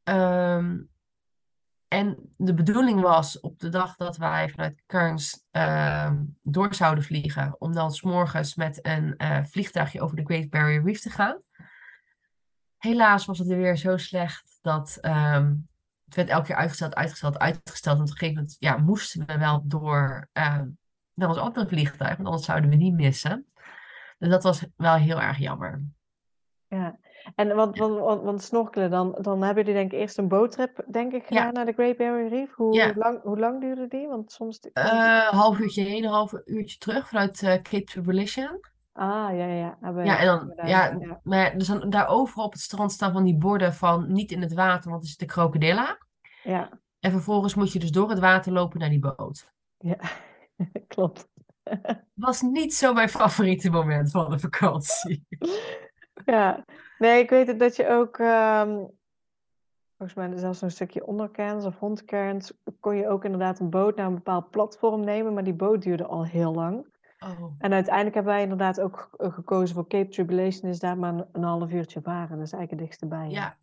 Ehm, 0.03 0.79
en 1.87 2.33
de 2.37 2.53
bedoeling 2.53 3.01
was 3.01 3.39
op 3.39 3.59
de 3.59 3.69
dag 3.69 3.95
dat 3.95 4.17
wij 4.17 4.49
vanuit 4.49 4.83
Cairns 4.87 5.45
ehm, 5.51 6.23
door 6.41 6.73
zouden 6.73 7.03
vliegen, 7.03 7.55
om 7.59 7.73
dan 7.73 7.91
's 7.91 8.01
morgens 8.01 8.55
met 8.55 8.85
een 8.85 9.15
eh, 9.17 9.43
vliegtuigje 9.43 10.01
over 10.01 10.15
de 10.15 10.25
Great 10.25 10.49
Barrier 10.49 10.83
Reef 10.83 10.99
te 10.99 11.09
gaan. 11.09 11.41
Helaas 12.77 13.25
was 13.25 13.39
het 13.39 13.47
weer 13.47 13.77
zo 13.77 13.97
slecht 13.97 14.59
dat 14.61 14.97
ehm, 15.01 15.55
het 16.05 16.15
werd 16.15 16.29
elke 16.29 16.45
keer 16.45 16.55
uitgesteld, 16.55 16.95
uitgesteld, 16.95 17.37
uitgesteld. 17.37 17.95
En 17.95 18.03
op 18.03 18.09
een 18.09 18.17
gegeven 18.17 18.35
moment 18.35 18.55
ja, 18.59 18.77
moesten 18.77 19.25
we 19.25 19.37
wel 19.37 19.61
door 19.65 20.29
ehm 20.33 20.67
naar 21.17 21.29
ons 21.29 21.37
andere 21.37 21.67
vliegtuig, 21.67 22.15
want 22.15 22.27
anders 22.27 22.45
zouden 22.45 22.69
we 22.69 22.77
die 22.77 22.93
missen. 22.93 23.45
Dus 24.17 24.29
dat 24.29 24.43
was 24.43 24.65
wel 24.75 24.95
heel 24.95 25.21
erg 25.21 25.37
jammer. 25.37 25.81
Ja. 26.67 26.99
En 27.35 27.55
want, 27.55 27.77
want, 27.77 28.21
want, 28.23 28.41
snorkelen, 28.43 28.89
dan, 28.89 29.17
dan 29.21 29.43
hebben 29.43 29.63
jullie 29.65 29.79
denk 29.79 29.91
ik 29.91 29.99
eerst 29.99 30.17
een 30.17 30.27
boottrip 30.27 30.83
denk 30.91 31.13
ik 31.13 31.29
Ja. 31.29 31.37
gedaan 31.37 31.53
naar 31.53 31.65
de 31.65 31.73
Great 31.73 31.97
Barrier 31.97 32.29
Reef. 32.29 32.53
Hoe, 32.55 32.73
Ja. 32.73 32.91
lang, 32.95 33.21
hoe 33.21 33.39
lang 33.39 33.61
duurde 33.61 33.87
die? 33.87 34.07
Want 34.07 34.31
soms... 34.31 34.59
een 34.73 35.21
half 35.29 35.59
uurtje 35.59 35.83
heen, 35.83 36.03
een 36.03 36.09
half 36.09 36.33
uurtje 36.45 36.77
terug 36.77 37.07
vanuit 37.07 37.41
eh, 37.43 37.53
Cape 37.53 37.83
Tribulation. 37.83 38.59
Ah, 38.93 39.37
ja, 39.37 39.45
ja. 39.45 39.77
Hebben, 39.81 40.05
Ja, 40.05 40.19
en 40.19 40.25
dan, 40.25 40.53
ja, 40.55 40.97
ja. 40.99 41.19
maar 41.23 41.39
ja, 41.39 41.57
dus 41.57 41.67
dan, 41.67 41.89
daar 41.89 42.07
overal 42.07 42.45
op 42.45 42.51
het 42.51 42.61
strand 42.61 42.91
staan 42.91 43.13
van 43.13 43.23
die 43.23 43.37
borden 43.37 43.73
van 43.73 44.11
niet 44.11 44.31
in 44.31 44.41
het 44.41 44.53
water, 44.53 44.89
want 44.89 45.03
er 45.03 45.09
zit 45.09 45.19
de 45.19 45.25
krokodilla. 45.25 45.97
Ja, 46.43 46.69
En 46.99 47.11
vervolgens 47.11 47.55
moet 47.55 47.71
je 47.73 47.79
dus 47.79 47.91
door 47.91 48.09
het 48.09 48.19
water 48.19 48.51
lopen 48.51 48.79
naar 48.79 48.89
die 48.89 48.99
boot. 48.99 49.51
ja. 49.77 49.97
klopt. 50.87 51.27
Was 52.13 52.41
niet 52.41 52.73
zo 52.75 52.93
mijn 52.93 53.09
favoriete 53.09 53.69
moment 53.69 54.11
van 54.11 54.29
de 54.29 54.39
vakantie. 54.39 55.25
Ja, 56.25 56.65
nee, 56.99 57.23
ik 57.23 57.29
weet 57.29 57.47
het 57.47 57.59
dat 57.59 57.75
je 57.75 57.89
ook, 57.89 58.17
ehm, 58.17 58.75
volgens 59.97 60.17
mij 60.17 60.37
zelfs 60.37 60.61
een 60.61 60.71
stukje 60.71 61.05
onderkerns 61.05 61.65
of 61.65 61.79
rondkerns, 61.79 62.53
kon 62.79 62.95
je 62.95 63.09
ook 63.09 63.23
inderdaad 63.23 63.59
een 63.59 63.69
boot 63.69 63.95
naar 63.95 64.07
een 64.07 64.13
bepaald 64.15 64.49
platform 64.49 65.03
nemen, 65.03 65.33
maar 65.33 65.43
die 65.43 65.53
boot 65.53 65.81
duurde 65.81 66.05
al 66.05 66.25
heel 66.25 66.53
lang. 66.53 66.95
Oh. 67.19 67.55
En 67.57 67.73
uiteindelijk 67.73 68.15
hebben 68.15 68.33
wij 68.33 68.41
inderdaad 68.41 68.79
ook 68.79 69.09
eh, 69.17 69.33
gekozen 69.33 69.75
voor 69.75 69.87
Cape 69.87 70.09
Tribulation, 70.09 70.69
is 70.69 70.79
daar 70.79 70.97
maar 70.97 71.13
een, 71.13 71.25
een 71.31 71.43
half 71.43 71.71
uurtje 71.71 72.01
varen, 72.01 72.37
dat 72.37 72.45
is 72.45 72.53
eigenlijk 72.53 72.71
het 72.71 72.79
dichtste 72.79 73.05
bij. 73.05 73.29
Ja. 73.29 73.57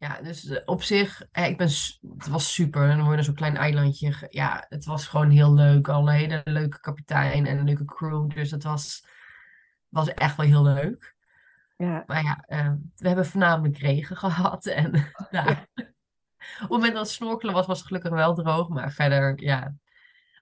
Ja, 0.00 0.20
dus 0.22 0.46
eh, 0.46 0.62
op 0.64 0.82
zich, 0.82 1.22
eh, 1.32 1.48
ik 1.48 1.56
ben, 1.56 1.68
het 2.16 2.28
was 2.28 2.54
super. 2.54 2.88
En 2.88 2.96
dan 2.96 3.06
word 3.06 3.18
je 3.18 3.24
zo'n 3.24 3.34
klein 3.34 3.56
eilandje. 3.56 4.26
Ja, 4.30 4.66
het 4.68 4.84
was 4.84 5.06
gewoon 5.06 5.30
heel 5.30 5.54
leuk. 5.54 5.88
Al 5.88 6.08
een 6.08 6.14
hele 6.14 6.40
leuke 6.44 6.80
kapitein 6.80 7.46
en 7.46 7.58
een 7.58 7.64
leuke 7.64 7.84
crew. 7.84 8.30
Dus 8.30 8.50
het 8.50 8.62
was, 8.62 9.06
was 9.88 10.14
echt 10.14 10.36
wel 10.36 10.46
heel 10.46 10.62
leuk. 10.62 11.16
Ja, 11.80 12.04
Maar 12.06 12.22
ja, 12.22 12.44
eh, 12.46 12.72
we 12.96 13.06
hebben 13.06 13.26
voornamelijk 13.26 13.78
regen 13.78 14.16
gehad. 14.26 14.66
En 14.66 14.90
nou, 15.30 15.48
op 15.50 15.56
het 16.58 16.68
moment 16.68 16.92
dat 16.92 17.02
het 17.02 17.14
snorkelen 17.14 17.54
was, 17.54 17.66
was 17.66 17.78
het 17.78 17.86
gelukkig 17.86 18.10
wel 18.10 18.34
droog. 18.34 18.68
Maar 18.68 18.92
verder, 18.92 19.42
ja. 19.42 19.74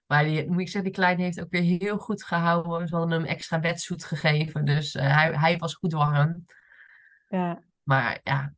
Maar 0.07 0.23
die, 0.23 0.49
moet 0.49 0.59
ik 0.59 0.65
zeggen, 0.69 0.83
die 0.83 0.99
kleine 0.99 1.23
heeft 1.23 1.41
ook 1.41 1.51
weer 1.51 1.79
heel 1.79 1.97
goed 1.97 2.23
gehouden. 2.23 2.71
We 2.89 2.95
hadden 2.95 3.11
hem 3.19 3.25
extra 3.29 3.59
wetsuit 3.59 4.03
gegeven. 4.05 4.65
Dus 4.65 4.95
eh, 4.95 5.15
hij, 5.15 5.31
hij 5.33 5.57
was 5.57 5.73
goed 5.73 5.93
warm. 5.93 6.45
ja, 7.29 7.61
Maar 7.83 8.19
ja, 8.23 8.53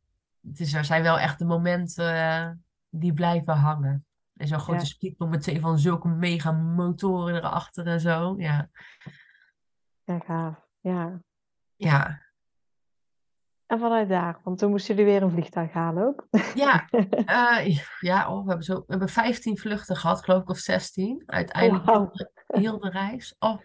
het 0.48 0.60
is, 0.60 0.74
er 0.74 0.86
zijn 0.86 1.04
wel 1.04 1.20
echt 1.20 1.40
de 1.40 1.46
momenten 1.46 2.16
eh, 2.16 2.50
die 2.90 3.14
blijven 3.14 3.54
hangen. 3.56 4.06
En 4.36 4.48
zo'n 4.48 4.60
grote 4.60 4.80
Ja. 4.80 4.86
speedboot 4.86 5.30
met 5.30 5.42
twee 5.42 5.60
van 5.60 5.80
zulke 5.80 6.08
mega 6.08 6.52
motoren 6.52 7.36
erachter 7.36 7.88
en 7.88 8.00
zo. 8.00 8.36
Ja, 8.38 8.70
ja, 10.04 10.20
gaaf. 10.20 10.68
Ja. 10.80 11.22
ja. 11.76 12.30
En 13.72 13.80
vanuit 13.80 14.10
daar, 14.10 14.40
want 14.44 14.58
toen 14.58 14.70
moesten 14.70 14.96
jullie 14.96 15.12
weer 15.12 15.22
een 15.24 15.32
vliegtuig 15.32 15.72
halen 15.72 16.04
ook. 16.04 16.28
Ja, 16.56 16.88
eh, 17.60 17.78
ja 18.00 18.30
oh, 18.30 18.42
we, 18.42 18.48
hebben 18.48 18.66
zo, 18.66 18.76
we 18.76 18.86
hebben 18.88 19.10
15 19.10 19.58
vluchten 19.58 19.96
gehad, 19.96 20.24
geloof 20.24 20.42
ik, 20.42 20.50
of 20.50 20.58
16. 20.58 21.24
Uiteindelijk 21.26 21.86
wauw. 21.86 22.00
heel, 22.00 22.12
de, 22.14 22.60
heel 22.60 22.80
de 22.80 22.90
reis. 22.90 23.36
Oh. 23.40 23.62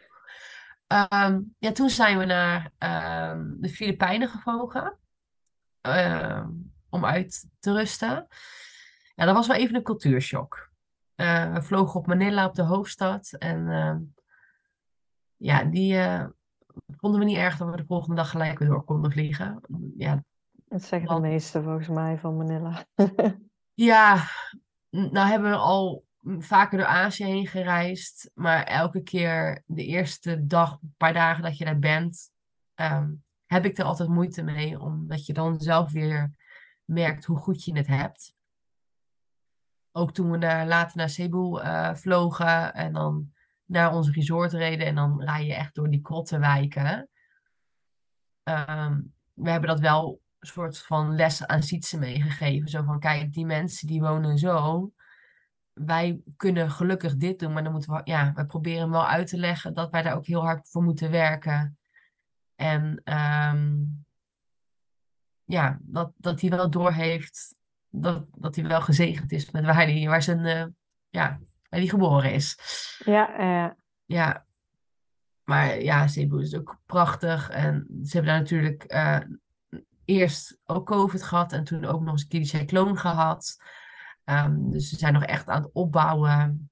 Ehm, 0.87 1.41
ja, 1.59 1.73
toen 1.73 1.91
zijn 1.91 2.19
we 2.19 2.25
naar 2.25 2.71
ehm, 2.79 3.53
de 3.57 3.69
Filipijnen 3.69 4.29
gevlogen. 4.29 4.99
ehm, 5.81 6.49
om 6.89 7.05
uit 7.05 7.49
te 7.59 7.73
rusten. 7.73 8.27
Ja, 9.15 9.25
dat 9.25 9.35
was 9.35 9.47
wel 9.47 9.57
even 9.57 9.75
een 9.75 9.83
cultuurshock. 9.83 10.71
Eh, 11.15 11.53
we 11.53 11.63
vlogen 11.63 12.01
op 12.01 12.07
Manila, 12.07 12.47
op 12.47 12.55
de 12.55 12.63
hoofdstad. 12.63 13.33
En 13.39 13.69
ja, 15.37 15.65
die 15.65 15.99
eh, 15.99 16.27
vonden 16.87 17.21
we 17.21 17.27
niet 17.27 17.37
erg 17.37 17.57
dat 17.57 17.71
we 17.71 17.77
de 17.77 17.85
volgende 17.87 18.17
dag 18.17 18.31
gelijk 18.31 18.59
weer 18.59 18.69
door 18.69 18.85
konden 18.85 19.13
vliegen. 19.13 19.61
Ja, 19.97 20.25
Dat 20.65 20.83
zeggen 20.83 21.15
de 21.15 21.21
meesten 21.21 21.63
volgens 21.63 21.89
mij 21.89 22.19
van 22.19 22.37
Manila. 22.37 22.85
Ja, 23.79 24.25
nou 24.91 25.29
hebben 25.29 25.51
we 25.51 25.57
al 25.57 26.05
vaker 26.39 26.79
door 26.79 26.87
Azië 26.87 27.25
heen 27.25 27.47
gereisd, 27.47 28.31
maar 28.35 28.65
elke 28.65 29.03
keer 29.03 29.63
de 29.67 29.85
eerste 29.85 30.47
dag, 30.47 30.73
een 30.73 30.95
paar 30.97 31.13
dagen 31.13 31.43
dat 31.43 31.59
je 31.59 31.65
daar 31.65 31.79
bent, 31.79 32.31
ehm, 32.75 33.13
heb 33.47 33.65
ik 33.65 33.79
er 33.79 33.85
altijd 33.85 34.09
moeite 34.09 34.43
mee, 34.43 34.81
omdat 34.81 35.27
je 35.27 35.33
dan 35.33 35.61
zelf 35.61 35.93
weer 35.93 36.35
merkt 36.85 37.25
hoe 37.25 37.37
goed 37.37 37.65
je 37.65 37.77
het 37.77 37.87
hebt. 37.87 38.35
Ook 39.93 40.13
toen 40.13 40.31
we 40.31 40.37
naar, 40.37 40.67
later 40.67 40.97
naar 40.97 41.11
Cebu 41.11 41.59
eh, 41.59 41.95
vlogen 41.95 42.75
en 42.75 42.93
dan 42.93 43.33
naar 43.67 43.95
ons 43.95 44.11
resort 44.11 44.53
reden 44.53 44.87
en 44.87 44.95
dan 44.95 45.23
rij 45.23 45.47
je 45.47 45.55
echt 45.55 45.75
door 45.75 45.91
die 45.91 46.01
krottenwijken. 46.01 47.09
Ehm, 48.43 49.01
we 49.35 49.51
hebben 49.51 49.69
dat 49.69 49.81
wel 49.81 50.21
een 50.39 50.49
soort 50.49 50.79
van 50.79 51.15
les 51.15 51.47
aan 51.47 51.63
Sietse 51.63 51.99
meegegeven. 51.99 52.69
Zo 52.69 52.83
van, 52.83 53.01
kijk, 53.01 53.33
die 53.33 53.47
mensen 53.47 53.87
die 53.87 54.01
wonen 54.01 54.39
zo. 54.39 54.91
Wij 55.73 56.21
kunnen 56.37 56.71
gelukkig 56.71 57.17
dit 57.17 57.39
doen, 57.39 57.53
maar 57.53 57.63
dan 57.63 57.73
moeten 57.73 57.95
we, 57.95 58.01
ja, 58.05 58.33
we 58.35 58.47
proberen 58.47 58.91
wel 58.91 59.07
uit 59.07 59.27
te 59.27 59.39
leggen 59.39 59.75
dat 59.75 59.91
wij 59.91 60.03
daar 60.03 60.17
ook 60.17 60.27
heel 60.27 60.45
hard 60.45 60.69
voor 60.69 60.83
moeten 60.83 61.11
werken. 61.11 61.79
En 62.55 63.01
ehm, 63.05 63.85
ja, 65.45 65.79
dat, 65.83 66.13
dat 66.17 66.41
hij 66.41 66.51
wel 66.51 66.71
doorheeft 66.71 67.55
dat, 67.89 68.27
dat 68.37 68.57
hij 68.57 68.67
wel 68.67 68.81
gezegend 68.81 69.33
is 69.33 69.51
met 69.51 69.65
waar 69.65 69.75
hij, 69.75 70.07
waar 70.07 70.23
zijn, 70.23 70.45
eh, 70.45 70.67
ja, 71.09 71.41
waar 71.69 71.81
hij 71.81 71.89
geboren 71.89 72.33
is. 72.33 72.59
Ja, 73.05 73.39
Ja, 74.05 74.47
maar 75.45 75.83
ja, 75.83 76.07
Cebu 76.07 76.43
is 76.43 76.55
ook 76.55 76.79
prachtig. 76.87 77.51
En 77.51 77.87
ze 78.05 78.13
hebben 78.13 78.33
daar 78.33 78.41
natuurlijk 78.41 78.85
eh, 78.85 79.19
eerst 80.05 80.59
ook 80.65 80.87
COVID 80.87 81.23
gehad 81.23 81.53
en 81.53 81.65
toen 81.65 81.85
ook 81.85 82.01
nog 82.01 82.13
eens 82.13 82.23
een 82.23 82.29
die 82.29 82.45
cycloon 82.45 82.99
gehad. 82.99 83.57
Ehm, 84.25 84.71
dus 84.71 84.89
ze 84.89 84.97
zijn 84.97 85.13
nog 85.13 85.25
echt 85.25 85.49
aan 85.49 85.63
het 85.63 85.73
opbouwen. 85.73 86.71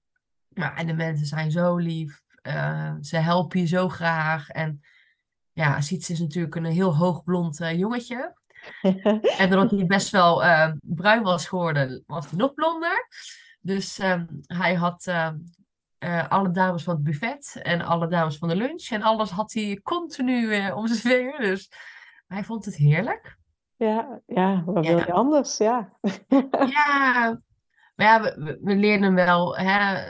Ja, 0.48 0.76
en 0.76 0.86
de 0.86 0.94
mensen 0.94 1.26
zijn 1.26 1.50
zo 1.50 1.76
lief. 1.76 2.22
Eh, 2.42 2.94
ze 3.00 3.16
helpen 3.16 3.60
je 3.60 3.66
zo 3.66 3.88
graag. 3.88 4.48
En 4.48 4.80
ja, 5.52 5.80
Siets 5.80 6.10
is 6.10 6.20
natuurlijk 6.20 6.54
een 6.54 6.64
heel 6.64 6.96
hoog 6.96 7.24
blond 7.24 7.60
eh, 7.60 7.78
jongetje. 7.78 8.34
En 9.38 9.50
doordat 9.50 9.70
hij 9.70 9.86
best 9.86 10.10
wel 10.10 10.44
eh, 10.44 10.72
bruin 10.82 11.22
was 11.22 11.48
geworden, 11.48 12.02
was 12.06 12.30
hij 12.30 12.38
nog 12.38 12.54
blonder. 12.54 13.08
Dus 13.64 13.98
ehm, 13.98 14.26
hij 14.46 14.74
had 14.74 15.06
ehm, 15.06 15.36
eh, 15.98 16.28
alle 16.28 16.50
dames 16.50 16.82
van 16.82 16.94
het 16.94 17.04
buffet 17.04 17.58
en 17.62 17.80
alle 17.80 18.06
dames 18.08 18.38
van 18.38 18.48
de 18.48 18.56
lunch. 18.56 18.88
En 18.90 19.02
alles 19.02 19.30
had 19.30 19.52
hij 19.52 19.80
continu 19.82 20.54
eh, 20.54 20.76
om 20.76 20.86
zijn 20.86 20.98
vinger. 20.98 21.38
Dus 21.40 21.70
hij 22.26 22.44
vond 22.44 22.64
het 22.64 22.76
heerlijk. 22.76 23.38
ja, 23.76 24.20
ja, 24.26 24.62
wat 24.64 24.86
wil 24.86 24.98
Ja. 24.98 25.04
je 25.06 25.12
anders? 25.12 25.56
Ja. 25.56 25.92
Ja, 26.74 27.40
maar 27.94 28.06
ja, 28.06 28.20
we, 28.22 28.58
we, 28.62 28.76
leerden 28.76 29.02
hem 29.02 29.14
wel. 29.14 29.56
Hè, 29.56 30.02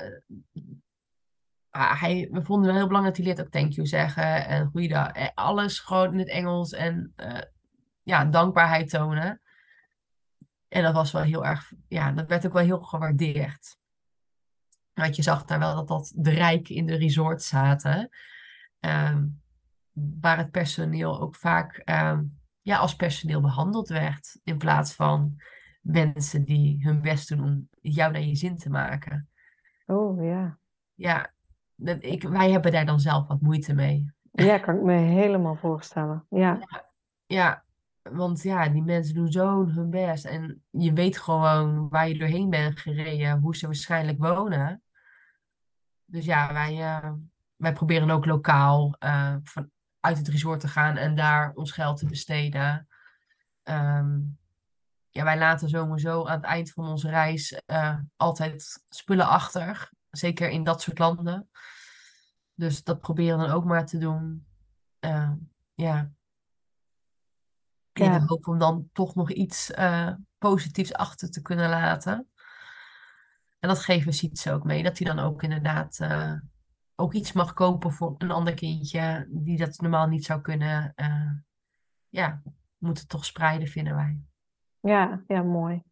ah, 1.70 2.00
hij, 2.00 2.28
we 2.30 2.42
vonden 2.44 2.66
wel 2.66 2.76
heel 2.76 2.86
belangrijk 2.86 3.16
dat 3.16 3.24
hij 3.26 3.34
leert 3.34 3.46
ook 3.46 3.52
thank 3.52 3.72
you 3.72 3.86
zeggen. 3.86 4.46
En 4.46 4.68
goeiedag. 4.72 5.08
eh, 5.12 5.28
Alles 5.34 5.78
gewoon 5.78 6.12
in 6.12 6.18
het 6.18 6.28
Engels. 6.30 6.72
En 6.72 7.14
ja, 8.02 8.24
dankbaarheid 8.24 8.88
tonen. 8.88 9.40
En 10.74 10.82
dat 10.82 10.94
was 10.94 11.12
wel 11.12 11.22
heel 11.22 11.44
erg, 11.44 11.72
ja, 11.88 12.12
dat 12.12 12.26
werd 12.28 12.46
ook 12.46 12.52
wel 12.52 12.62
heel 12.62 12.80
gewaardeerd. 12.82 13.76
Want 14.94 15.16
je 15.16 15.22
zag 15.22 15.44
daar 15.44 15.58
wel 15.58 15.74
dat, 15.74 15.88
dat 15.88 16.12
de 16.16 16.30
rijken 16.30 16.74
in 16.74 16.86
de 16.86 16.96
resort 16.96 17.42
zaten. 17.42 18.08
ehm, 18.80 19.26
waar 20.20 20.38
het 20.38 20.50
personeel 20.50 21.20
ook 21.20 21.36
vaak 21.36 21.76
ehm, 21.76 22.22
ja, 22.62 22.76
als 22.76 22.96
personeel 22.96 23.40
behandeld 23.40 23.88
werd. 23.88 24.40
In 24.44 24.58
plaats 24.58 24.94
van 24.94 25.36
mensen 25.82 26.44
die 26.44 26.84
hun 26.84 27.00
best 27.00 27.28
doen 27.28 27.40
om 27.44 27.68
jou 27.80 28.12
naar 28.12 28.20
je 28.22 28.34
zin 28.34 28.56
te 28.56 28.70
maken. 28.70 29.28
Oh 29.86 30.24
ja. 30.24 30.58
Ja, 30.94 31.32
dat- 31.74 32.02
ik, 32.04 32.22
wij 32.22 32.50
hebben 32.50 32.72
daar 32.72 32.86
dan 32.86 33.00
zelf 33.00 33.26
wat 33.26 33.40
moeite 33.40 33.74
mee. 33.74 34.12
Ja, 34.32 34.58
kan 34.58 34.76
ik 34.76 34.82
me 34.82 34.92
helemaal 34.92 35.56
voorstellen. 35.56 36.26
Ja, 36.30 36.58
Ja, 37.26 37.64
want 38.12 38.42
ja, 38.42 38.68
die 38.68 38.82
mensen 38.82 39.14
doen 39.14 39.32
zo 39.32 39.66
hun 39.66 39.90
best. 39.90 40.24
En 40.24 40.62
je 40.70 40.92
weet 40.92 41.18
gewoon 41.18 41.88
waar 41.88 42.08
je 42.08 42.18
doorheen 42.18 42.50
bent 42.50 42.78
gereden, 42.78 43.38
hoe 43.38 43.56
ze 43.56 43.66
waarschijnlijk 43.66 44.18
wonen. 44.18 44.82
Dus 46.04 46.24
ja, 46.24 46.52
wij, 46.52 46.80
eh, 46.80 47.12
wij 47.56 47.72
proberen 47.72 48.10
ook 48.10 48.24
lokaal 48.24 48.96
eh, 48.98 49.36
van, 49.42 49.70
uit 50.00 50.18
het 50.18 50.28
resort 50.28 50.60
te 50.60 50.68
gaan 50.68 50.96
en 50.96 51.14
daar 51.14 51.52
ons 51.54 51.72
geld 51.72 51.98
te 51.98 52.06
besteden. 52.06 52.88
Ehm, 53.62 54.18
ja, 55.10 55.24
wij 55.24 55.38
laten 55.38 55.68
sowieso 55.68 56.26
aan 56.26 56.36
het 56.36 56.44
eind 56.44 56.72
van 56.72 56.88
onze 56.88 57.08
reis 57.08 57.62
eh, 57.66 57.98
altijd 58.16 58.84
spullen 58.88 59.26
achter. 59.26 59.90
Zeker 60.10 60.48
in 60.48 60.64
dat 60.64 60.82
soort 60.82 60.98
landen. 60.98 61.48
Dus 62.54 62.84
dat 62.84 63.00
proberen 63.00 63.38
we 63.38 63.46
dan 63.46 63.54
ook 63.54 63.64
maar 63.64 63.86
te 63.86 63.98
doen. 63.98 64.46
Eh, 64.98 65.30
ja. 65.74 66.12
In 67.94 68.04
Ja. 68.04 68.18
de 68.18 68.24
hoop 68.26 68.46
om 68.48 68.58
dan 68.58 68.88
toch 68.92 69.14
nog 69.14 69.30
iets 69.30 69.70
eh, 69.70 70.12
positiefs 70.38 70.92
achter 70.92 71.30
te 71.30 71.42
kunnen 71.42 71.68
laten. 71.68 72.28
En 73.58 73.68
dat 73.68 73.78
geven 73.78 74.06
we 74.06 74.12
Sietse 74.12 74.52
ook 74.52 74.64
mee. 74.64 74.82
Dat 74.82 74.98
hij 74.98 75.14
dan 75.14 75.24
ook 75.24 75.42
inderdaad 75.42 75.98
eh, 76.00 76.32
ook 76.94 77.12
iets 77.12 77.32
mag 77.32 77.52
kopen 77.52 77.92
voor 77.92 78.14
een 78.18 78.30
ander 78.30 78.54
kindje. 78.54 79.26
Die 79.28 79.58
dat 79.58 79.80
normaal 79.80 80.06
niet 80.06 80.24
zou 80.24 80.40
kunnen. 80.40 80.92
eh 80.94 81.30
ja, 82.08 82.42
moet 82.78 82.98
het 82.98 83.08
toch 83.08 83.24
spreiden, 83.24 83.68
vinden 83.68 83.94
wij. 83.94 84.18
ja, 84.80 85.22
ja, 85.26 85.42
mooi. 85.42 85.82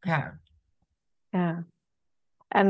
Ja, 0.00 0.38
Ja. 1.28 1.64
En 2.48 2.68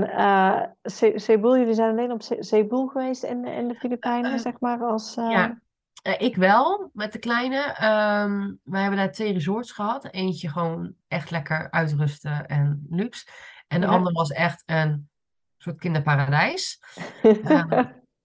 Cebu, 1.14 1.59
jullie 1.59 1.74
zijn 1.74 1.91
alleen 1.91 2.12
op 2.12 2.22
Ce- 2.22 2.43
Cebu 2.43 2.89
geweest 2.89 3.22
in, 3.22 3.43
de- 3.43 3.51
in 3.51 3.68
de 3.68 3.74
Filipijnen, 3.74 4.39
zeg 4.41 4.61
maar, 4.61 4.80
als... 4.84 5.14
ja. 5.14 5.61
Eh, 6.03 6.14
ik 6.20 6.36
wel, 6.36 6.90
met 6.92 7.12
de 7.12 7.18
kleine. 7.18 7.62
Ehm 7.62 8.55
wij 8.62 8.80
hebben 8.80 8.99
daar 8.99 9.12
twee 9.12 9.32
resorts 9.32 9.72
gehad. 9.72 10.09
Eentje 10.12 10.49
gewoon 10.49 10.94
echt 11.09 11.30
lekker 11.30 11.70
uitrusten 11.70 12.46
en 12.46 12.86
luxe. 12.90 13.26
En 13.68 13.80
de 13.80 13.86
Ja. 13.86 13.92
andere 13.92 14.14
was 14.14 14.30
echt 14.30 14.62
een 14.66 15.09
soort 15.57 15.78
kinderparadijs. 15.78 16.82
eh, 17.44 17.80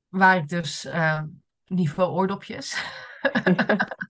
Waar 0.10 0.36
ik 0.36 0.48
dus 0.48 0.86
eh, 0.86 1.22
niveau 1.66 2.12
oordopjes. 2.12 2.84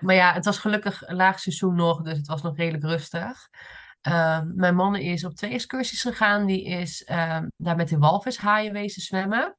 Maar 0.00 0.14
ja, 0.14 0.32
het 0.32 0.44
was 0.44 0.58
gelukkig 0.58 1.02
laag 1.06 1.40
seizoen 1.40 1.74
nog, 1.74 2.02
dus 2.02 2.16
het 2.16 2.26
was 2.26 2.42
nog 2.42 2.56
redelijk 2.56 2.84
rustig. 2.84 3.48
Ehm, 4.00 4.52
mijn 4.54 4.74
man 4.74 4.96
is 4.96 5.24
op 5.24 5.34
twee 5.34 5.52
excursies 5.52 6.02
gegaan. 6.02 6.46
Die 6.46 6.64
is 6.64 7.04
ehm, 7.04 7.46
daar 7.56 7.76
met 7.76 7.88
de 7.88 7.98
walvishaaien 7.98 8.72
wezen 8.72 9.02
zwemmen. 9.02 9.56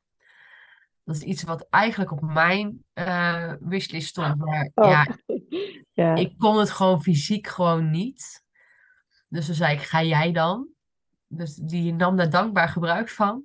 Dat 1.03 1.15
is 1.15 1.21
iets 1.21 1.43
wat 1.43 1.67
eigenlijk 1.69 2.11
op 2.11 2.21
mijn 2.21 2.83
eh, 2.93 3.53
wishlist 3.59 4.07
stond. 4.07 4.35
Maar 4.37 4.71
Oh. 4.73 4.89
ja, 4.89 5.07
Ja, 5.93 6.15
ik 6.15 6.37
kon 6.37 6.57
het 6.59 6.71
gewoon 6.71 7.01
fysiek 7.01 7.47
gewoon 7.47 7.89
niet. 7.89 8.43
Dus 9.27 9.45
toen 9.45 9.55
zei 9.55 9.73
ik, 9.75 9.81
ga 9.81 10.03
jij 10.03 10.31
dan? 10.31 10.67
Dus 11.27 11.55
die 11.55 11.93
nam 11.93 12.15
daar 12.15 12.29
dankbaar 12.29 12.69
gebruik 12.69 13.09
van. 13.09 13.43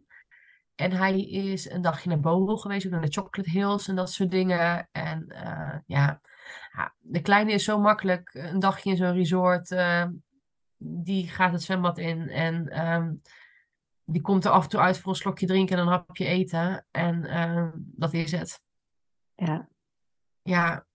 En 0.75 0.93
hij 0.93 1.21
is 1.21 1.71
een 1.71 1.83
dagje 1.83 2.09
naar 2.09 2.21
Boho 2.21 2.57
geweest, 2.57 2.87
ook 2.87 2.93
naar 2.93 3.01
de 3.01 3.13
Chocolate 3.13 3.51
Hills 3.51 3.89
en 3.89 3.97
dat 3.97 4.13
soort 4.13 4.31
dingen. 4.31 4.89
En 4.93 5.29
eh, 5.29 5.79
ja, 5.87 6.21
ja, 6.73 6.95
de 6.99 7.21
kleine 7.21 7.53
is 7.53 7.65
zo 7.65 7.79
makkelijk. 7.81 8.31
Een 8.35 8.61
dagje 8.61 8.91
in 8.91 8.97
zo'n 8.97 9.13
resort, 9.13 9.71
eh, 9.71 10.05
die 10.79 11.29
gaat 11.29 11.53
het 11.53 11.63
zwembad 11.63 11.99
in 11.99 12.29
en 12.29 12.69
ehm, 12.69 13.13
die 14.07 14.21
komt 14.21 14.45
er 14.45 14.51
af 14.51 14.63
en 14.63 14.69
toe 14.69 14.81
uit 14.81 14.99
voor 14.99 15.11
een 15.11 15.19
slokje 15.19 15.47
drinken 15.47 15.77
en 15.77 15.83
een 15.83 15.89
hapje 15.89 16.25
eten. 16.27 16.87
En 16.91 17.25
ehm, 17.25 17.71
dat 17.75 18.13
is 18.13 18.33
het. 18.33 18.65
ja, 19.35 19.69
Ja, 20.43 20.87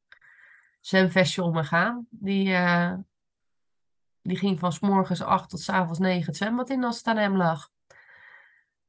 zwemvestje 0.80 1.44
om 1.44 1.58
en 1.58 1.66
gaan. 1.66 2.08
Die, 2.10 2.54
eh, 2.54 2.94
die 4.22 4.38
ging 4.38 4.60
van 4.60 4.72
's 4.72 4.80
morgens 4.80 5.22
8 5.22 5.50
tot 5.50 5.60
's 5.60 5.70
avonds 5.70 6.00
9 6.00 6.26
het 6.26 6.38
zwembad 6.38 6.70
in 6.70 6.84
als 6.84 6.98
het 6.98 7.08
aan 7.08 7.18
hem 7.18 7.38
lag. 7.38 7.70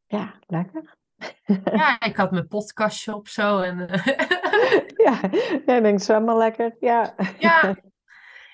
ja, 0.07 0.35
lekker. 0.47 0.97
Ja, 1.65 2.01
ik 2.01 2.17
had 2.17 2.31
mijn 2.31 2.49
podcastje 2.49 3.15
op 3.15 3.29
zo 3.29 3.61
en 3.61 3.89
eh, 3.89 4.07
Ja, 5.07 5.23
ik 5.33 5.63
denk 5.67 6.01
zwem 6.01 6.25
maar 6.25 6.37
lekker. 6.37 6.77
Ja, 6.81 7.15
Ja. 7.39 7.77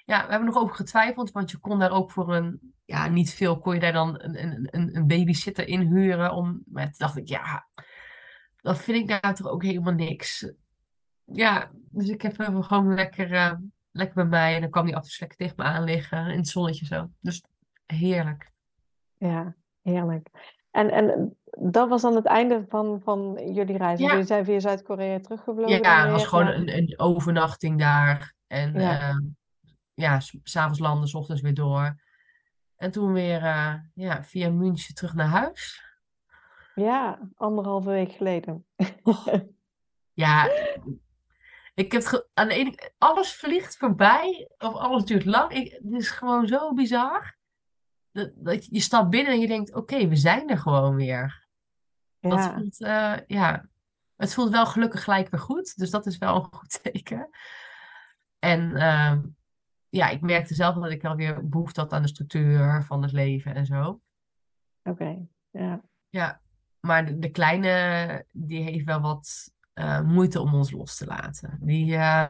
ja, 0.08 0.24
we 0.24 0.30
hebben 0.30 0.48
nog 0.48 0.62
over 0.62 0.74
getwijfeld, 0.74 1.30
want 1.30 1.50
je 1.50 1.58
kon 1.58 1.78
daar 1.78 1.90
ook 1.90 2.10
voor 2.10 2.34
een, 2.34 2.74
ja, 2.84 3.08
niet 3.08 3.34
veel, 3.34 3.58
kon 3.58 3.74
je 3.74 3.80
daar 3.80 3.92
dan 3.92 4.22
een, 4.22 4.42
een, 4.42 4.68
een, 4.70 4.96
een 4.96 5.06
babysitter 5.06 5.68
inhuren. 5.68 6.32
Om, 6.32 6.62
maar 6.66 6.84
toen 6.84 6.94
dacht 6.96 7.16
ik, 7.16 7.28
ja, 7.28 7.66
dat 8.56 8.78
vind 8.78 9.10
ik 9.10 9.20
nou 9.22 9.34
toch 9.34 9.46
ook 9.46 9.62
helemaal 9.62 9.92
niks. 9.92 10.52
Ja, 11.24 11.70
dus 11.72 12.08
ik 12.08 12.22
heb 12.22 12.38
hem 12.38 12.62
gewoon 12.62 12.94
lekker, 12.94 13.32
eh, 13.32 13.52
lekker 13.90 14.14
bij 14.14 14.24
mij 14.24 14.54
en 14.54 14.60
dan 14.60 14.70
kwam 14.70 14.84
hij 14.84 14.94
af 14.94 15.02
en 15.02 15.08
toe 15.08 15.16
lekker 15.20 15.38
tegen 15.38 15.54
me 15.56 15.62
aan 15.62 15.84
liggen 15.84 16.26
in 16.26 16.38
het 16.38 16.48
zonnetje 16.48 16.86
zo. 16.86 17.08
Dus 17.20 17.44
heerlijk. 17.86 18.50
ja, 19.18 19.54
heerlijk. 19.82 20.28
En, 20.70 20.90
en 20.90 21.36
dat 21.50 21.88
was 21.88 22.02
dan 22.02 22.14
het 22.14 22.26
einde 22.26 22.64
van, 22.68 23.00
van 23.04 23.52
jullie 23.52 23.76
reis. 23.76 23.98
Ja. 23.98 24.10
jullie 24.10 24.26
zijn 24.26 24.44
via 24.44 24.60
Zuid-Korea 24.60 25.20
teruggevlogen 25.20 25.82
Ja, 25.82 26.02
het 26.02 26.10
was 26.10 26.26
gewoon 26.26 26.46
een, 26.46 26.76
een 26.76 26.94
overnachting 26.96 27.78
daar. 27.78 28.36
En 28.46 28.72
Ja. 28.72 28.80
ja, 28.80 29.20
ja 29.98 30.20
s- 30.20 30.38
s'avonds 30.42 30.78
landen, 30.78 31.08
s 31.08 31.14
ochtends 31.14 31.42
weer 31.42 31.54
door. 31.54 32.00
En 32.76 32.90
toen 32.90 33.12
weer 33.12 33.42
uh, 33.42 33.74
ja, 33.94 34.22
via 34.24 34.50
München 34.50 34.94
terug 34.94 35.14
naar 35.14 35.26
huis. 35.26 35.84
Ja, 36.74 37.18
anderhalve 37.36 37.88
week 37.90 38.12
geleden. 38.12 38.66
ja, 40.24 40.50
ik 41.74 41.92
heb 41.92 42.26
aan 42.34 42.48
de 42.48 42.54
ene 42.54 42.92
alles 42.98 43.34
vliegt 43.34 43.76
voorbij, 43.76 44.50
of 44.58 44.74
alles 44.74 45.04
duurt 45.04 45.24
lang. 45.24 45.52
Ik, 45.52 45.72
het 45.72 45.92
is 45.92 46.10
gewoon 46.10 46.46
zo 46.46 46.72
bizar. 46.74 47.36
Dat, 48.12 48.32
dat 48.36 48.66
je 48.66 48.80
stapt 48.80 49.10
binnen 49.10 49.32
en 49.32 49.40
je 49.40 49.46
denkt: 49.46 49.74
oké, 49.74 50.08
we 50.08 50.16
zijn 50.16 50.48
er 50.48 50.58
gewoon 50.58 50.94
weer. 50.94 51.46
Ja. 52.18 52.28
Dat 52.28 52.52
voelt, 52.54 52.80
uh, 52.80 53.16
ja, 53.26 53.68
het 54.16 54.34
voelt 54.34 54.50
wel 54.50 54.66
gelukkig 54.66 55.04
gelijk 55.04 55.28
weer 55.30 55.40
goed. 55.40 55.76
Dus 55.76 55.90
dat 55.90 56.06
is 56.06 56.18
wel 56.18 56.34
een 56.36 56.54
goed 56.54 56.82
teken. 56.82 57.28
En 58.38 58.70
uh, 58.70 59.18
ja, 59.88 60.08
ik 60.08 60.20
merkte 60.20 60.54
zelf 60.54 60.74
dat 60.74 60.90
ik 60.90 61.04
alweer 61.04 61.48
behoefte 61.48 61.80
had 61.80 61.92
aan 61.92 62.02
de 62.02 62.08
structuur 62.08 62.84
van 62.84 63.02
het 63.02 63.12
leven 63.12 63.54
en 63.54 63.66
zo. 63.66 64.00
Oké, 64.82 65.26
ja. 65.50 65.80
Ja, 66.08 66.40
maar 66.80 67.06
de, 67.06 67.18
de, 67.18 67.30
kleine, 67.30 68.24
die 68.32 68.62
heeft 68.62 68.84
wel 68.84 69.00
wat 69.00 69.52
uh, 69.74 70.00
moeite 70.00 70.40
om 70.40 70.54
ons 70.54 70.70
los 70.70 70.96
te 70.96 71.06
laten. 71.06 71.58
Die, 71.60 71.92
uh, 71.92 72.26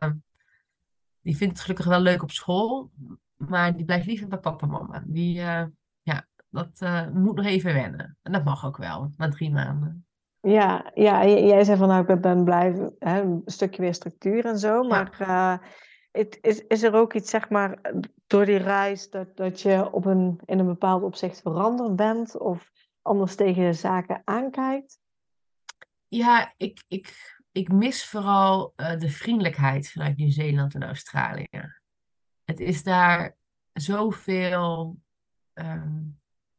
die 1.21 1.37
vindt 1.37 1.53
het 1.53 1.63
gelukkig 1.63 1.87
wel 1.87 2.01
leuk 2.01 2.23
op 2.23 2.31
school, 2.31 2.91
maar 3.37 3.77
die 3.77 3.85
blijft 3.85 4.07
liever 4.07 4.29
bij 4.29 4.39
papa 4.39 4.67
en 4.67 4.73
mama. 4.73 5.03
Die, 5.07 5.39
uh, 5.39 5.65
ja, 6.03 6.27
dat 6.51 6.81
moet 7.13 7.37
nog 7.37 7.47
even 7.47 7.75
wennen. 7.75 8.17
En 8.23 8.33
dat 8.33 8.45
mag 8.45 8.67
ook 8.67 8.77
wel, 8.77 9.13
na 9.17 9.29
drie 9.29 9.51
maanden. 9.51 10.07
Ja, 10.41 10.91
ja, 10.95 11.27
jij 11.27 11.65
zei 11.65 11.79
van 11.79 11.89
nou, 11.89 12.13
ik 12.13 12.21
ben 12.21 12.45
blij, 12.45 12.93
hè, 12.99 13.23
een 13.23 13.43
stukje 13.45 13.83
weer 13.83 13.95
structuur 13.95 14.45
en 14.45 14.59
zo, 14.59 14.83
maar 14.83 15.15
ja. 15.19 15.61
Het, 16.11 16.39
is, 16.41 16.67
is 16.67 16.83
er 16.83 16.95
ook 16.95 17.15
iets, 17.15 17.31
zeg 17.31 17.49
maar, 17.49 17.81
door 18.27 18.45
die 18.45 18.57
reis, 18.57 19.11
dat, 19.11 19.37
dat 19.37 19.61
je 19.61 19.93
op 19.93 20.05
een, 20.05 20.41
in 20.45 20.59
een 20.59 20.67
bepaald 20.67 21.03
opzicht 21.03 21.41
veranderd 21.41 21.97
bent 21.97 22.39
of 22.39 22.71
anders 23.03 23.35
tegen 23.35 23.75
zaken 23.75 24.23
aankijkt? 24.25 24.99
Ja, 26.09 26.55
ik, 26.57 26.85
ik, 26.89 27.39
ik 27.53 27.73
mis 27.73 28.05
vooral 28.05 28.73
uh, 28.77 28.99
de 28.99 29.09
vriendelijkheid 29.09 29.91
vanuit 29.91 30.17
Nieuw-Zeeland 30.17 30.75
en 30.75 30.83
Australië. 30.83 31.49
Het 32.45 32.61
is 32.61 32.83
daar 32.83 33.37
zoveel 33.73 34.99
um, 35.55 36.17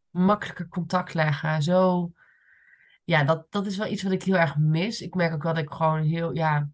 makkelijker 0.10 0.68
contact 0.68 1.14
leggen. 1.14 1.62
Zo, 1.62 2.12
ja, 3.04 3.24
dat, 3.24 3.52
dat 3.52 3.66
is 3.66 3.78
wel 3.78 3.88
iets 3.88 4.04
wat 4.04 4.12
ik 4.12 4.24
heel 4.24 4.38
erg 4.38 4.58
mis. 4.58 5.02
Ik 5.02 5.16
merk 5.16 5.34
ook 5.34 5.44
dat 5.44 5.58
ik 5.58 5.70
gewoon 5.70 6.02
heel, 6.02 6.36
ja, 6.36 6.70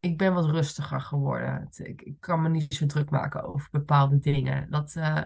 ik 0.00 0.18
ben 0.18 0.34
wat 0.34 0.50
rustiger 0.50 1.00
geworden. 1.00 1.68
Ik, 1.76 2.02
ik, 2.02 2.20
kan 2.20 2.42
me 2.42 2.48
niet 2.48 2.74
zo 2.74 2.86
druk 2.86 3.10
maken 3.10 3.42
over 3.42 3.68
bepaalde 3.70 4.18
dingen. 4.18 4.70
Dat 4.70 4.94
uh, 4.94 5.22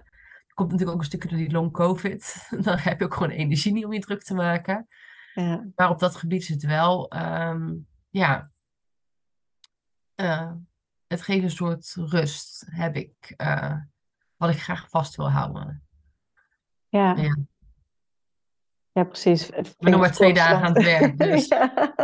komt 0.55 0.71
natuurlijk 0.71 0.91
ook 0.91 0.99
een 0.99 1.05
stukje 1.05 1.29
door 1.29 1.39
die 1.39 1.51
long 1.51 1.73
covid. 1.73 2.47
Dan 2.65 2.79
heb 2.79 2.99
je 2.99 3.05
ook 3.05 3.15
gewoon 3.15 3.31
energie 3.31 3.73
niet 3.73 3.85
om 3.85 3.93
je 3.93 4.01
druk 4.01 4.23
te 4.23 4.35
maken. 4.35 4.89
Ja. 5.35 5.67
Maar 5.77 5.91
op 5.91 5.99
dat 5.99 6.17
gebied 6.17 6.43
is 6.43 6.49
het 6.49 6.63
wel, 6.63 7.13
um, 7.17 7.87
ja, 8.11 8.51
uh, 10.17 10.53
het 11.07 11.23
geeft 11.23 11.43
een 11.43 11.51
soort 11.51 11.95
rust, 11.95 12.67
heb 12.71 12.97
ik, 12.97 13.35
uh, 13.37 13.77
wat 14.37 14.51
ik 14.51 14.63
graag 14.63 14.89
vast 14.89 15.17
wil 15.17 15.31
houden. 15.31 15.83
Ja. 16.89 17.17
Ja, 17.17 17.37
ja 18.93 19.05
precies. 19.05 19.51
Ik 19.51 19.75
ben 19.79 19.91
nog 19.91 20.01
maar 20.01 20.13
twee 20.13 20.35
dagen 20.35 20.67
aan 20.67 20.75
het 20.75 20.85
werk, 20.85 21.19
dus. 21.29 21.49
ja. 21.49 21.95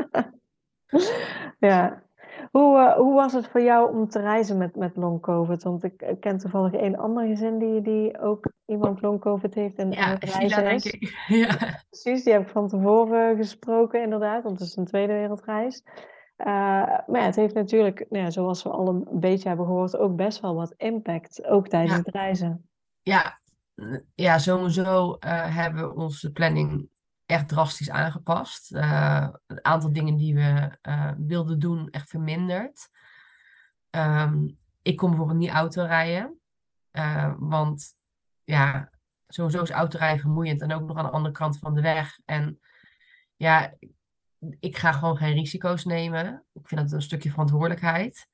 ja. 1.58 2.06
Hoe, 2.50 2.78
uh, 2.78 2.94
hoe 2.94 3.14
was 3.14 3.32
het 3.32 3.48
voor 3.48 3.60
jou 3.62 3.96
om 3.96 4.08
te 4.08 4.20
reizen 4.20 4.56
met, 4.58 4.76
met 4.76 4.96
long 4.96 5.20
COVID? 5.20 5.62
Want 5.62 5.84
ik, 5.84 6.02
ik 6.02 6.20
ken 6.20 6.38
toevallig 6.38 6.72
een 6.72 6.98
ander 6.98 7.26
gezin 7.26 7.58
die, 7.58 7.82
die 7.82 8.20
ook 8.20 8.52
iemand 8.66 9.02
long 9.02 9.20
COVID 9.20 9.54
heeft 9.54 9.76
en 9.76 9.90
ja, 9.90 10.08
het 10.10 10.24
reizen 10.24 10.50
Sheila, 10.50 10.70
is. 10.70 10.82
denk 10.82 10.94
ik. 10.94 11.24
Ja. 11.36 11.82
Precies, 11.90 12.24
die 12.24 12.32
heb 12.32 12.42
ik 12.42 12.48
van 12.48 12.68
tevoren 12.68 13.36
gesproken 13.36 14.02
inderdaad, 14.02 14.42
want 14.42 14.58
het 14.58 14.68
is 14.68 14.76
een 14.76 14.84
tweede 14.86 15.12
wereldreis. 15.12 15.82
Uh, 16.38 16.46
maar 17.06 17.20
ja, 17.20 17.24
het 17.24 17.36
heeft 17.36 17.54
natuurlijk, 17.54 18.06
nou 18.08 18.24
ja, 18.24 18.30
zoals 18.30 18.62
we 18.62 18.68
al 18.68 18.88
een 18.88 19.06
beetje 19.12 19.48
hebben 19.48 19.66
gehoord, 19.66 19.96
ook 19.96 20.16
best 20.16 20.40
wel 20.40 20.54
wat 20.54 20.74
impact, 20.76 21.46
ook 21.46 21.68
tijdens 21.68 21.92
Ja. 21.92 21.98
het 21.98 22.08
reizen. 22.14 22.68
Ja, 23.02 23.38
ja 24.14 24.38
sowieso 24.38 25.16
eh, 25.20 25.56
hebben 25.56 25.88
we 25.88 25.94
onze 25.94 26.32
planning 26.32 26.88
echt 27.28 27.48
drastisch 27.48 27.90
aangepast. 27.90 28.72
Uh, 28.72 29.28
het 29.46 29.62
aantal 29.62 29.92
dingen 29.92 30.16
die 30.16 30.34
we 30.34 30.78
uh, 30.82 31.10
wilden 31.18 31.58
doen 31.58 31.90
echt 31.90 32.08
verminderd. 32.08 32.88
Um, 33.90 34.58
ik 34.82 34.96
kon 34.96 35.08
bijvoorbeeld 35.08 35.38
niet 35.38 35.50
autorijden. 35.50 36.40
Uh, 36.92 37.34
want 37.38 37.92
ja, 38.44 38.90
sowieso 39.26 39.62
is 39.62 39.70
autorijden 39.70 40.20
vermoeiend 40.20 40.60
en 40.60 40.72
ook 40.72 40.86
nog 40.86 40.96
aan 40.96 41.04
de 41.04 41.10
andere 41.10 41.34
kant 41.34 41.58
van 41.58 41.74
de 41.74 41.80
weg. 41.80 42.18
En 42.24 42.60
ja, 43.36 43.74
ik 44.60 44.76
ga 44.76 44.92
gewoon 44.92 45.16
geen 45.16 45.34
risico's 45.34 45.84
nemen. 45.84 46.44
Ik 46.52 46.68
vind 46.68 46.80
dat 46.80 46.92
een 46.92 47.02
stukje 47.02 47.30
verantwoordelijkheid. 47.30 48.26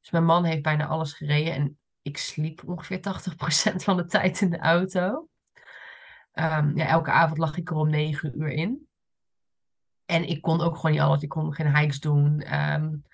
Dus 0.00 0.10
mijn 0.10 0.24
man 0.24 0.44
heeft 0.44 0.62
bijna 0.62 0.86
alles 0.86 1.12
gereden 1.12 1.54
en 1.54 1.78
ik 2.02 2.18
sliep 2.18 2.68
ongeveer 2.68 2.98
80% 2.98 3.74
van 3.74 3.96
de 3.96 4.06
tijd 4.06 4.40
in 4.40 4.50
de 4.50 4.58
auto. 4.58 5.28
Um, 6.34 6.76
ja, 6.76 6.86
elke 6.86 7.10
avond 7.10 7.38
lag 7.38 7.56
ik 7.56 7.70
er 7.70 7.76
om 7.76 7.90
negen 7.90 8.40
uur 8.40 8.50
in. 8.50 8.88
En 10.04 10.28
ik 10.28 10.42
kon 10.42 10.60
ook 10.60 10.76
gewoon 10.76 10.90
niet 10.90 11.00
alles. 11.00 11.22
Ik 11.22 11.28
kon 11.28 11.54
geen 11.54 11.76
hikes 11.76 12.00
doen. 12.00 12.54
Um, 12.54 13.04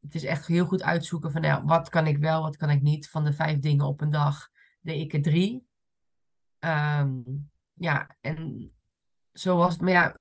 het 0.00 0.14
is 0.14 0.24
echt 0.24 0.46
heel 0.46 0.66
goed 0.66 0.82
uitzoeken 0.82 1.32
van 1.32 1.40
nou, 1.40 1.64
wat 1.64 1.88
kan 1.88 2.06
ik 2.06 2.18
wel, 2.18 2.42
wat 2.42 2.56
kan 2.56 2.70
ik 2.70 2.82
niet. 2.82 3.08
Van 3.08 3.24
de 3.24 3.32
vijf 3.32 3.58
dingen 3.58 3.86
op 3.86 4.00
een 4.00 4.10
dag 4.10 4.48
deed 4.80 5.00
ik 5.00 5.12
er 5.12 5.22
drie. 5.22 5.66
Um, 6.58 7.50
ja, 7.72 8.16
en 8.20 8.72
zo 9.32 9.56
was 9.56 9.72
het. 9.72 9.82
Maar 9.82 9.92
ja, 9.92 10.16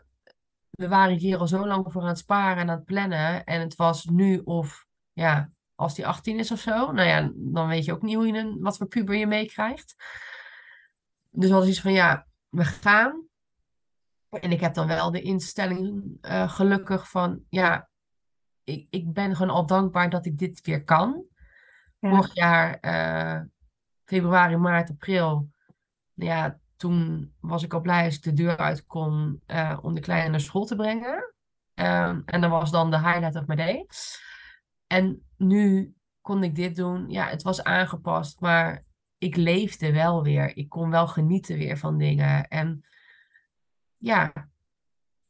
we 0.70 0.88
waren 0.88 1.18
hier 1.18 1.38
al 1.38 1.48
zo 1.48 1.68
lang 1.68 1.92
voor 1.92 2.02
aan 2.02 2.08
het 2.08 2.18
sparen 2.18 2.62
en 2.62 2.70
aan 2.70 2.76
het 2.76 2.86
plannen. 2.86 3.44
En 3.44 3.62
het 3.62 3.76
was 3.76 4.06
nu 4.06 4.38
of, 4.38 4.86
ja, 5.14 5.50
als 5.76 5.96
die 5.96 6.08
18 6.08 6.40
is 6.40 6.52
of 6.52 6.60
zo. 6.60 6.92
Nou 6.92 7.08
ja, 7.08 7.32
dan 7.36 7.68
weet 7.68 7.86
je 7.86 7.94
ook 7.94 8.02
niet 8.02 8.16
hoe 8.16 8.28
je 8.28 8.34
een, 8.34 8.58
wat 8.60 8.78
voor 8.78 8.88
puber 8.88 9.16
je 9.16 9.28
meekrijgt. 9.28 9.96
Dus 11.36 11.50
was 11.50 11.68
iets 11.68 11.82
van 11.82 11.94
ja, 11.94 12.28
we 12.50 12.66
gaan. 12.66 13.24
En 14.30 14.52
ik 14.52 14.60
heb 14.60 14.74
dan 14.74 14.88
wel 14.88 15.12
de 15.12 15.22
instelling 15.22 16.18
uh, 16.22 16.50
gelukkig 16.50 17.10
van 17.10 17.44
ja, 17.50 17.90
ik, 18.64 18.88
ik 18.90 19.14
ben 19.14 19.36
gewoon 19.36 19.56
al 19.56 19.66
dankbaar 19.66 20.10
dat 20.10 20.26
ik 20.26 20.38
dit 20.38 20.62
weer 20.62 20.84
kan. 20.84 21.26
Ja. 22.00 22.10
Vorig 22.10 22.36
jaar, 22.36 22.78
uh, 22.82 23.42
februari, 24.04 24.58
maart, 24.58 24.90
april, 24.90 25.50
ja, 26.14 26.60
toen 26.76 27.34
was 27.40 27.64
ik 27.64 27.74
al 27.74 27.82
blij 27.82 28.06
als 28.06 28.16
ik 28.16 28.24
de 28.24 28.34
deur 28.34 28.58
uit 28.58 28.86
kon 28.86 29.42
uh, 29.48 29.78
om 29.82 29.94
de 29.94 30.02
kleine 30.02 30.30
naar 30.30 30.40
school 30.40 30.66
te 30.66 30.76
brengen. 30.76 31.34
Um, 31.74 32.22
en 32.26 32.42
dat 32.42 32.50
was 32.50 32.72
dan 32.72 32.92
de 32.92 33.00
highlight 33.00 33.36
of 33.36 33.46
my 33.46 33.56
day. 33.56 33.88
En 34.88 35.26
nu 35.38 35.94
kon 36.22 36.44
ik 36.44 36.56
dit 36.56 36.76
doen. 36.76 37.10
Ja, 37.10 37.28
het 37.28 37.42
was 37.42 37.64
aangepast, 37.64 38.40
maar 38.40 38.84
ik 39.18 39.36
leefde 39.36 39.92
wel 39.92 40.24
weer. 40.24 40.58
Ik 40.58 40.70
kon 40.70 40.90
wel 40.90 41.08
genieten 41.08 41.58
weer 41.58 41.78
van 41.78 41.98
dingen. 41.98 42.48
En 42.48 42.86
ja, 43.98 44.34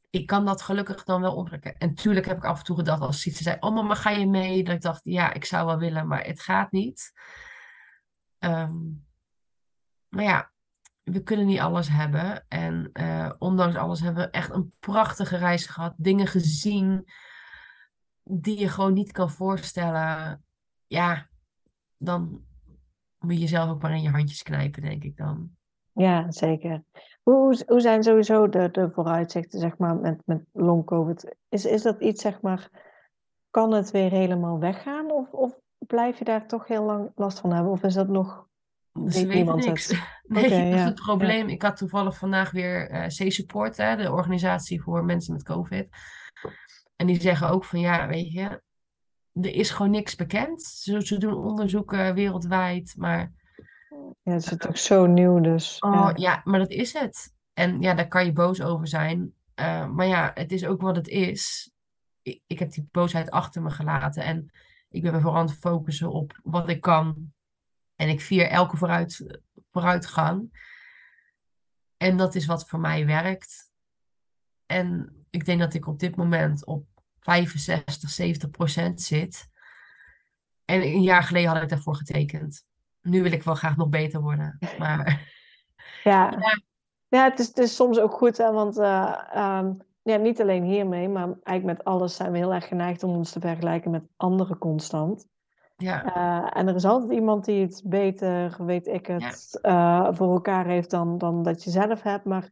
ik 0.10 0.26
kan 0.26 0.46
dat 0.46 0.62
gelukkig 0.62 1.04
dan 1.04 1.22
wel 1.22 1.36
opbrengen. 1.36 1.78
En 1.78 1.88
natuurlijk 1.88 2.26
heb 2.26 2.38
ik 2.38 2.46
af 2.46 2.60
en 2.60 2.66
toe 2.66 2.76
gedacht 2.76 3.02
als 3.02 3.22
Sietse 3.22 3.44
zei, 3.44 3.58
oh 3.60 3.74
mama, 3.74 3.96
ga 3.96 4.10
je 4.10 4.28
mee? 4.28 4.64
Dat 4.64 4.76
ik 4.76 4.82
dacht, 4.82 5.02
ja, 5.04 5.34
ik 5.34 5.46
zou 5.46 5.66
wel 5.66 5.78
willen, 5.78 6.08
maar 6.08 6.26
het 6.26 6.42
gaat 6.42 6.72
niet. 6.72 7.14
Um, 8.40 9.06
maar 10.10 10.24
ja, 10.24 10.52
we 11.04 11.24
kunnen 11.24 11.46
niet 11.46 11.60
alles 11.60 11.88
hebben. 11.88 12.46
En 12.48 12.90
uh, 12.94 13.32
ondanks 13.38 13.76
alles 13.76 14.00
hebben 14.00 14.24
we 14.24 14.30
echt 14.30 14.52
een 14.52 14.74
prachtige 14.80 15.38
reis 15.38 15.66
gehad. 15.66 15.94
Dingen 15.98 16.28
gezien 16.28 17.12
die 18.24 18.60
je 18.60 18.70
gewoon 18.70 18.94
niet 18.94 19.12
kan 19.12 19.32
voorstellen. 19.32 20.44
Ja, 20.88 21.30
dan 21.98 22.46
moet 23.26 23.34
je 23.34 23.40
jezelf 23.40 23.70
ook 23.70 23.82
maar 23.82 23.96
in 23.96 24.02
je 24.02 24.10
handjes 24.10 24.44
knijpen, 24.44 24.82
denk 24.82 25.04
ik 25.04 25.18
dan. 25.18 25.50
Ja, 25.94 26.32
zeker. 26.32 26.84
Hoe, 27.24 27.64
hoe 27.68 27.80
zijn 27.80 28.04
sowieso 28.04 28.50
de, 28.50 28.70
de 28.72 28.90
vooruitzichten, 28.94 29.60
zeg 29.60 29.78
maar, 29.78 29.96
met, 29.96 30.22
met 30.26 30.44
long 30.52 30.86
COVID? 30.86 31.36
Is, 31.50 31.66
is 31.66 31.82
dat 31.82 32.02
iets, 32.02 32.22
zeg 32.22 32.42
maar, 32.42 32.70
kan 33.50 33.74
het 33.74 33.92
weer 33.92 34.12
helemaal 34.12 34.60
weggaan? 34.60 35.12
Of, 35.12 35.32
of 35.32 35.60
blijf 35.78 36.18
je 36.18 36.26
daar 36.26 36.48
toch 36.48 36.68
heel 36.68 36.84
lang 36.84 37.12
last 37.16 37.40
van 37.40 37.54
hebben? 37.54 37.72
Of 37.72 37.84
is 37.84 37.94
dat 37.94 38.08
nog... 38.08 38.48
Ze 39.08 39.28
weten 39.28 39.56
niks. 39.56 39.88
Het? 39.88 40.00
Nee, 40.28 40.46
okay, 40.46 40.64
dat 40.64 40.74
is 40.74 40.80
ja. 40.80 40.86
het 40.86 40.96
probleem. 40.96 41.50
Ik 41.50 41.62
had 41.62 41.78
toevallig 41.78 42.18
vandaag 42.18 42.52
weer 42.52 42.92
uh, 42.92 43.06
C-Support, 43.06 43.78
hè, 43.78 43.96
de 43.96 44.12
organisatie 44.12 44.82
voor 44.82 45.06
mensen 45.06 45.34
met 45.34 45.44
COVID. 45.44 45.88
En 46.96 47.08
die 47.08 47.22
zeggen 47.22 47.50
ook 47.50 47.66
van, 47.66 47.80
ja, 47.80 48.08
weet 48.08 48.32
je, 48.32 48.62
er 49.42 49.54
is 49.54 49.70
gewoon 49.70 49.92
niks 49.92 50.16
bekend. 50.16 50.64
Ze, 50.64 51.06
ze 51.06 51.18
doen 51.18 51.34
onderzoeken 51.34 52.14
wereldwijd, 52.14 52.94
maar... 52.98 53.32
Ja, 54.24 54.32
het 54.34 54.52
is 54.52 54.58
toch 54.58 54.78
zo 54.78 55.06
nieuw 55.06 55.40
dus. 55.40 55.80
Oh, 55.80 55.92
ja. 55.94 56.14
ja. 56.16 56.42
maar 56.44 56.60
dat 56.60 56.70
is 56.70 56.94
het. 56.94 57.34
En 57.54 57.82
ja, 57.82 57.94
daar 57.94 58.08
kan 58.08 58.26
je 58.26 58.32
boos 58.32 58.62
over 58.62 58.88
zijn. 58.88 59.34
Uh, 59.56 59.88
maar 59.88 60.06
ja, 60.06 60.32
het 60.34 60.52
is 60.52 60.66
ook 60.66 60.82
wat 60.82 60.96
het 60.96 61.08
is. 61.08 61.72
Ik, 62.22 62.42
ik 62.48 62.60
heb 62.60 62.72
die 62.72 62.88
boosheid 62.92 63.32
achter 63.32 63.62
me 63.62 63.70
gelaten. 63.70 64.24
En 64.24 64.52
ik 64.90 65.02
ben 65.02 65.14
me 65.14 65.22
vooral 65.22 65.40
aan 65.40 65.48
het 65.48 65.58
focussen 65.58 66.12
op 66.12 66.40
wat 66.44 66.70
ik 66.70 66.82
kan. 66.82 67.34
En 67.96 68.10
ik 68.10 68.22
vier 68.22 68.48
elke 68.48 68.78
vooruit, 68.78 69.40
vooruitgang. 69.72 70.64
En 71.98 72.18
dat 72.18 72.36
is 72.36 72.46
wat 72.46 72.68
voor 72.70 72.80
mij 72.80 73.06
werkt. 73.06 73.72
En 74.66 75.16
ik 75.30 75.46
denk 75.46 75.60
dat 75.60 75.74
ik 75.74 75.88
op 75.88 76.00
dit 76.00 76.16
moment 76.16 76.66
op 76.66 76.86
65, 77.26 78.10
70 78.10 78.50
procent 78.50 79.02
zit. 79.02 79.48
En 80.66 80.82
een 80.82 81.02
jaar 81.02 81.24
geleden 81.24 81.50
had 81.50 81.62
ik 81.62 81.70
daarvoor 81.70 81.96
getekend. 81.96 82.68
Nu 83.02 83.24
wil 83.24 83.32
ik 83.32 83.44
wel 83.44 83.56
graag 83.56 83.78
nog 83.78 83.90
beter 83.90 84.22
worden. 84.22 84.58
Maar 84.78 85.34
Ja, 86.04 86.34
ja 87.08 87.24
het, 87.24 87.40
is, 87.40 87.48
het 87.48 87.58
is 87.58 87.76
soms 87.76 88.00
ook 88.00 88.14
goed, 88.14 88.38
hè, 88.38 88.52
want 88.52 88.78
eh, 88.78 89.20
ehm, 89.32 89.74
ja, 90.02 90.18
niet 90.18 90.42
alleen 90.42 90.64
hiermee, 90.64 91.10
maar 91.10 91.26
eigenlijk 91.44 91.78
met 91.78 91.84
alles 91.84 92.16
zijn 92.16 92.32
we 92.32 92.38
heel 92.38 92.54
erg 92.54 92.68
geneigd 92.68 93.04
om 93.04 93.16
ons 93.16 93.32
te 93.32 93.40
vergelijken 93.40 93.92
met 93.92 94.04
anderen 94.16 94.58
constant. 94.58 95.28
ja, 95.78 96.16
Eh, 96.16 96.60
en 96.60 96.68
er 96.68 96.76
is 96.76 96.86
altijd 96.86 97.12
iemand 97.12 97.46
die 97.46 97.62
het 97.62 97.82
beter, 97.86 98.66
weet 98.66 98.88
ik 98.88 99.08
het, 99.08 99.60
eh, 99.62 100.08
voor 100.12 100.32
elkaar 100.32 100.66
heeft 100.66 100.90
dan, 100.90 101.18
dan 101.18 101.44
dat 101.44 101.64
je 101.64 101.70
zelf 101.70 102.02
hebt. 102.02 102.26
Maar 102.26 102.50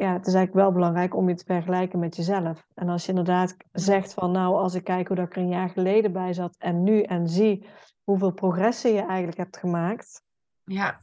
ja, 0.00 0.12
het 0.12 0.26
is 0.26 0.34
eigenlijk 0.34 0.64
wel 0.64 0.72
belangrijk 0.72 1.16
om 1.16 1.28
je 1.28 1.34
te 1.34 1.44
vergelijken 1.44 1.98
met 1.98 2.16
jezelf. 2.16 2.66
En 2.74 2.88
als 2.88 3.02
je 3.02 3.08
inderdaad 3.08 3.56
zegt 3.72 4.14
van, 4.14 4.30
nou, 4.30 4.54
als 4.54 4.74
ik 4.74 4.84
kijk 4.84 5.06
hoe 5.06 5.16
dat 5.16 5.26
ik 5.26 5.36
er 5.36 5.42
een 5.42 5.48
jaar 5.48 5.70
geleden 5.70 6.12
bij 6.12 6.32
zat 6.32 6.54
en 6.58 6.82
nu 6.82 7.02
en 7.02 7.28
zie 7.28 7.66
hoeveel 8.04 8.32
progressie 8.32 8.92
je 8.92 9.06
eigenlijk 9.06 9.38
hebt 9.38 9.56
gemaakt. 9.56 10.22
ja. 10.64 11.00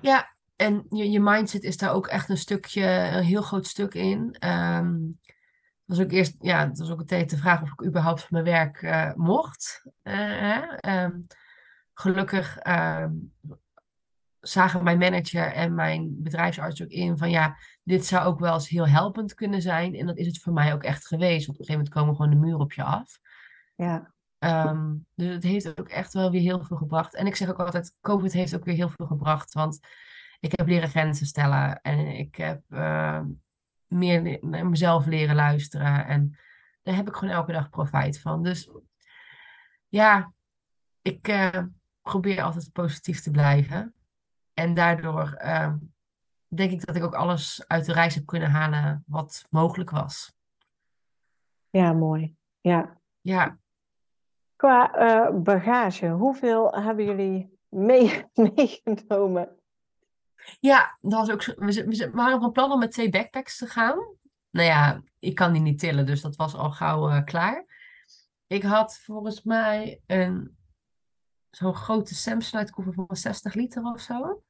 Ja, 0.00 0.34
en 0.56 0.86
je, 0.88 1.10
je 1.10 1.20
mindset 1.20 1.62
is 1.62 1.76
daar 1.76 1.92
ook 1.92 2.06
echt 2.06 2.28
een 2.28 2.36
stukje, 2.36 2.84
een 2.84 3.22
heel 3.22 3.42
groot 3.42 3.66
stuk 3.66 3.94
in. 3.94 4.36
Het 4.38 5.98
was 5.98 6.00
ook 6.00 6.10
eerst, 6.10 6.36
ja, 6.40 6.68
het 6.68 6.78
was 6.78 6.90
ook 6.90 6.98
meteen 6.98 7.26
de 7.26 7.36
vraag 7.36 7.62
of 7.62 7.72
ik 7.72 7.84
überhaupt 7.84 8.20
van 8.20 8.28
mijn 8.30 8.44
werk 8.44 8.82
eh, 8.82 9.14
mocht. 9.14 9.84
Eh? 10.02 10.62
Ehm, 10.76 11.20
gelukkig 11.94 12.58
ehm, 12.58 13.12
zagen 14.40 14.82
mijn 14.84 14.98
manager 14.98 15.52
en 15.52 15.74
mijn 15.74 16.22
bedrijfsarts 16.22 16.82
ook 16.82 16.88
in 16.88 17.18
van 17.18 17.30
ja, 17.30 17.56
dit 17.82 18.06
zou 18.06 18.26
ook 18.26 18.38
wel 18.38 18.54
eens 18.54 18.68
heel 18.68 18.88
helpend 18.88 19.34
kunnen 19.34 19.62
zijn. 19.62 19.94
En 19.94 20.06
dat 20.06 20.16
is 20.16 20.26
het 20.26 20.38
voor 20.38 20.52
mij 20.52 20.72
ook 20.72 20.82
echt 20.82 21.06
geweest. 21.06 21.46
Want 21.46 21.58
op 21.58 21.68
een 21.68 21.74
gegeven 21.74 21.74
moment 21.74 21.94
komen 21.94 22.16
gewoon 22.16 22.30
de 22.30 22.46
muur 22.46 22.58
op 22.58 22.72
je 22.72 22.82
af. 22.82 23.18
Ja, 23.74 24.14
Ehm, 24.40 24.94
dus 25.14 25.34
het 25.34 25.42
heeft 25.42 25.78
ook 25.78 25.88
echt 25.88 26.12
wel 26.12 26.30
weer 26.30 26.40
heel 26.40 26.64
veel 26.64 26.76
gebracht. 26.76 27.14
En 27.14 27.26
ik 27.26 27.36
zeg 27.36 27.48
ook 27.48 27.58
altijd, 27.58 27.98
COVID 28.00 28.32
heeft 28.32 28.54
ook 28.54 28.64
weer 28.64 28.74
heel 28.74 28.88
veel 28.88 29.06
gebracht. 29.06 29.52
Want 29.52 29.78
ik 30.40 30.52
heb 30.54 30.66
leren 30.66 30.88
grenzen 30.88 31.26
stellen. 31.26 31.80
En 31.80 32.06
ik 32.06 32.34
heb 32.34 32.62
ehm, 32.68 33.26
meer 33.86 34.38
naar 34.40 34.66
mezelf 34.66 35.06
leren 35.06 35.34
luisteren. 35.34 36.06
En 36.06 36.38
daar 36.82 36.94
heb 36.94 37.08
ik 37.08 37.14
gewoon 37.14 37.34
elke 37.34 37.52
dag 37.52 37.70
profijt 37.70 38.20
van. 38.20 38.42
Dus 38.42 38.70
ja, 39.88 40.32
ik 41.02 41.28
eh, 41.28 41.62
probeer 42.02 42.42
altijd 42.42 42.72
positief 42.72 43.20
te 43.20 43.30
blijven. 43.30 43.94
En 44.60 44.74
daardoor 44.74 45.32
ehm, 45.32 45.76
denk 46.48 46.70
ik 46.70 46.86
dat 46.86 46.96
ik 46.96 47.04
ook 47.04 47.14
alles 47.14 47.64
uit 47.66 47.84
de 47.84 47.92
reis 47.92 48.14
heb 48.14 48.26
kunnen 48.26 48.50
halen 48.50 49.04
wat 49.06 49.44
mogelijk 49.50 49.90
was. 49.90 50.32
ja, 51.70 51.92
mooi. 51.92 52.36
Ja. 52.60 52.98
Ja, 53.20 53.58
Qua 54.60 54.92
eh, 54.92 55.34
bagage, 55.34 56.08
hoeveel 56.08 56.72
hebben 56.72 57.04
jullie 57.04 57.58
mee, 57.68 58.24
meegenomen? 58.54 59.48
Ja, 60.60 60.96
dat 61.00 61.12
was 61.12 61.30
ook 61.30 61.44
we, 61.44 62.10
waren 62.12 62.40
van 62.40 62.52
plan 62.52 62.72
om 62.72 62.78
met 62.78 62.92
twee 62.92 63.10
backpacks 63.10 63.58
te 63.58 63.66
gaan. 63.66 63.98
Nou 64.50 64.66
ja, 64.66 65.02
ik 65.18 65.34
kan 65.34 65.52
die 65.52 65.62
niet 65.62 65.78
tillen, 65.78 66.06
dus 66.06 66.20
dat 66.20 66.36
was 66.36 66.54
al 66.54 66.70
gauw 66.70 67.08
eh, 67.08 67.24
klaar. 67.24 67.64
Ik 68.46 68.62
had 68.62 68.98
volgens 68.98 69.42
mij 69.42 70.00
een 70.06 70.56
zo'n 71.50 71.74
grote 71.74 72.14
Samsonite 72.14 72.72
koffer 72.72 72.94
van 72.94 73.06
60 73.10 73.54
liter 73.54 73.82
of 73.82 74.00
zo. 74.00 74.42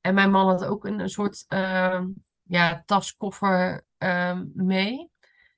En 0.00 0.14
mijn 0.14 0.30
man 0.30 0.46
had 0.46 0.64
ook 0.64 0.84
een, 0.84 1.00
een 1.00 1.08
soort 1.08 1.44
ehm, 1.48 2.06
ja, 2.42 2.82
taskoffer 2.86 3.84
ehm, 3.98 4.46
mee. 4.54 5.10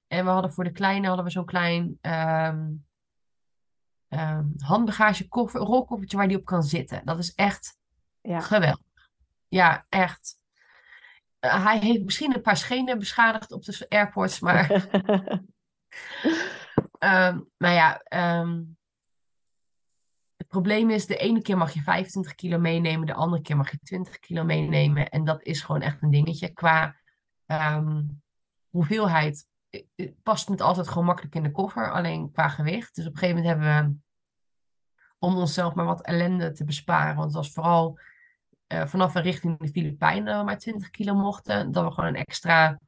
En 0.07 0.25
we 0.25 0.31
hadden 0.31 0.53
voor 0.53 0.65
de 0.65 0.73
kleine 0.73 1.07
hadden 1.07 1.25
we 1.25 1.31
zo'n 1.31 1.45
klein 1.45 1.99
ehm, 2.01 2.71
handbagagekoffer, 4.59 5.61
een 5.61 5.67
rolkoffertje 5.67 6.17
waar 6.17 6.29
die 6.29 6.37
op 6.37 6.45
kan 6.45 6.63
zitten. 6.63 7.05
Dat 7.05 7.19
is 7.19 7.35
echt 7.35 7.79
Ja, 8.21 8.41
geweldig. 8.41 9.11
Ja, 9.49 9.87
echt. 9.89 10.37
Eh, 11.39 11.65
hij 11.65 11.79
heeft 11.79 12.05
misschien 12.05 12.35
een 12.35 12.43
paar 12.43 12.57
schenen 12.57 12.99
beschadigd 12.99 13.53
op 13.53 13.65
de 13.65 13.87
airports, 13.89 14.41
maar, 14.41 14.71
ehm, 16.99 17.41
maar 17.57 17.73
ja, 17.73 18.03
probleem 20.53 20.91
is, 20.91 21.07
de 21.07 21.17
ene 21.17 21.43
keer 21.43 21.57
mag 21.57 21.73
je 21.73 21.83
25 21.83 22.35
kilo 22.35 22.59
meenemen, 22.59 23.07
de 23.07 23.15
andere 23.15 23.43
keer 23.43 23.57
mag 23.57 23.71
je 23.71 23.79
20 23.79 24.19
kilo 24.19 24.45
meenemen. 24.45 25.09
En 25.09 25.25
dat 25.25 25.43
is 25.43 25.63
gewoon 25.63 25.81
echt 25.81 26.03
een 26.03 26.11
dingetje. 26.11 26.49
Qua 26.49 26.97
ehm, 27.47 28.03
hoeveelheid 28.71 29.47
past 30.23 30.49
het 30.49 30.61
altijd 30.61 30.89
gewoon 30.89 31.05
makkelijk 31.05 31.35
in 31.35 31.43
de 31.43 31.51
koffer, 31.51 31.93
alleen 31.93 32.31
qua 32.33 32.49
gewicht. 32.49 32.95
Dus 32.95 33.07
op 33.07 33.13
een 33.13 33.19
gegeven 33.19 33.43
moment 33.43 33.61
hebben 33.61 33.91
we, 33.91 33.97
om 35.19 35.37
onszelf 35.37 35.75
maar 35.75 35.85
wat 35.85 36.03
ellende 36.03 36.53
te 36.53 36.65
besparen, 36.65 37.15
want 37.15 37.27
het 37.27 37.37
was 37.37 37.53
vooral 37.53 37.99
eh, 38.67 38.87
vanaf 38.87 39.15
en 39.15 39.23
richting 39.23 39.59
de 39.59 39.69
Filipijnen 39.69 40.45
maar 40.45 40.59
20 40.59 40.91
kilo 40.91 41.15
mochten, 41.15 41.73
dat 41.73 41.85
we 41.85 41.91
gewoon 41.93 42.09
een 42.09 42.25
extra 42.27 42.79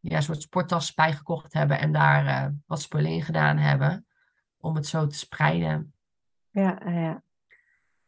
ja, 0.00 0.20
soort 0.20 0.42
sporttas 0.42 0.94
bijgekocht 0.94 1.52
hebben 1.52 1.78
en 1.78 1.92
daar 1.92 2.26
eh, 2.26 2.50
wat 2.66 2.82
spullen 2.82 3.10
in 3.10 3.22
gedaan 3.22 3.56
hebben, 3.56 4.06
om 4.56 4.74
het 4.74 4.86
zo 4.86 5.06
te 5.06 5.18
spreiden. 5.18 5.94
Ja, 6.52 6.78
ja. 6.84 7.22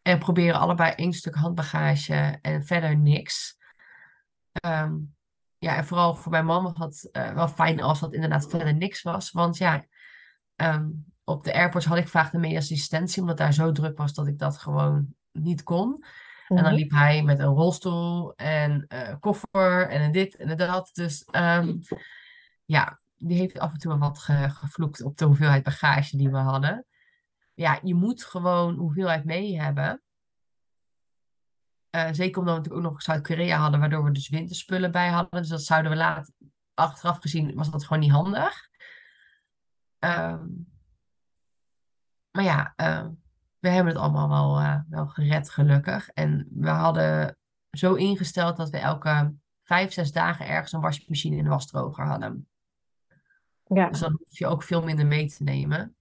En 0.02 0.18
proberen 0.18 0.60
allebei 0.60 0.92
één 0.92 1.12
stuk 1.12 1.34
handbagage 1.34 2.38
en 2.42 2.64
verder 2.64 2.96
niks. 2.96 3.56
Ehm, 4.52 4.94
ja, 5.58 5.76
en 5.76 5.84
vooral 5.84 6.14
voor 6.14 6.30
mijn 6.32 6.44
man 6.44 6.62
was 6.62 6.78
het 6.78 7.10
eh, 7.10 7.32
wel 7.32 7.48
fijn 7.48 7.82
als 7.82 8.00
dat 8.00 8.12
inderdaad 8.12 8.50
verder 8.50 8.74
niks 8.74 9.02
was. 9.02 9.30
Want 9.30 9.56
ja, 9.56 9.84
ehm, 10.56 10.88
op 11.24 11.44
de 11.44 11.54
airports 11.54 11.86
had 11.86 11.98
ik 11.98 12.08
vaak 12.08 12.32
de 12.32 12.56
assistentie, 12.56 13.20
omdat 13.20 13.36
daar 13.36 13.52
zo 13.52 13.72
druk 13.72 13.98
was 13.98 14.14
dat 14.14 14.26
ik 14.26 14.38
dat 14.38 14.58
gewoon 14.58 15.14
niet 15.32 15.62
kon. 15.62 16.04
En 16.48 16.56
dan 16.56 16.64
Mhm. 16.64 16.74
liep 16.74 16.90
hij 16.90 17.22
met 17.22 17.38
een 17.38 17.46
rolstoel 17.46 18.34
en 18.34 18.84
eh, 18.88 19.14
koffer 19.20 19.88
en 19.88 20.02
een 20.02 20.12
dit 20.12 20.36
en 20.36 20.50
een 20.50 20.56
dat. 20.56 20.90
Dus 20.92 21.24
ehm, 21.24 21.76
ja, 22.64 23.00
die 23.16 23.38
heeft 23.38 23.58
af 23.58 23.72
en 23.72 23.78
toe 23.78 23.90
wel 23.90 24.00
wat 24.08 24.18
ge- 24.18 24.50
gevloekt 24.50 25.02
op 25.02 25.16
de 25.16 25.24
hoeveelheid 25.24 25.62
bagage 25.62 26.16
die 26.16 26.30
we 26.30 26.36
hadden. 26.36 26.86
Ja, 27.54 27.80
je 27.82 27.94
moet 27.94 28.24
gewoon 28.24 28.74
hoeveelheid 28.74 29.24
mee 29.24 29.60
hebben. 29.60 30.02
Eh, 31.90 32.08
zeker 32.12 32.38
omdat 32.38 32.54
we 32.54 32.60
natuurlijk 32.60 32.86
ook 32.86 32.92
nog 32.92 33.02
Zuid-Korea 33.02 33.58
hadden, 33.58 33.80
waardoor 33.80 34.04
we 34.04 34.10
dus 34.10 34.28
winterspullen 34.28 34.90
bij 34.90 35.08
hadden. 35.08 35.40
Dus 35.40 35.50
dat 35.50 35.62
zouden 35.62 35.90
we 35.90 35.96
later, 35.96 36.32
achteraf 36.74 37.18
gezien, 37.18 37.54
was 37.54 37.70
dat 37.70 37.84
gewoon 37.84 38.02
niet 38.02 38.12
handig. 38.12 38.68
Ehm, 39.98 40.46
maar 42.30 42.44
ja, 42.44 42.72
eh, 42.76 43.06
we 43.58 43.68
hebben 43.68 43.92
het 43.92 44.02
allemaal 44.02 44.28
wel, 44.28 44.58
eh, 44.58 44.80
wel 44.88 45.06
gered, 45.06 45.50
gelukkig. 45.50 46.08
En 46.08 46.48
we 46.54 46.68
hadden 46.68 47.38
zo 47.70 47.94
ingesteld 47.94 48.56
dat 48.56 48.70
we 48.70 48.78
elke 48.78 49.34
vijf, 49.62 49.92
zes 49.92 50.12
dagen 50.12 50.46
ergens 50.46 50.72
een 50.72 50.80
wasmachine 50.80 51.36
en 51.36 51.44
een 51.44 51.50
wasdroger 51.50 52.06
hadden. 52.06 52.48
Ja, 53.64 53.88
Dus 53.88 54.00
dan 54.00 54.16
hoef 54.18 54.38
je 54.38 54.46
ook 54.46 54.62
veel 54.62 54.82
minder 54.82 55.06
mee 55.06 55.26
te 55.26 55.42
nemen. 55.42 55.96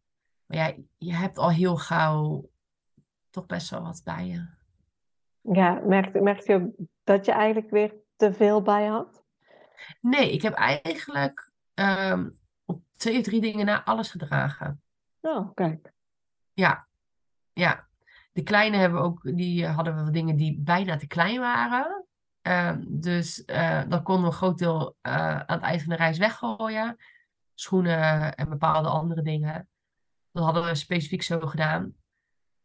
Maar 0.54 0.68
ja, 0.68 0.84
je 0.98 1.14
hebt 1.14 1.38
al 1.38 1.52
heel 1.52 1.78
gauw 1.78 2.50
toch 3.30 3.46
best 3.46 3.70
wel 3.70 3.82
wat 3.82 4.02
bij 4.04 4.28
je. 4.28 4.46
ja. 5.54 5.82
Merkte, 5.86 6.20
merkte 6.20 6.52
je 6.52 6.88
dat 7.04 7.26
je 7.26 7.32
eigenlijk 7.32 7.70
weer 7.70 7.94
te 8.16 8.34
veel 8.34 8.62
bij 8.62 8.86
had? 8.86 9.24
Nee, 10.02 10.32
ik 10.32 10.42
heb 10.42 10.54
eigenlijk 10.54 11.52
ehm, 11.74 12.30
op 12.66 12.82
twee 12.96 13.18
of 13.18 13.24
drie 13.24 13.42
dingen 13.42 13.66
na 13.66 13.84
alles 13.84 14.12
gedragen. 14.12 14.82
Oh, 15.22 15.54
kijk. 15.54 15.92
Ja, 16.54 16.88
ja. 17.54 17.88
De 18.32 18.44
kleine 18.44 18.78
hebben 18.78 19.00
we 19.00 19.06
ook, 19.06 19.22
die 19.24 19.66
eh, 19.66 19.76
hadden 19.76 19.96
we 19.96 20.04
wat 20.04 20.14
dingen 20.14 20.36
die 20.36 20.60
bijna 20.60 20.96
te 20.96 21.08
klein 21.08 21.40
waren. 21.40 22.06
Ehm, 22.42 22.84
dus 22.88 23.46
eh, 23.46 23.82
dan 23.88 24.04
konden 24.04 24.24
we 24.24 24.30
een 24.30 24.38
groot 24.38 24.58
deel 24.58 24.96
eh, 25.02 25.40
aan 25.40 25.56
het 25.56 25.62
eind 25.62 25.82
van 25.82 25.90
de 25.90 25.96
reis 25.96 26.18
weggooien. 26.18 26.98
Schoenen 27.54 28.36
en 28.36 28.50
bepaalde 28.50 28.90
andere 28.90 29.22
dingen. 29.22 29.68
Dat 30.34 30.44
hadden 30.44 30.66
we 30.66 30.76
specifiek 30.76 31.22
zo 31.22 31.40
gedaan. 31.40 31.84
En 31.84 31.92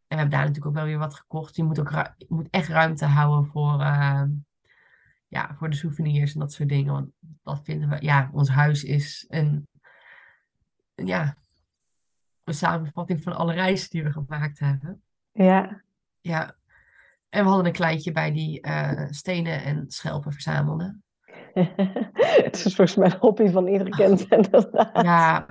we 0.07 0.15
hebben 0.15 0.29
daar 0.29 0.39
natuurlijk 0.39 0.65
ook 0.65 0.73
wel 0.73 0.85
weer 0.85 0.97
wat 0.97 1.15
gekocht. 1.15 1.55
Je 1.55 1.63
moet 1.63 1.79
ook 1.79 1.91
je 2.17 2.25
moet 2.27 2.47
echt 2.49 2.67
ruimte 2.67 3.05
houden 3.05 3.51
voor, 3.51 3.81
ehm, 3.81 4.29
ja, 5.27 5.55
voor 5.57 5.69
de 5.69 5.75
souvenirs 5.75 6.33
en 6.33 6.39
dat 6.39 6.53
soort 6.53 6.69
dingen. 6.69 6.93
Want 6.93 7.09
dat 7.43 7.63
vinden 7.63 7.89
we, 7.89 7.97
ja, 7.99 8.29
ons 8.33 8.49
huis 8.49 8.83
is 8.83 9.25
een, 9.27 9.67
ja, 10.95 11.35
een 12.43 12.53
samenvatting 12.53 13.23
van 13.23 13.35
alle 13.35 13.53
reizen 13.53 13.89
die 13.89 14.03
we 14.03 14.11
gemaakt 14.11 14.59
hebben. 14.59 15.03
Ja, 15.31 15.83
Ja, 16.21 16.55
en 17.29 17.43
we 17.43 17.49
hadden 17.49 17.65
een 17.65 17.71
kleintje 17.71 18.11
bij 18.11 18.31
die 18.31 18.61
eh, 18.61 19.07
stenen 19.09 19.63
en 19.63 19.85
schelpen 19.87 20.31
verzamelde. 20.31 20.97
het 22.45 22.55
is 22.55 22.75
volgens 22.75 22.95
mij 22.95 23.11
een 23.11 23.19
hobby 23.19 23.49
van 23.49 23.67
iedere 23.67 23.89
kind, 23.89 24.31
inderdaad. 24.31 25.03
Ja, 25.03 25.47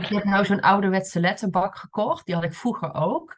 ik 0.00 0.06
heb 0.06 0.24
nou 0.24 0.44
zo'n 0.44 0.60
ouderwetse 0.60 1.20
letterbak 1.20 1.76
gekocht. 1.76 2.26
Die 2.26 2.34
had 2.34 2.44
ik 2.44 2.54
vroeger 2.54 2.94
ook. 2.94 3.36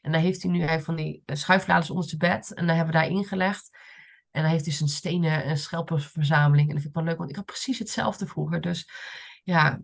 En 0.00 0.12
daar 0.12 0.20
heeft 0.20 0.42
hij 0.42 0.52
nu 0.52 0.62
hij 0.62 0.80
van 0.80 0.96
die 0.96 1.22
schuifladers 1.26 1.90
onder 1.90 2.04
zijn 2.08 2.18
bed. 2.18 2.54
En 2.54 2.66
daar 2.66 2.76
hebben 2.76 2.94
we 2.94 3.00
daar 3.00 3.10
ingelegd. 3.10 3.78
En 4.30 4.42
hij 4.42 4.50
heeft 4.50 4.64
dus 4.64 4.80
een 4.80 4.88
stenen 4.88 5.44
en 5.44 5.56
schelpenverzameling. 5.56 6.68
En 6.68 6.74
dat 6.74 6.82
vind 6.82 6.96
ik 6.96 7.00
wel 7.00 7.08
leuk, 7.08 7.18
want 7.18 7.30
ik 7.30 7.36
had 7.36 7.44
precies 7.44 7.78
hetzelfde 7.78 8.26
vroeger. 8.26 8.60
Dus 8.60 8.90
ja, 9.42 9.80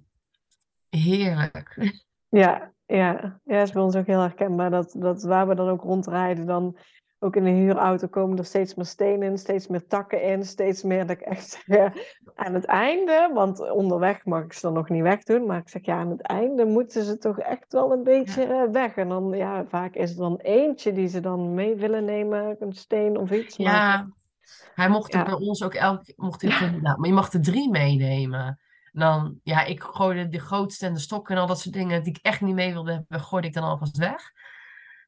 heerlijk. 0.89 1.93
Ja, 2.29 2.73
ja. 2.87 3.41
ja, 3.45 3.63
is 3.63 3.73
bij 3.73 3.83
ons 3.83 3.97
ook 3.97 4.07
heel 4.07 4.21
herkenbaar. 4.21 4.71
Dat, 4.71 4.95
dat 4.99 5.23
waar 5.23 5.49
we 5.49 5.55
dan 5.55 5.69
ook 5.69 5.83
rondrijden, 5.83 6.47
dan 6.47 6.79
ook 7.19 7.37
in 7.37 7.45
de 7.45 7.51
huurauto 7.51 8.07
komen 8.07 8.39
er 8.39 8.45
steeds 8.45 8.75
meer 8.75 8.85
stenen 8.85 9.31
in, 9.31 9.39
steeds 9.39 9.67
meer 9.67 9.87
takken 9.87 10.23
in, 10.23 10.45
steeds 10.45 10.83
meer 10.83 11.07
dat 11.07 11.17
ik 11.17 11.21
echt 11.21 11.63
zeg, 11.67 11.93
aan 12.35 12.55
het 12.55 12.65
einde, 12.65 13.31
want 13.35 13.71
onderweg 13.71 14.25
mag 14.25 14.43
ik 14.43 14.53
ze 14.53 14.61
dan 14.61 14.73
nog 14.73 14.89
niet 14.89 15.03
wegdoen, 15.03 15.47
maar 15.47 15.59
ik 15.59 15.69
zeg 15.69 15.85
ja, 15.85 15.99
aan 15.99 16.11
het 16.11 16.21
einde 16.21 16.65
moeten 16.65 17.05
ze 17.05 17.19
toch 17.19 17.39
echt 17.39 17.73
wel 17.73 17.93
een 17.93 18.03
beetje 18.03 18.45
eh, 18.45 18.71
weg. 18.73 18.95
En 18.97 19.09
dan 19.09 19.31
ja, 19.31 19.65
vaak 19.69 19.95
is 19.95 20.11
er 20.11 20.17
dan 20.17 20.37
eentje 20.37 20.93
die 20.93 21.09
ze 21.09 21.21
dan 21.21 21.55
mee 21.55 21.75
willen 21.75 22.05
nemen, 22.05 22.57
een 22.59 22.73
steen 22.73 23.19
of 23.19 23.31
iets. 23.31 23.59
Maar... 23.59 23.73
Ja, 23.73 24.09
hij 24.75 24.89
mocht 24.89 25.15
er 25.15 25.25
bij 25.25 25.35
ons 25.35 25.63
ook 25.63 25.75
elk, 25.75 26.03
mocht 26.17 26.43
hij 26.43 26.53
ook, 26.53 26.81
nou, 26.81 26.99
maar 26.99 27.09
je 27.09 27.15
mag 27.15 27.33
er 27.33 27.43
drie 27.43 27.71
meenemen. 27.71 28.61
Dan, 28.93 29.41
ja, 29.43 29.65
ik 29.65 29.83
gooide 29.83 30.29
de 30.29 30.39
grootste 30.39 30.87
en 30.87 30.95
de 30.95 31.01
stokken 31.01 31.35
en 31.35 31.41
al 31.41 31.47
dat 31.47 31.61
soort 31.61 31.75
dingen 31.75 32.03
die 32.03 32.13
ik 32.13 32.25
echt 32.25 32.41
niet 32.41 32.55
mee 32.55 32.73
wilde 32.73 32.93
hebben, 32.93 33.21
gooide 33.21 33.49
ik 33.49 33.55
dan 33.55 33.63
alvast 33.63 33.97
weg. 33.97 34.33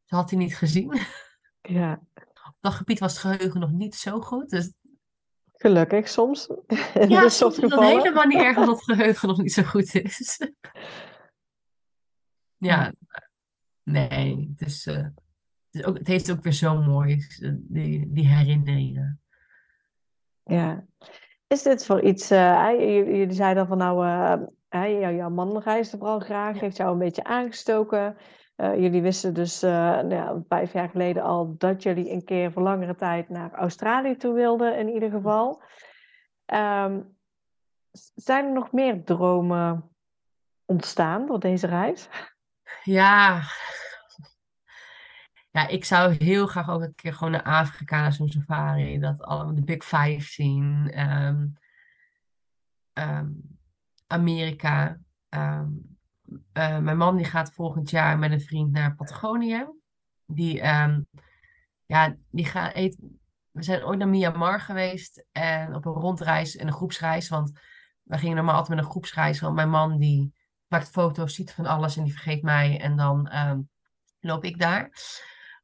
Dat 0.07 0.21
had 0.21 0.31
hij 0.31 0.39
niet 0.39 0.57
gezien. 0.57 0.99
Ja. 1.69 2.01
Op 2.47 2.57
dat 2.61 2.73
gebied 2.73 2.99
was 2.99 3.13
het 3.13 3.21
geheugen 3.21 3.61
nog 3.61 3.71
niet 3.71 3.95
zo 3.95 4.21
goed. 4.21 4.51
Dus... 4.51 4.75
Gelukkig 5.53 6.09
soms. 6.09 6.49
Ja, 7.09 7.29
soms 7.29 7.59
is 7.59 7.71
het 7.71 7.81
helemaal 7.81 8.27
niet 8.27 8.39
erg 8.39 8.57
dat 8.57 8.69
het 8.69 8.85
geheugen 8.97 9.29
nog 9.29 9.39
niet 9.39 9.53
zo 9.53 9.63
goed 9.63 9.95
is. 9.95 10.41
ja, 12.57 12.93
nee, 13.83 14.55
uh, 14.57 14.67
is 14.67 14.89
ook, 15.85 15.99
het 15.99 16.07
heeft 16.07 16.31
ook 16.31 16.43
weer 16.43 16.53
zo 16.53 16.83
mooi, 16.83 17.27
die, 17.61 18.13
die 18.13 18.29
herinneringen. 18.29 19.21
Ja. 20.45 20.87
Is 21.47 21.63
dit 21.63 21.87
voor 21.87 22.03
iets, 22.03 22.33
uh, 22.33 22.71
jullie 22.79 23.33
zeiden 23.33 23.67
van 23.67 23.79
nou, 23.79 24.07
uh, 24.71 25.01
jouw 25.01 25.31
man 25.31 25.59
reisde 25.59 25.99
vooral 25.99 26.21
graag, 26.21 26.61
heeft 26.61 26.77
jou 26.77 26.93
een 26.93 26.99
beetje 26.99 27.25
aangestoken. 27.25 28.17
Uh, 28.61 28.75
jullie 28.75 29.03
wisten 29.03 29.35
dus 29.35 29.63
uh, 29.63 29.71
nou 29.71 30.15
ja, 30.15 30.43
vijf 30.49 30.73
jaar 30.73 30.89
geleden 30.89 31.23
al 31.23 31.55
dat 31.59 31.83
jullie 31.83 32.11
een 32.11 32.25
keer 32.25 32.53
voor 32.53 32.63
langere 32.63 32.95
tijd 32.95 33.29
naar 33.29 33.53
Australië 33.53 34.17
toe 34.17 34.35
wilden, 34.35 34.79
in 34.79 34.89
ieder 34.89 35.11
geval. 35.11 35.63
Um, 36.47 37.17
zijn 38.15 38.45
er 38.45 38.53
nog 38.53 38.73
meer 38.73 39.05
dromen 39.05 39.91
ontstaan 40.65 41.27
door 41.27 41.41
deze 41.41 41.67
reis? 41.67 42.09
Ja. 42.83 43.43
Ja, 45.51 45.69
ik 45.69 45.85
zou 45.85 46.13
heel 46.19 46.47
graag 46.47 46.71
ook 46.71 46.83
een 46.83 46.95
keer 46.95 47.15
gewoon 47.15 47.33
naar 47.33 47.43
Afrika, 47.43 48.01
naar 48.01 48.13
zo'n 48.13 48.29
safari. 48.29 48.99
Dat 48.99 49.23
allemaal 49.23 49.55
de 49.55 49.65
Big 49.65 49.85
Five 49.85 50.21
zien. 50.21 50.93
Um, 51.09 51.59
um, 52.93 53.59
Amerika. 54.07 54.99
Uh, 56.29 56.79
mijn 56.79 56.97
man 56.97 57.17
die 57.17 57.25
gaat 57.25 57.53
volgend 57.53 57.91
jaar 57.91 58.19
met 58.19 58.33
een 58.33 58.41
vriend 58.41 58.73
naar 58.73 58.95
Patagonië. 58.95 59.67
Die, 60.27 60.69
um, 60.69 61.07
ja, 61.87 62.17
die 62.31 62.45
gaat 62.45 62.75
eten. 62.75 63.21
We 63.51 63.63
zijn 63.63 63.85
ooit 63.85 63.99
naar 63.99 64.09
Myanmar 64.09 64.61
geweest 64.61 65.27
en 65.33 65.75
op 65.75 65.85
een 65.85 65.93
rondreis 65.93 66.57
en 66.57 66.67
een 66.67 66.73
groepsreis. 66.73 67.29
Want 67.29 67.61
we 68.03 68.19
gingen 68.19 68.37
normaal 68.37 68.57
altijd 68.57 68.77
met 68.77 68.85
een 68.85 68.91
groepsreis. 68.91 69.41
Want 69.41 69.55
mijn 69.55 69.71
man 69.71 69.99
die 69.99 70.33
maakt 70.67 70.91
foto's, 70.91 71.35
ziet 71.35 71.53
van 71.53 71.67
alles 71.67 71.97
en 71.97 72.05
die 72.05 72.13
vergeet 72.13 72.43
mij. 72.43 72.81
En 72.81 72.97
dan 72.97 73.35
um, 73.35 73.69
loop 74.21 74.45
ik 74.45 74.59
daar. 74.59 74.91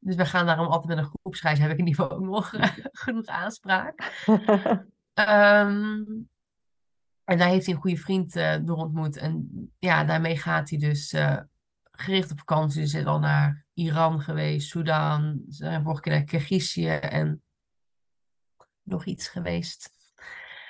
Dus 0.01 0.17
we 0.17 0.27
gaan 0.27 0.47
daarom 0.47 0.67
altijd 0.67 0.95
met 0.97 0.99
een 1.05 1.13
groepsreis. 1.21 1.59
Heb 1.59 1.71
ik 1.71 1.79
in 1.79 1.87
ieder 1.87 2.03
geval 2.03 2.19
ook 2.19 2.25
nog 2.25 2.55
genoeg 3.05 3.27
aanspraak. 3.27 4.25
um, 5.15 6.29
En 7.25 7.39
daar 7.39 7.49
heeft 7.49 7.67
hij 7.67 7.75
een 7.75 7.81
goede 7.81 7.97
vriend 7.97 8.37
uh, 8.37 8.57
door 8.63 8.77
ontmoet. 8.77 9.17
En 9.17 9.49
ja, 9.79 10.05
daarmee 10.05 10.37
gaat 10.37 10.71
hij 10.71 10.79
dus 10.79 11.13
uh, 11.13 11.39
gericht 11.91 12.31
op 12.31 12.39
vakantie. 12.39 12.87
Ze 12.87 12.99
is 12.99 13.05
al 13.05 13.19
naar 13.19 13.65
Iran 13.75 14.21
geweest, 14.21 14.69
Sudan. 14.69 15.43
Ze 15.49 15.57
zijn 15.57 15.83
vorige 15.83 16.01
keer 16.03 16.13
naar 16.13 16.25
Kirgizië 16.25 16.89
en 16.89 17.43
nog 18.83 19.05
iets 19.05 19.29
geweest. 19.29 19.91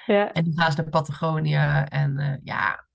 Ja. 0.06 0.32
En 0.32 0.44
die 0.44 0.60
gaat 0.60 0.76
naar 0.76 0.88
Patagonië. 0.88 1.84
En 1.88 2.20
uh, 2.20 2.34
ja, 2.42 2.86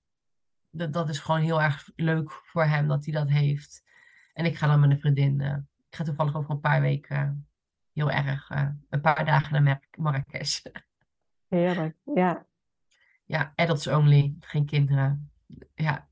dat, 0.70 0.92
dat 0.92 1.08
is 1.08 1.18
gewoon 1.18 1.40
heel 1.40 1.62
erg 1.62 1.90
leuk 1.96 2.32
voor 2.32 2.64
hem 2.64 2.88
dat 2.88 3.04
hij 3.04 3.14
dat 3.14 3.28
heeft. 3.28 3.82
En 4.32 4.44
ik 4.44 4.56
ga 4.56 4.66
dan 4.66 4.80
met 4.80 4.90
een 4.90 5.00
vriendin. 5.00 5.40
ik 5.88 5.96
ga 5.96 6.04
toevallig 6.04 6.36
over 6.36 6.50
een 6.50 6.60
paar 6.60 6.80
weken 6.80 7.48
heel 7.92 8.10
erg, 8.10 8.50
een 8.88 9.00
paar 9.00 9.24
dagen 9.24 9.62
naar 9.62 9.88
Marrakesh. 9.98 10.60
Heerlijk, 11.48 11.96
ja 12.04 12.48
ja, 13.30 13.52
adults 13.54 13.86
only, 13.86 14.34
geen 14.40 14.66
kinderen. 14.66 15.30
Ja. 15.74 16.08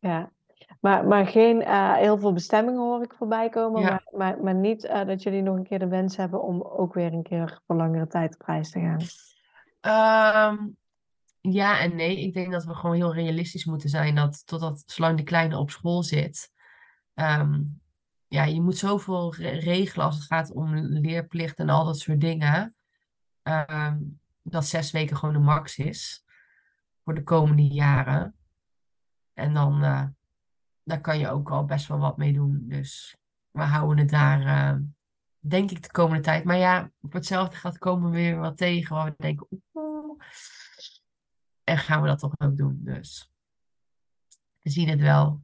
Ja, 0.00 0.32
maar, 0.80 1.06
maar 1.06 1.26
geen 1.26 1.60
uh, 1.60 1.94
heel 1.94 2.18
veel 2.18 2.32
bestemmingen 2.32 2.80
hoor 2.80 3.02
ik 3.02 3.14
voorbij 3.14 3.48
komen. 3.48 3.80
Ja. 3.80 3.88
Maar, 3.88 4.02
maar, 4.12 4.42
maar 4.42 4.54
niet 4.54 4.84
uh, 4.84 5.04
dat 5.04 5.22
jullie 5.22 5.42
nog 5.42 5.56
een 5.56 5.66
keer 5.66 5.78
de 5.78 5.88
wens 5.88 6.16
hebben 6.16 6.42
om 6.42 6.62
ook 6.62 6.94
weer 6.94 7.12
een 7.12 7.22
keer 7.22 7.60
voor 7.66 7.76
langere 7.76 8.06
tijd 8.06 8.34
op 8.34 8.46
reis 8.46 8.70
te 8.70 8.80
gaan. 8.80 9.00
Um, 10.50 10.76
ja 11.40 11.78
en 11.80 11.96
nee. 11.96 12.20
Ik 12.20 12.32
denk 12.32 12.52
dat 12.52 12.64
we 12.64 12.74
gewoon 12.74 12.96
heel 12.96 13.14
realistisch 13.14 13.64
moeten 13.64 13.88
zijn. 13.88 14.14
Dat 14.14 14.46
totdat, 14.46 14.82
zolang 14.86 15.16
die 15.16 15.26
kleine 15.26 15.58
op 15.58 15.70
school 15.70 16.02
zit. 16.02 16.50
Um, 17.14 17.80
ja, 18.28 18.44
je 18.44 18.60
moet 18.60 18.76
zoveel 18.76 19.34
regelen 19.36 20.06
als 20.06 20.14
het 20.14 20.24
gaat 20.24 20.52
om 20.52 20.76
leerplicht 20.76 21.58
en 21.58 21.68
al 21.68 21.84
dat 21.84 21.98
soort 21.98 22.20
dingen. 22.20 22.74
Um, 23.42 24.20
dat 24.42 24.66
zes 24.66 24.90
weken 24.90 25.16
gewoon 25.16 25.34
de 25.34 25.40
max 25.40 25.78
is 25.78 26.24
voor 27.04 27.14
de 27.14 27.22
komende 27.22 27.66
jaren. 27.66 28.36
En 29.34 29.52
dan 29.54 29.84
uh, 29.84 30.04
daar 30.82 31.00
kan 31.00 31.18
je 31.18 31.28
ook 31.28 31.50
al 31.50 31.64
best 31.64 31.86
wel 31.86 31.98
wat 31.98 32.16
mee 32.16 32.32
doen. 32.32 32.64
Dus 32.68 33.16
we 33.50 33.62
houden 33.62 33.98
het 33.98 34.10
daar, 34.10 34.40
uh, 34.40 34.80
denk 35.38 35.70
ik, 35.70 35.82
de 35.82 35.90
komende 35.90 36.22
tijd. 36.22 36.44
Maar 36.44 36.56
ja, 36.56 36.90
voor 37.00 37.14
hetzelfde 37.14 37.56
gaat 37.56 37.78
komen 37.78 38.10
we 38.10 38.16
weer 38.16 38.36
wat 38.36 38.56
tegen 38.56 38.96
waar 38.96 39.06
we 39.06 39.14
denken, 39.16 39.46
oeh. 39.74 40.22
En 41.64 41.78
gaan 41.78 42.02
we 42.02 42.08
dat 42.08 42.18
toch 42.18 42.34
ook 42.38 42.56
doen. 42.56 42.78
Dus 42.80 43.32
we 44.60 44.70
zien 44.70 44.88
het 44.88 45.00
wel. 45.00 45.42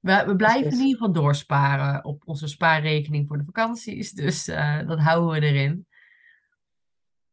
We, 0.00 0.24
we 0.26 0.36
blijven 0.36 0.72
in 0.72 0.78
ieder 0.78 0.96
geval 0.96 1.12
doorsparen 1.12 2.04
op 2.04 2.22
onze 2.26 2.46
spaarrekening 2.46 3.28
voor 3.28 3.38
de 3.38 3.44
vakanties. 3.44 4.12
Dus 4.12 4.48
uh, 4.48 4.86
dat 4.86 4.98
houden 4.98 5.40
we 5.40 5.46
erin. 5.46 5.86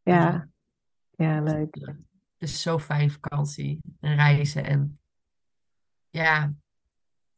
Ja, 0.02 0.50
ja, 1.16 1.42
leuk. 1.42 1.76
Het 2.38 2.50
is 2.50 2.62
zo 2.62 2.80
fijn 2.80 3.12
vakantie 3.12 3.80
en 4.00 4.16
reizen. 4.16 4.64
En 4.64 5.00
ja, 6.10 6.54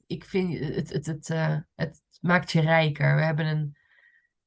ik 0.08 0.26
vind 0.26 0.60
het, 0.60 0.94
het, 0.94 1.06
het, 1.06 1.30
uh, 1.30 1.58
het 1.76 2.04
maakt 2.22 2.52
je 2.52 2.62
rijker. 2.62 3.16
We 3.16 3.22
hebben 3.22 3.46
een, 3.46 3.76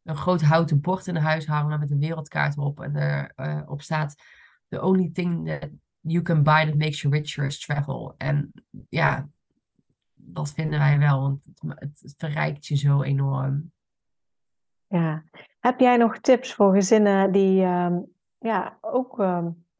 een 0.02 0.16
groot 0.16 0.42
houten 0.42 0.80
bord 0.80 1.06
in 1.06 1.16
huis 1.16 1.46
hangen 1.46 1.80
met 1.80 1.90
een 1.90 1.98
wereldkaart 1.98 2.56
erop. 2.56 2.80
En 2.80 2.92
erop 2.92 3.32
uh, 3.36 3.62
op 3.66 3.82
staat: 3.82 4.14
The 4.68 4.82
only 4.82 5.10
thing 5.12 5.46
that 5.46 5.70
you 6.00 6.22
can 6.22 6.42
buy 6.42 6.64
that 6.64 6.78
makes 6.78 7.00
you 7.00 7.14
richer 7.14 7.44
is 7.44 7.60
travel. 7.60 8.14
En 8.16 8.52
ja, 8.88 9.28
dat 10.14 10.52
vinden 10.52 10.78
wij 10.78 10.98
wel, 10.98 11.20
want 11.20 11.44
het, 11.66 12.00
het 12.00 12.14
verrijkt 12.16 12.66
je 12.66 12.76
zo 12.76 13.02
enorm. 13.02 13.72
Ja. 14.86 15.24
Heb 15.60 15.80
jij 15.80 15.96
nog 15.96 16.18
tips 16.18 16.54
voor 16.54 16.74
gezinnen 16.74 17.32
die 17.32 17.64
um, 17.64 18.12
ja, 18.40 18.78
ook 18.80 19.14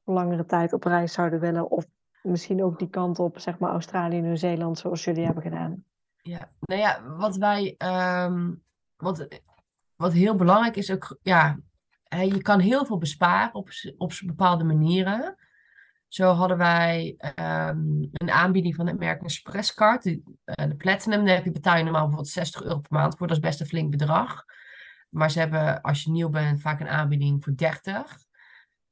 voor 0.05 0.15
langere 0.15 0.47
tijd 0.47 0.73
op 0.73 0.85
reis 0.85 1.13
zouden 1.13 1.41
willen. 1.41 1.71
Of 1.71 1.87
misschien 2.23 2.65
ook 2.65 2.79
die 2.79 2.91
kant 2.91 3.19
op, 3.19 3.39
zeg 3.39 3.59
maar 3.59 3.71
Australië, 3.71 4.21
Nieuw-Zeeland, 4.21 4.79
zoals 4.79 5.05
jullie 5.05 5.25
hebben 5.25 5.43
gedaan. 5.43 5.85
Ja, 6.23 6.49
nou 6.61 6.81
ja, 6.81 7.03
wat 7.17 7.37
wij, 7.37 7.75
um, 8.25 8.63
wat, 8.97 9.29
wat 9.97 10.13
heel 10.13 10.37
belangrijk 10.37 10.77
is 10.77 10.91
ook, 10.91 11.19
ja, 11.23 11.59
je 12.09 12.43
kan 12.43 12.61
heel 12.61 12.85
veel 12.85 12.99
besparen 12.99 13.55
op, 13.55 13.71
op 13.97 14.13
bepaalde 14.25 14.65
manieren. 14.65 15.37
Zo 16.09 16.33
hadden 16.33 16.57
wij 16.57 17.17
um, 17.19 18.09
een 18.13 18.31
aanbieding 18.31 18.75
van 18.75 18.87
het 18.87 18.99
merk 18.99 19.23
Expresscard, 19.23 20.03
de, 20.03 20.23
uh, 20.45 20.69
de 20.69 20.77
Platinum. 20.77 21.25
Daar 21.25 21.43
betaal 21.43 21.77
je 21.77 21.83
normaal 21.83 22.01
bijvoorbeeld 22.01 22.33
60 22.33 22.63
euro 22.63 22.79
per 22.79 22.93
maand 22.93 23.17
voor. 23.17 23.27
Dat 23.27 23.37
is 23.37 23.43
best 23.43 23.61
een 23.61 23.67
flink 23.67 23.91
bedrag. 23.91 24.45
Maar 25.11 25.31
ze 25.31 25.39
hebben, 25.39 25.81
als 25.81 26.03
je 26.03 26.11
nieuw 26.11 26.29
bent, 26.29 26.61
vaak 26.61 26.81
een 26.81 26.89
aanbieding 26.89 27.45
voor 27.45 27.57
30 27.57 28.29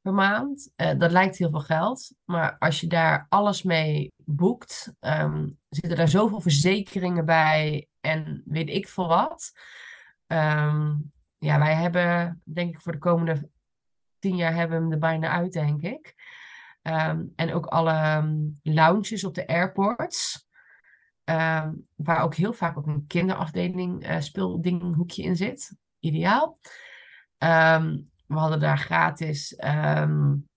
per 0.09 0.17
maand. 0.17 0.73
Uh, 0.77 0.93
dat 0.99 1.11
lijkt 1.11 1.39
heel 1.39 1.51
veel 1.51 1.61
geld. 1.61 2.13
Maar 2.25 2.57
als 2.59 2.81
je 2.81 2.87
daar 2.87 3.27
alles 3.29 3.63
mee 3.63 4.13
boekt, 4.25 4.93
um, 5.01 5.59
zitten 5.69 5.99
daar 5.99 6.09
zoveel 6.09 6.41
verzekeringen 6.41 7.25
bij 7.25 7.89
en 8.01 8.43
weet 8.45 8.69
ik 8.69 8.89
veel 8.89 9.09
wat. 9.09 9.53
Um, 10.27 11.13
ja, 11.39 11.59
wij 11.59 11.75
hebben, 11.75 12.43
denk 12.45 12.75
ik, 12.75 12.81
voor 12.81 12.93
de 12.93 12.99
komende 12.99 13.49
tien 14.19 14.37
jaar 14.37 14.55
hebben 14.55 14.77
we 14.77 14.83
hem 14.83 14.93
er 14.93 14.99
bijna 14.99 15.29
uit, 15.29 15.53
denk 15.53 15.83
ik. 15.83 16.15
Um, 16.83 17.33
en 17.37 17.53
ook 17.55 17.67
alle 17.67 18.25
lounges 18.63 19.25
op 19.25 19.35
de 19.35 19.47
airports. 19.47 20.47
ehm, 21.25 21.73
waar 21.95 22.23
ook 22.23 22.35
heel 22.35 22.53
vaak 22.53 22.79
ook 22.79 22.87
een 22.87 23.07
kinderafdeling 23.07 24.09
uh, 24.09 24.21
speeldinghoekje 24.21 25.23
in 25.23 25.37
zit. 25.37 25.77
Ideaal. 26.01 26.59
Ehm, 27.39 27.99
we 28.29 28.39
hadden 28.39 28.61
daar 28.61 28.79
gratis 28.79 29.63
um, 29.65 30.49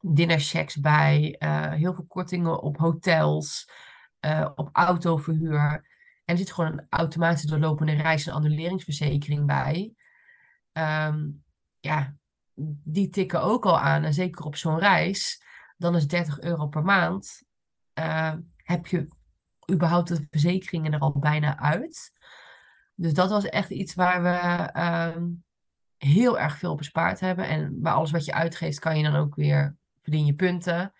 dinnerchecks 0.00 0.76
bij, 0.76 1.36
uh, 1.38 1.72
heel 1.72 1.94
veel 1.94 2.06
kortingen 2.08 2.62
op 2.62 2.76
hotels, 2.78 3.70
uh, 4.20 4.48
op 4.54 4.68
autoverhuur. 4.72 5.88
En 6.24 6.34
er 6.34 6.36
zit 6.36 6.52
gewoon 6.52 6.72
een 6.72 6.86
automatisch 6.88 7.42
doorlopende 7.42 7.92
reis- 7.92 8.26
en 8.26 8.32
annuleringsverzekering 8.32 9.46
bij. 9.46 9.94
ja, 11.80 12.14
die 12.84 13.08
tikken 13.08 13.42
ook 13.42 13.66
al 13.66 13.78
aan. 13.78 14.04
En 14.04 14.14
zeker 14.14 14.44
op 14.44 14.56
zo'n 14.56 14.78
reis, 14.78 15.42
dan 15.76 15.96
is 15.96 16.06
30 16.06 16.40
euro 16.40 16.66
per 16.66 16.82
maand. 16.82 17.42
Uh, 17.94 18.34
heb 18.56 18.86
je 18.86 19.08
überhaupt 19.72 20.08
de 20.08 20.26
verzekeringen 20.30 20.92
er 20.92 21.00
al 21.00 21.18
bijna 21.18 21.58
uit. 21.58 22.12
Dus 22.94 23.14
dat 23.14 23.30
was 23.30 23.44
echt 23.44 23.70
iets 23.70 23.94
waar 23.94 24.22
we 24.22 24.70
uh, 24.80 25.22
heel 26.04 26.38
erg 26.38 26.58
veel 26.58 26.74
bespaard 26.74 27.20
hebben. 27.20 27.48
En 27.48 27.80
bij 27.80 27.92
alles 27.92 28.10
wat 28.10 28.24
je 28.24 28.32
uitgeeft, 28.32 28.78
kan 28.78 28.96
je 28.96 29.02
dan 29.02 29.14
ook 29.14 29.34
weer 29.34 29.76
verdien 30.02 30.26
je 30.26 30.34
punten. 30.34 30.92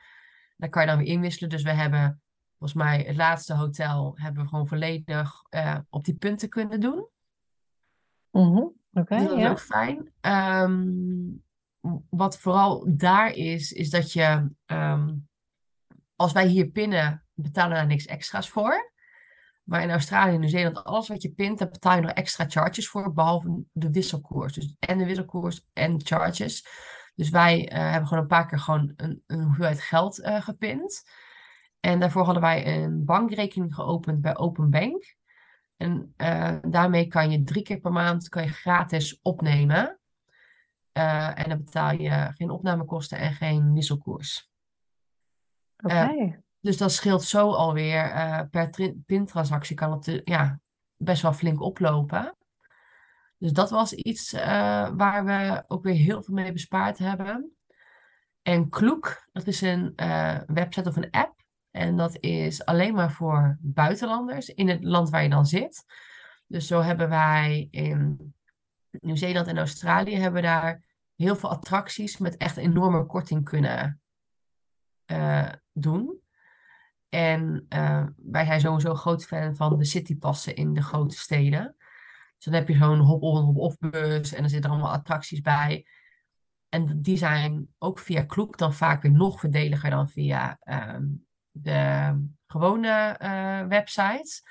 Daar 0.56 0.68
kan 0.68 0.82
je 0.82 0.88
dan 0.88 0.98
weer 0.98 1.06
inwisselen. 1.06 1.50
Dus 1.50 1.62
we 1.62 1.70
hebben, 1.70 2.22
volgens 2.58 2.82
mij, 2.82 3.02
het 3.06 3.16
laatste 3.16 3.54
hotel 3.54 4.12
hebben 4.14 4.42
we 4.42 4.48
gewoon 4.48 4.68
volledig 4.68 5.42
uh, 5.50 5.76
op 5.88 6.04
die 6.04 6.16
punten 6.16 6.48
kunnen 6.48 6.80
doen. 6.80 7.06
Mm 8.30 8.54
-hmm. 8.54 8.72
Oké. 8.92 9.16
dus 9.16 9.28
dat 9.28 9.36
is 9.36 9.42
ja. 9.42 9.50
ook 9.50 9.60
fijn. 9.60 10.12
Um, 10.20 11.42
wat 12.10 12.38
vooral 12.38 12.84
daar 12.88 13.30
is, 13.30 13.72
is 13.72 13.90
dat 13.90 14.12
je, 14.12 14.50
um, 14.66 15.28
als 16.16 16.32
wij 16.32 16.46
hier 16.46 16.66
pinnen, 16.66 17.24
betalen 17.34 17.76
daar 17.76 17.86
niks 17.86 18.06
extra's 18.06 18.48
voor. 18.48 18.89
Maar 19.70 19.82
in 19.82 19.90
Australië 19.90 20.34
en 20.34 20.40
Nieuw-Zeeland, 20.40 20.84
alles 20.84 21.08
wat 21.08 21.22
je 21.22 21.32
pint, 21.32 21.58
daar 21.58 21.68
betaal 21.68 21.94
je 21.94 22.00
nog 22.00 22.10
extra 22.10 22.44
charges 22.48 22.88
voor, 22.88 23.12
behalve 23.12 23.62
de 23.72 23.90
wisselkoers. 23.90 24.52
Dus 24.52 24.76
en 24.78 24.98
de 24.98 25.04
wisselkoers 25.04 25.66
en 25.72 26.00
charges. 26.04 26.66
Dus 27.14 27.30
wij 27.30 27.72
uh, 27.72 27.78
hebben 27.90 28.08
gewoon 28.08 28.22
een 28.22 28.28
paar 28.28 28.46
keer 28.46 28.58
gewoon 28.58 28.92
een, 28.96 29.22
hoeveelheid 29.26 29.80
geld 29.80 30.18
uh, 30.18 30.40
gepind. 30.40 31.02
En 31.80 32.00
daarvoor 32.00 32.24
hadden 32.24 32.42
wij 32.42 32.82
een 32.82 33.04
bankrekening 33.04 33.74
geopend 33.74 34.20
bij 34.20 34.36
Open 34.36 34.70
Bank. 34.70 35.16
En 35.76 36.14
uh, 36.16 36.56
daarmee 36.68 37.06
kan 37.06 37.30
je 37.30 37.42
drie 37.42 37.62
keer 37.62 37.80
per 37.80 37.92
maand 37.92 38.28
kan 38.28 38.42
je 38.42 38.52
gratis 38.52 39.18
opnemen. 39.22 39.98
En 40.92 41.48
dan 41.48 41.64
betaal 41.64 41.92
je 41.92 42.32
geen 42.34 42.50
opnamekosten 42.50 43.18
en 43.18 43.32
geen 43.32 43.72
wisselkoers. 43.72 44.50
Oké. 45.76 46.42
Dus 46.60 46.76
dat 46.76 46.92
scheelt 46.92 47.22
zo 47.22 47.50
alweer. 47.50 48.14
Uh, 48.14 48.40
per 48.50 48.94
pintransactie 49.06 49.76
kan 49.76 49.92
het 49.92 50.20
ja, 50.24 50.60
best 50.96 51.22
wel 51.22 51.32
flink 51.32 51.60
oplopen. 51.60 52.36
Dus 53.38 53.52
dat 53.52 53.70
was 53.70 53.92
iets 53.92 54.32
waar 54.32 55.24
we 55.24 55.64
ook 55.68 55.84
weer 55.84 55.94
heel 55.94 56.22
veel 56.22 56.34
mee 56.34 56.52
bespaard 56.52 56.98
hebben. 56.98 57.56
En 58.42 58.68
Kloek, 58.68 59.26
dat 59.32 59.46
is 59.46 59.60
een 59.60 59.92
website 60.46 60.88
of 60.88 60.96
een 60.96 61.10
app. 61.10 61.42
En 61.70 61.96
dat 61.96 62.16
is 62.20 62.64
alleen 62.64 62.94
maar 62.94 63.12
voor 63.12 63.56
buitenlanders 63.60 64.48
in 64.48 64.68
het 64.68 64.84
land 64.84 65.10
waar 65.10 65.22
je 65.22 65.28
dan 65.28 65.46
zit. 65.46 65.82
Dus 66.46 66.66
zo 66.66 66.80
hebben 66.80 67.08
wij 67.08 67.68
in 67.70 68.34
Nieuw-Zeeland 68.90 69.46
en 69.46 69.58
Australië 69.58 70.16
hebben 70.16 70.42
daar 70.42 70.82
heel 71.16 71.36
veel 71.36 71.50
attracties 71.50 72.18
met 72.18 72.36
echt 72.36 72.56
enorme 72.56 73.06
korting 73.06 73.44
kunnen 73.44 74.00
doen. 75.72 76.20
En 77.10 77.66
uh, 77.68 78.06
wij 78.16 78.44
zijn 78.44 78.60
sowieso 78.60 78.94
groot 78.94 79.26
fan 79.26 79.56
van 79.56 79.78
de 79.78 79.84
citypassen 79.84 80.54
in 80.54 80.72
de 80.72 80.82
grote 80.82 81.16
steden. 81.16 81.74
Dus 82.36 82.44
dan 82.44 82.54
heb 82.54 82.68
je 82.68 82.76
zo'n 82.76 82.98
hop-on, 82.98 83.44
hop-off 83.44 83.78
bus 83.78 84.32
en 84.32 84.42
er 84.42 84.50
zitten 84.50 84.70
allemaal 84.70 84.92
attracties 84.92 85.40
bij. 85.40 85.86
En 86.68 87.02
die 87.02 87.16
zijn 87.16 87.68
ook 87.78 87.98
via 87.98 88.24
Kloek 88.24 88.58
dan 88.58 88.74
vaak 88.74 89.02
weer 89.02 89.12
nog 89.12 89.40
voordeliger 89.40 89.90
dan 89.90 90.08
via 90.08 90.58
um, 90.64 91.26
de 91.50 92.14
gewone 92.46 93.18
uh, 93.22 93.66
websites. 93.66 94.42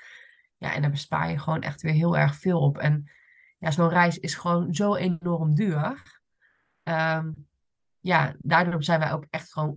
Ja, 0.56 0.74
en 0.74 0.82
daar 0.82 0.90
bespaar 0.90 1.30
je 1.30 1.38
gewoon 1.38 1.62
echt 1.62 1.82
weer 1.82 1.92
heel 1.92 2.16
erg 2.16 2.36
veel 2.36 2.60
op. 2.60 2.78
En 2.78 3.10
ja, 3.58 3.70
zo'n 3.70 3.88
reis 3.88 4.18
is 4.18 4.34
gewoon 4.34 4.74
zo 4.74 4.94
enorm 4.94 5.54
duur. 5.54 6.20
Um, 6.82 7.48
ja, 8.00 8.34
daardoor 8.38 8.84
zijn 8.84 9.00
wij 9.00 9.12
ook 9.12 9.26
echt 9.30 9.52
gewoon 9.52 9.76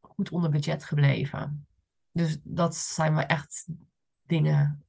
goed 0.00 0.30
onder 0.30 0.50
budget 0.50 0.84
gebleven. 0.84 1.66
Dus 2.12 2.38
dat 2.42 2.76
zijn 2.76 3.14
wel 3.14 3.24
echt 3.24 3.66
dingen 4.26 4.84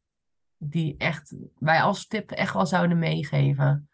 die 0.57 0.95
echt 0.97 1.35
wij 1.59 1.81
als 1.81 2.07
tip 2.07 2.31
echt 2.31 2.53
wel 2.53 2.65
zouden 2.65 2.99
meegeven. 2.99 3.89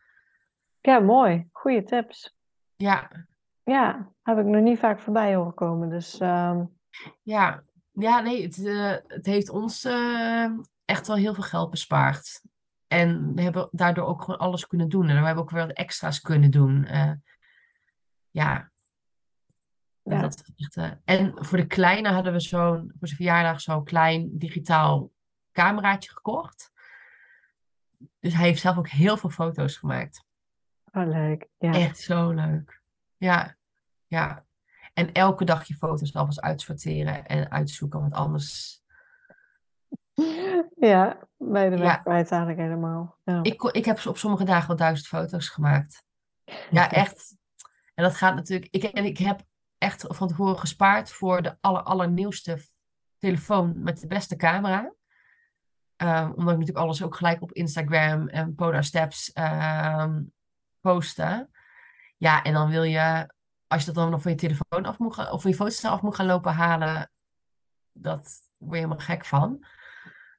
Ja, 0.82 1.00
mooi. 1.00 1.48
Goeie 1.52 1.84
tips. 1.84 2.36
Ja. 2.76 3.26
Ja, 3.64 4.12
heb 4.24 4.38
ik 4.38 4.46
nog 4.46 4.62
niet 4.62 4.80
vaak 4.80 5.00
voorbij 5.00 5.36
horen 5.36 5.54
komen. 5.54 5.90
Dus, 5.90 6.20
um... 6.22 6.78
ja. 7.24 7.64
ja, 7.92 8.20
nee, 8.20 8.44
het, 8.44 8.58
uh, 8.58 8.96
het 9.08 9.26
heeft 9.26 9.50
ons 9.50 9.86
uh, 9.86 10.52
echt 10.86 11.08
wel 11.08 11.16
heel 11.16 11.34
veel 11.34 11.44
geld 11.44 11.70
bespaard. 11.70 12.42
En 12.88 13.34
we 13.36 13.42
hebben 13.42 13.70
daardoor 13.72 14.06
ook 14.06 14.22
gewoon 14.22 14.40
alles 14.40 14.68
kunnen 14.68 14.90
doen. 14.90 15.08
En 15.10 15.20
we 15.20 15.26
hebben 15.26 15.44
ook 15.44 15.50
wel 15.50 15.70
extra's 15.70 16.22
kunnen 16.22 16.52
doen. 16.52 16.88
Uh, 16.92 17.12
ja. 18.32 18.72
Ja. 20.10 20.22
Dat, 20.22 20.44
echt, 20.56 20.76
uh, 20.76 20.92
en 21.06 21.34
voor 21.36 21.58
de 21.58 21.68
kleine 21.68 22.10
hadden 22.10 22.34
we 22.34 22.40
zo'n, 22.40 22.92
voor 23.00 23.08
zijn 23.08 23.20
verjaardag 23.20 23.62
zo'n 23.62 23.84
klein 23.84 24.38
digitaal 24.38 25.12
cameraatje 25.52 26.12
gekocht. 26.12 26.72
Dus 28.20 28.34
hij 28.34 28.46
heeft 28.46 28.62
zelf 28.62 28.78
ook 28.78 28.88
heel 28.88 29.18
veel 29.18 29.30
foto's 29.30 29.78
gemaakt. 29.78 30.26
Oh, 30.92 31.08
leuk. 31.08 31.48
Ja. 31.58 31.74
Echt 31.74 32.00
zo 32.00 32.30
leuk. 32.30 32.82
Ja, 33.18 33.56
ja. 34.06 34.46
En 34.94 35.12
elke 35.12 35.46
dag 35.46 35.68
je 35.68 35.74
foto's 35.74 36.16
alvast 36.16 36.42
uitsorteren 36.42 37.26
en 37.26 37.52
uitzoeken, 37.52 38.00
want 38.00 38.14
anders... 38.14 38.82
Ja, 40.80 41.28
bij 41.38 41.70
de 41.70 41.78
weg 41.78 42.04
Ja. 42.04 42.12
eigenlijk 42.12 42.58
helemaal. 42.58 43.18
Ja. 43.24 43.40
Ik, 43.42 43.64
ik 43.64 43.86
heb 43.86 44.06
op 44.06 44.18
sommige 44.18 44.44
dagen 44.44 44.68
wel 44.68 44.78
duizend 44.78 45.08
foto's 45.08 45.50
gemaakt. 45.50 46.06
Ja, 46.72 46.92
echt. 46.92 47.36
En 47.94 48.04
dat 48.04 48.16
gaat 48.16 48.36
natuurlijk... 48.36 48.72
Ik, 48.72 48.84
en 48.84 49.06
ik 49.06 49.18
heb 49.18 49.42
echt 49.78 50.06
van 50.08 50.28
tevoren 50.28 50.60
gespaard 50.60 51.12
voor 51.12 51.42
de 51.42 51.58
aller, 51.62 51.82
allernieuwste 51.82 52.60
telefoon 53.18 53.84
met 53.84 54.00
de 54.00 54.08
beste 54.08 54.36
camera. 54.36 54.94
Ehm, 55.96 56.26
omdat 56.26 56.54
ik 56.54 56.60
natuurlijk 56.60 56.78
alles 56.78 57.04
ook 57.04 57.16
gelijk 57.16 57.42
op 57.42 57.52
Instagram 57.52 58.28
en 58.28 58.56
Polar 58.56 58.84
Steps 58.84 59.32
ehm, 59.32 60.22
posten. 60.82 61.52
Ja, 62.18 62.44
en 62.44 62.54
dan 62.54 62.70
wil 62.70 62.84
je, 62.84 63.34
als 63.68 63.80
je 63.80 63.86
dat 63.86 63.96
dan 63.96 64.10
nog 64.10 64.22
van 64.22 64.32
je 64.32 64.38
telefoon 64.38 64.86
af 64.86 64.98
moet 64.98 65.14
gaan, 65.14 65.32
of 65.32 65.42
van 65.42 65.52
je 65.52 65.58
foto's 65.58 65.86
af 65.86 66.02
moet 66.02 66.16
gaan 66.16 66.26
lopen 66.26 66.54
halen, 66.54 67.12
dat 67.92 68.42
word 68.58 68.72
je 68.72 68.76
helemaal 68.76 69.06
gek 69.06 69.26
van. 69.26 69.66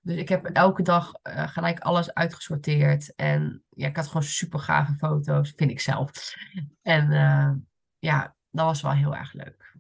Dus 0.03 0.17
ik 0.17 0.29
heb 0.29 0.45
elke 0.45 0.83
dag 0.83 1.13
eh, 1.23 1.49
gelijk 1.49 1.81
alles 1.81 2.15
uitgesorteerd. 2.15 3.15
En 3.15 3.63
ja, 3.69 3.89
ik 3.89 3.97
had 3.97 4.07
gewoon 4.07 4.23
super 4.23 4.59
gave 4.59 4.95
foto's, 4.95 5.53
vind 5.57 5.71
ik 5.71 5.81
zelf. 5.81 6.35
En 6.83 7.13
eh, 7.13 7.53
ja, 7.99 8.37
dat 8.51 8.65
was 8.65 8.83
wel 8.83 8.93
heel 8.93 9.17
erg 9.17 9.33
leuk. 9.33 9.77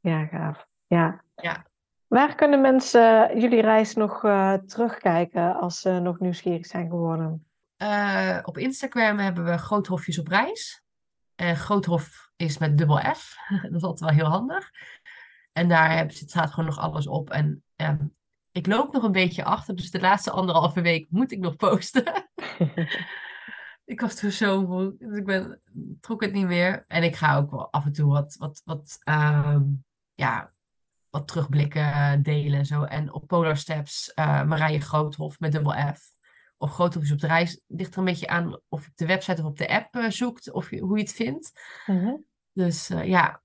Ja, 0.00 0.26
gaaf. 0.26 0.66
Ja. 0.86 1.24
Ja. 1.36 1.66
Waar 2.06 2.34
kunnen 2.34 2.60
mensen 2.60 3.30
eh, 3.30 3.40
jullie 3.40 3.60
reis 3.60 3.94
nog 3.94 4.24
eh, 4.24 4.54
terugkijken 4.54 5.60
als 5.60 5.80
ze 5.80 5.90
nog 5.90 6.18
nieuwsgierig 6.18 6.66
zijn 6.66 6.88
geworden? 6.88 7.46
Eh, 7.76 8.38
op 8.42 8.58
Instagram 8.58 9.18
hebben 9.18 9.44
we 9.44 9.58
Groothofjes 9.58 10.18
op 10.18 10.28
reis. 10.28 10.82
En 11.34 11.56
Groothof 11.56 12.30
is 12.36 12.58
met 12.58 12.78
dubbel 12.78 12.98
F. 12.98 13.36
dat 13.62 13.74
is 13.74 13.82
altijd 13.82 14.00
wel 14.10 14.18
heel 14.18 14.36
handig. 14.36 14.70
En 15.52 15.68
daar 15.68 15.96
heb, 15.96 16.10
staat 16.10 16.50
gewoon 16.50 16.68
nog 16.68 16.78
alles 16.78 17.06
op. 17.06 17.30
En 17.30 17.62
ik 18.52 18.66
loop 18.66 18.92
nog 18.92 19.02
een 19.02 19.12
beetje 19.12 19.44
achter, 19.44 19.76
dus 19.76 19.90
de 19.90 20.00
laatste 20.00 20.30
anderhalve 20.30 20.80
week 20.80 21.06
moet 21.10 21.32
ik 21.32 21.38
nog 21.38 21.56
posten. 21.56 22.04
ik 23.88 24.00
was 24.00 24.14
toen 24.14 24.30
zo 24.30 24.66
moe, 24.66 24.94
dus 24.98 25.18
ik 25.18 25.24
ben, 25.24 25.60
trok 26.00 26.22
het 26.22 26.32
niet 26.32 26.46
meer. 26.46 26.84
En 26.88 27.02
ik 27.02 27.16
ga 27.16 27.36
ook 27.36 27.50
wel 27.50 27.72
af 27.72 27.84
en 27.84 27.92
toe 27.92 28.10
wat, 28.10 28.36
wat, 28.38 28.62
wat, 28.64 28.98
ehm, 29.02 29.62
ja, 30.14 30.50
wat 31.10 31.28
terugblikken 31.28 32.22
delen 32.22 32.58
en 32.58 32.66
zo. 32.66 32.82
En 32.82 33.12
op 33.12 33.26
Polar 33.26 33.56
Steps, 33.56 34.12
eh, 34.14 34.44
Marije 34.44 34.80
Groothof 34.80 35.40
met 35.40 35.52
dubbel 35.52 35.72
F. 35.94 36.10
Of 36.56 36.70
Groothof 36.70 37.02
is 37.02 37.12
op 37.12 37.18
de 37.18 37.26
reis. 37.26 37.62
Ligt 37.66 37.92
er 37.92 37.98
een 37.98 38.04
beetje 38.04 38.28
aan 38.28 38.60
of 38.68 38.84
je 38.84 38.90
op 38.90 38.96
de 38.96 39.06
website 39.06 39.42
of 39.42 39.48
op 39.48 39.58
de 39.58 39.68
app 39.68 39.94
eh, 39.94 40.10
zoekt, 40.10 40.52
of 40.52 40.70
je, 40.70 40.80
hoe 40.80 40.96
je 40.96 41.02
het 41.02 41.12
vindt. 41.12 41.60
Mhm. 41.86 42.14
Dus 42.52 42.90
eh, 42.90 43.04
ja, 43.04 43.42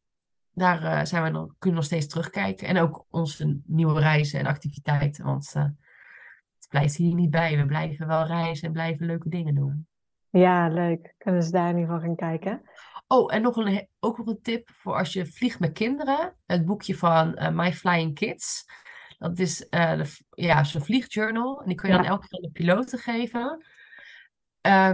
daar 0.52 1.08
zijn 1.08 1.24
we 1.24 1.30
nog, 1.30 1.46
kunnen 1.46 1.58
we 1.60 1.70
nog 1.70 1.84
steeds 1.84 2.08
terugkijken. 2.08 2.68
En 2.68 2.78
ook 2.78 3.06
onze 3.10 3.62
nieuwe 3.66 4.00
reizen 4.00 4.40
en 4.40 4.46
activiteiten. 4.46 5.26
Want 5.26 5.54
het 5.54 6.68
blijft 6.70 6.96
hier 6.96 7.14
niet 7.14 7.30
bij. 7.30 7.58
We 7.58 7.66
blijven 7.66 8.08
wel 8.08 8.26
reizen 8.26 8.68
en 8.68 8.74
blijven 8.74 9.06
leuke 9.06 9.30
dingen 9.30 9.56
doen. 9.56 9.88
Ja, 10.40 10.68
leuk. 10.68 11.14
Kunnen 11.18 11.44
ze 11.44 11.52
daar 11.52 11.70
in 11.70 11.78
ieder 11.78 11.94
geval 11.94 12.08
gaan 12.08 12.16
kijken? 12.16 12.62
Oh, 13.08 13.34
en 13.34 13.42
nog 13.42 13.56
een, 13.56 13.88
ook 14.00 14.18
nog 14.18 14.28
een 14.28 14.42
tip 14.42 14.70
voor 14.74 14.98
als 14.98 15.14
je 15.14 15.26
vliegt 15.26 15.60
met 15.60 15.72
kinderen. 15.72 16.36
Het 16.46 16.66
boekje 16.66 16.98
van 16.98 17.36
eh, 17.36 17.50
My 17.50 17.74
Flying 17.74 18.16
Kids. 18.16 18.66
Dat 19.18 19.40
is 19.40 19.68
uh, 19.70 19.98
de, 19.98 20.18
ja, 20.30 20.64
zijn 20.64 20.84
vliegjournal. 20.84 21.62
En 21.62 21.68
die 21.68 21.76
kun 21.76 21.90
je 21.90 21.96
dan 21.96 22.06
elke 22.06 22.28
keer 22.28 22.38
aan 22.38 22.52
de 22.52 22.60
piloten 22.60 23.00
geven. 23.00 23.66
Uh, 24.68 24.94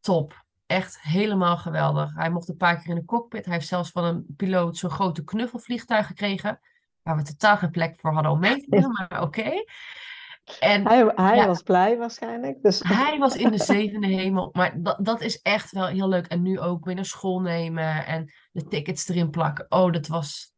top. 0.00 0.44
Echt 0.66 1.02
helemaal 1.02 1.56
geweldig. 1.56 2.14
Hij 2.14 2.30
mocht 2.30 2.48
een 2.48 2.56
paar 2.56 2.76
keer 2.76 2.88
in 2.88 3.00
de 3.00 3.04
cockpit. 3.04 3.44
Hij 3.44 3.54
heeft 3.54 3.66
zelfs 3.66 3.90
van 3.90 4.04
een 4.04 4.24
piloot 4.36 4.76
zo'n 4.76 4.90
grote 4.90 5.24
knuffelvliegtuig 5.24 6.06
gekregen. 6.06 6.60
Waar 7.02 7.16
we 7.16 7.22
totaal 7.22 7.56
geen 7.56 7.70
plek 7.70 8.00
voor 8.00 8.12
hadden 8.12 8.32
om 8.32 8.40
mee 8.40 8.56
te 8.56 8.80
doen, 8.80 8.92
maar 9.08 9.22
oké. 9.22 9.64
En, 10.60 10.86
hij 10.86 11.12
hij 11.14 11.46
was 11.46 11.62
blij 11.62 11.98
waarschijnlijk. 11.98 12.62
Dus... 12.62 12.80
Hij 13.04 13.18
was 13.18 13.36
in 13.36 13.50
de 13.50 13.58
zevende 13.58 14.06
hemel. 14.06 14.48
Maar 14.52 14.82
dat, 14.82 15.04
dat 15.04 15.20
is 15.20 15.40
echt 15.42 15.70
wel 15.70 15.86
heel 15.86 16.08
leuk. 16.08 16.26
En 16.26 16.42
nu 16.42 16.60
ook 16.60 16.84
weer 16.84 16.94
naar 16.94 17.04
school 17.04 17.40
nemen 17.40 18.06
en 18.06 18.32
de 18.52 18.62
tickets 18.62 19.08
erin 19.08 19.30
plakken. 19.30 19.66
Oh, 19.68 19.92
dat 19.92 20.06
was 20.06 20.54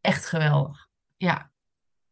echt 0.00 0.26
geweldig. 0.26 0.88
Ja. 1.16 1.50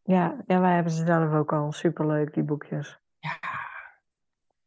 Ja, 0.02 0.42
ja 0.46 0.60
wij 0.60 0.74
hebben 0.74 0.92
ze 0.92 1.04
zelf 1.04 1.32
ook 1.32 1.52
al. 1.52 1.72
Superleuk, 1.72 2.34
die 2.34 2.42
boekjes. 2.42 3.00
Ja. 3.18 3.38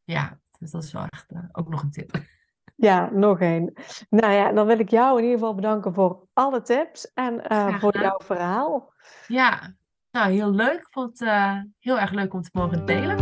Ja, 0.03 0.39
dus 0.57 0.72
dat 0.72 0.84
is 0.84 0.91
wel 0.91 1.05
echt 1.10 1.32
uh, 1.32 1.39
ook 1.51 1.70
nog 1.70 1.82
een 1.82 1.91
tip. 1.91 2.12
Ja, 2.76 3.10
nog 3.12 3.39
één. 3.39 3.74
Nou 4.10 4.34
ja, 4.34 4.51
dan 4.51 4.68
wil 4.68 4.80
ik 4.80 4.89
jou 4.89 5.18
in 5.18 5.24
ieder 5.24 5.39
geval 5.39 5.55
bedanken 5.55 5.93
voor 5.93 6.28
alle 6.34 6.62
tips 6.62 7.14
en 7.14 7.41
uh, 7.51 7.80
voor 7.80 7.97
jouw 7.97 8.20
verhaal. 8.24 8.93
Ja, 9.28 9.76
nou 10.12 10.32
heel 10.32 10.51
leuk. 10.51 10.80
Ik 10.80 10.88
vond 10.89 11.20
het 11.20 11.28
uh, 11.28 11.55
heel 11.80 11.99
erg 11.99 12.12
leuk 12.12 12.34
om 12.34 12.41
te 12.41 12.49
mogen 12.53 12.86
delen. 12.86 13.18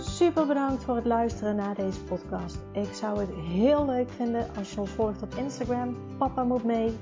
Super 0.00 0.46
bedankt 0.46 0.84
voor 0.84 0.96
het 0.96 1.04
luisteren 1.04 1.56
naar 1.56 1.74
deze 1.74 2.04
podcast. 2.04 2.58
Ik 2.72 2.92
zou 2.92 3.20
het 3.20 3.30
heel 3.34 3.86
leuk 3.86 4.10
vinden 4.10 4.46
als 4.56 4.74
je 4.74 4.80
ons 4.80 4.90
volgt 4.90 5.22
op 5.22 5.34
Instagram. 5.34 5.96
Papa 6.18 6.44
moet 6.44 6.64
mee. 6.64 6.98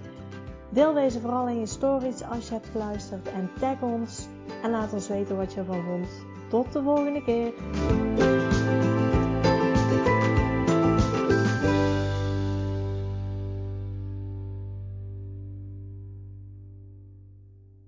Deel 0.71 0.93
deze 0.93 1.21
vooral 1.21 1.49
in 1.49 1.59
je 1.59 1.67
stories 1.67 2.23
als 2.23 2.49
je 2.49 2.55
hebt 2.55 2.69
geluisterd 2.69 3.33
en 3.33 3.51
tag 3.61 3.81
ons 3.81 4.27
en 4.63 4.71
laat 4.71 4.93
ons 4.93 5.09
weten 5.09 5.37
wat 5.37 5.53
je 5.53 5.61
ervan 5.61 5.85
vond. 5.85 6.09
Tot 6.49 6.73
de 6.73 6.83
volgende 6.83 7.25
keer. 7.25 7.53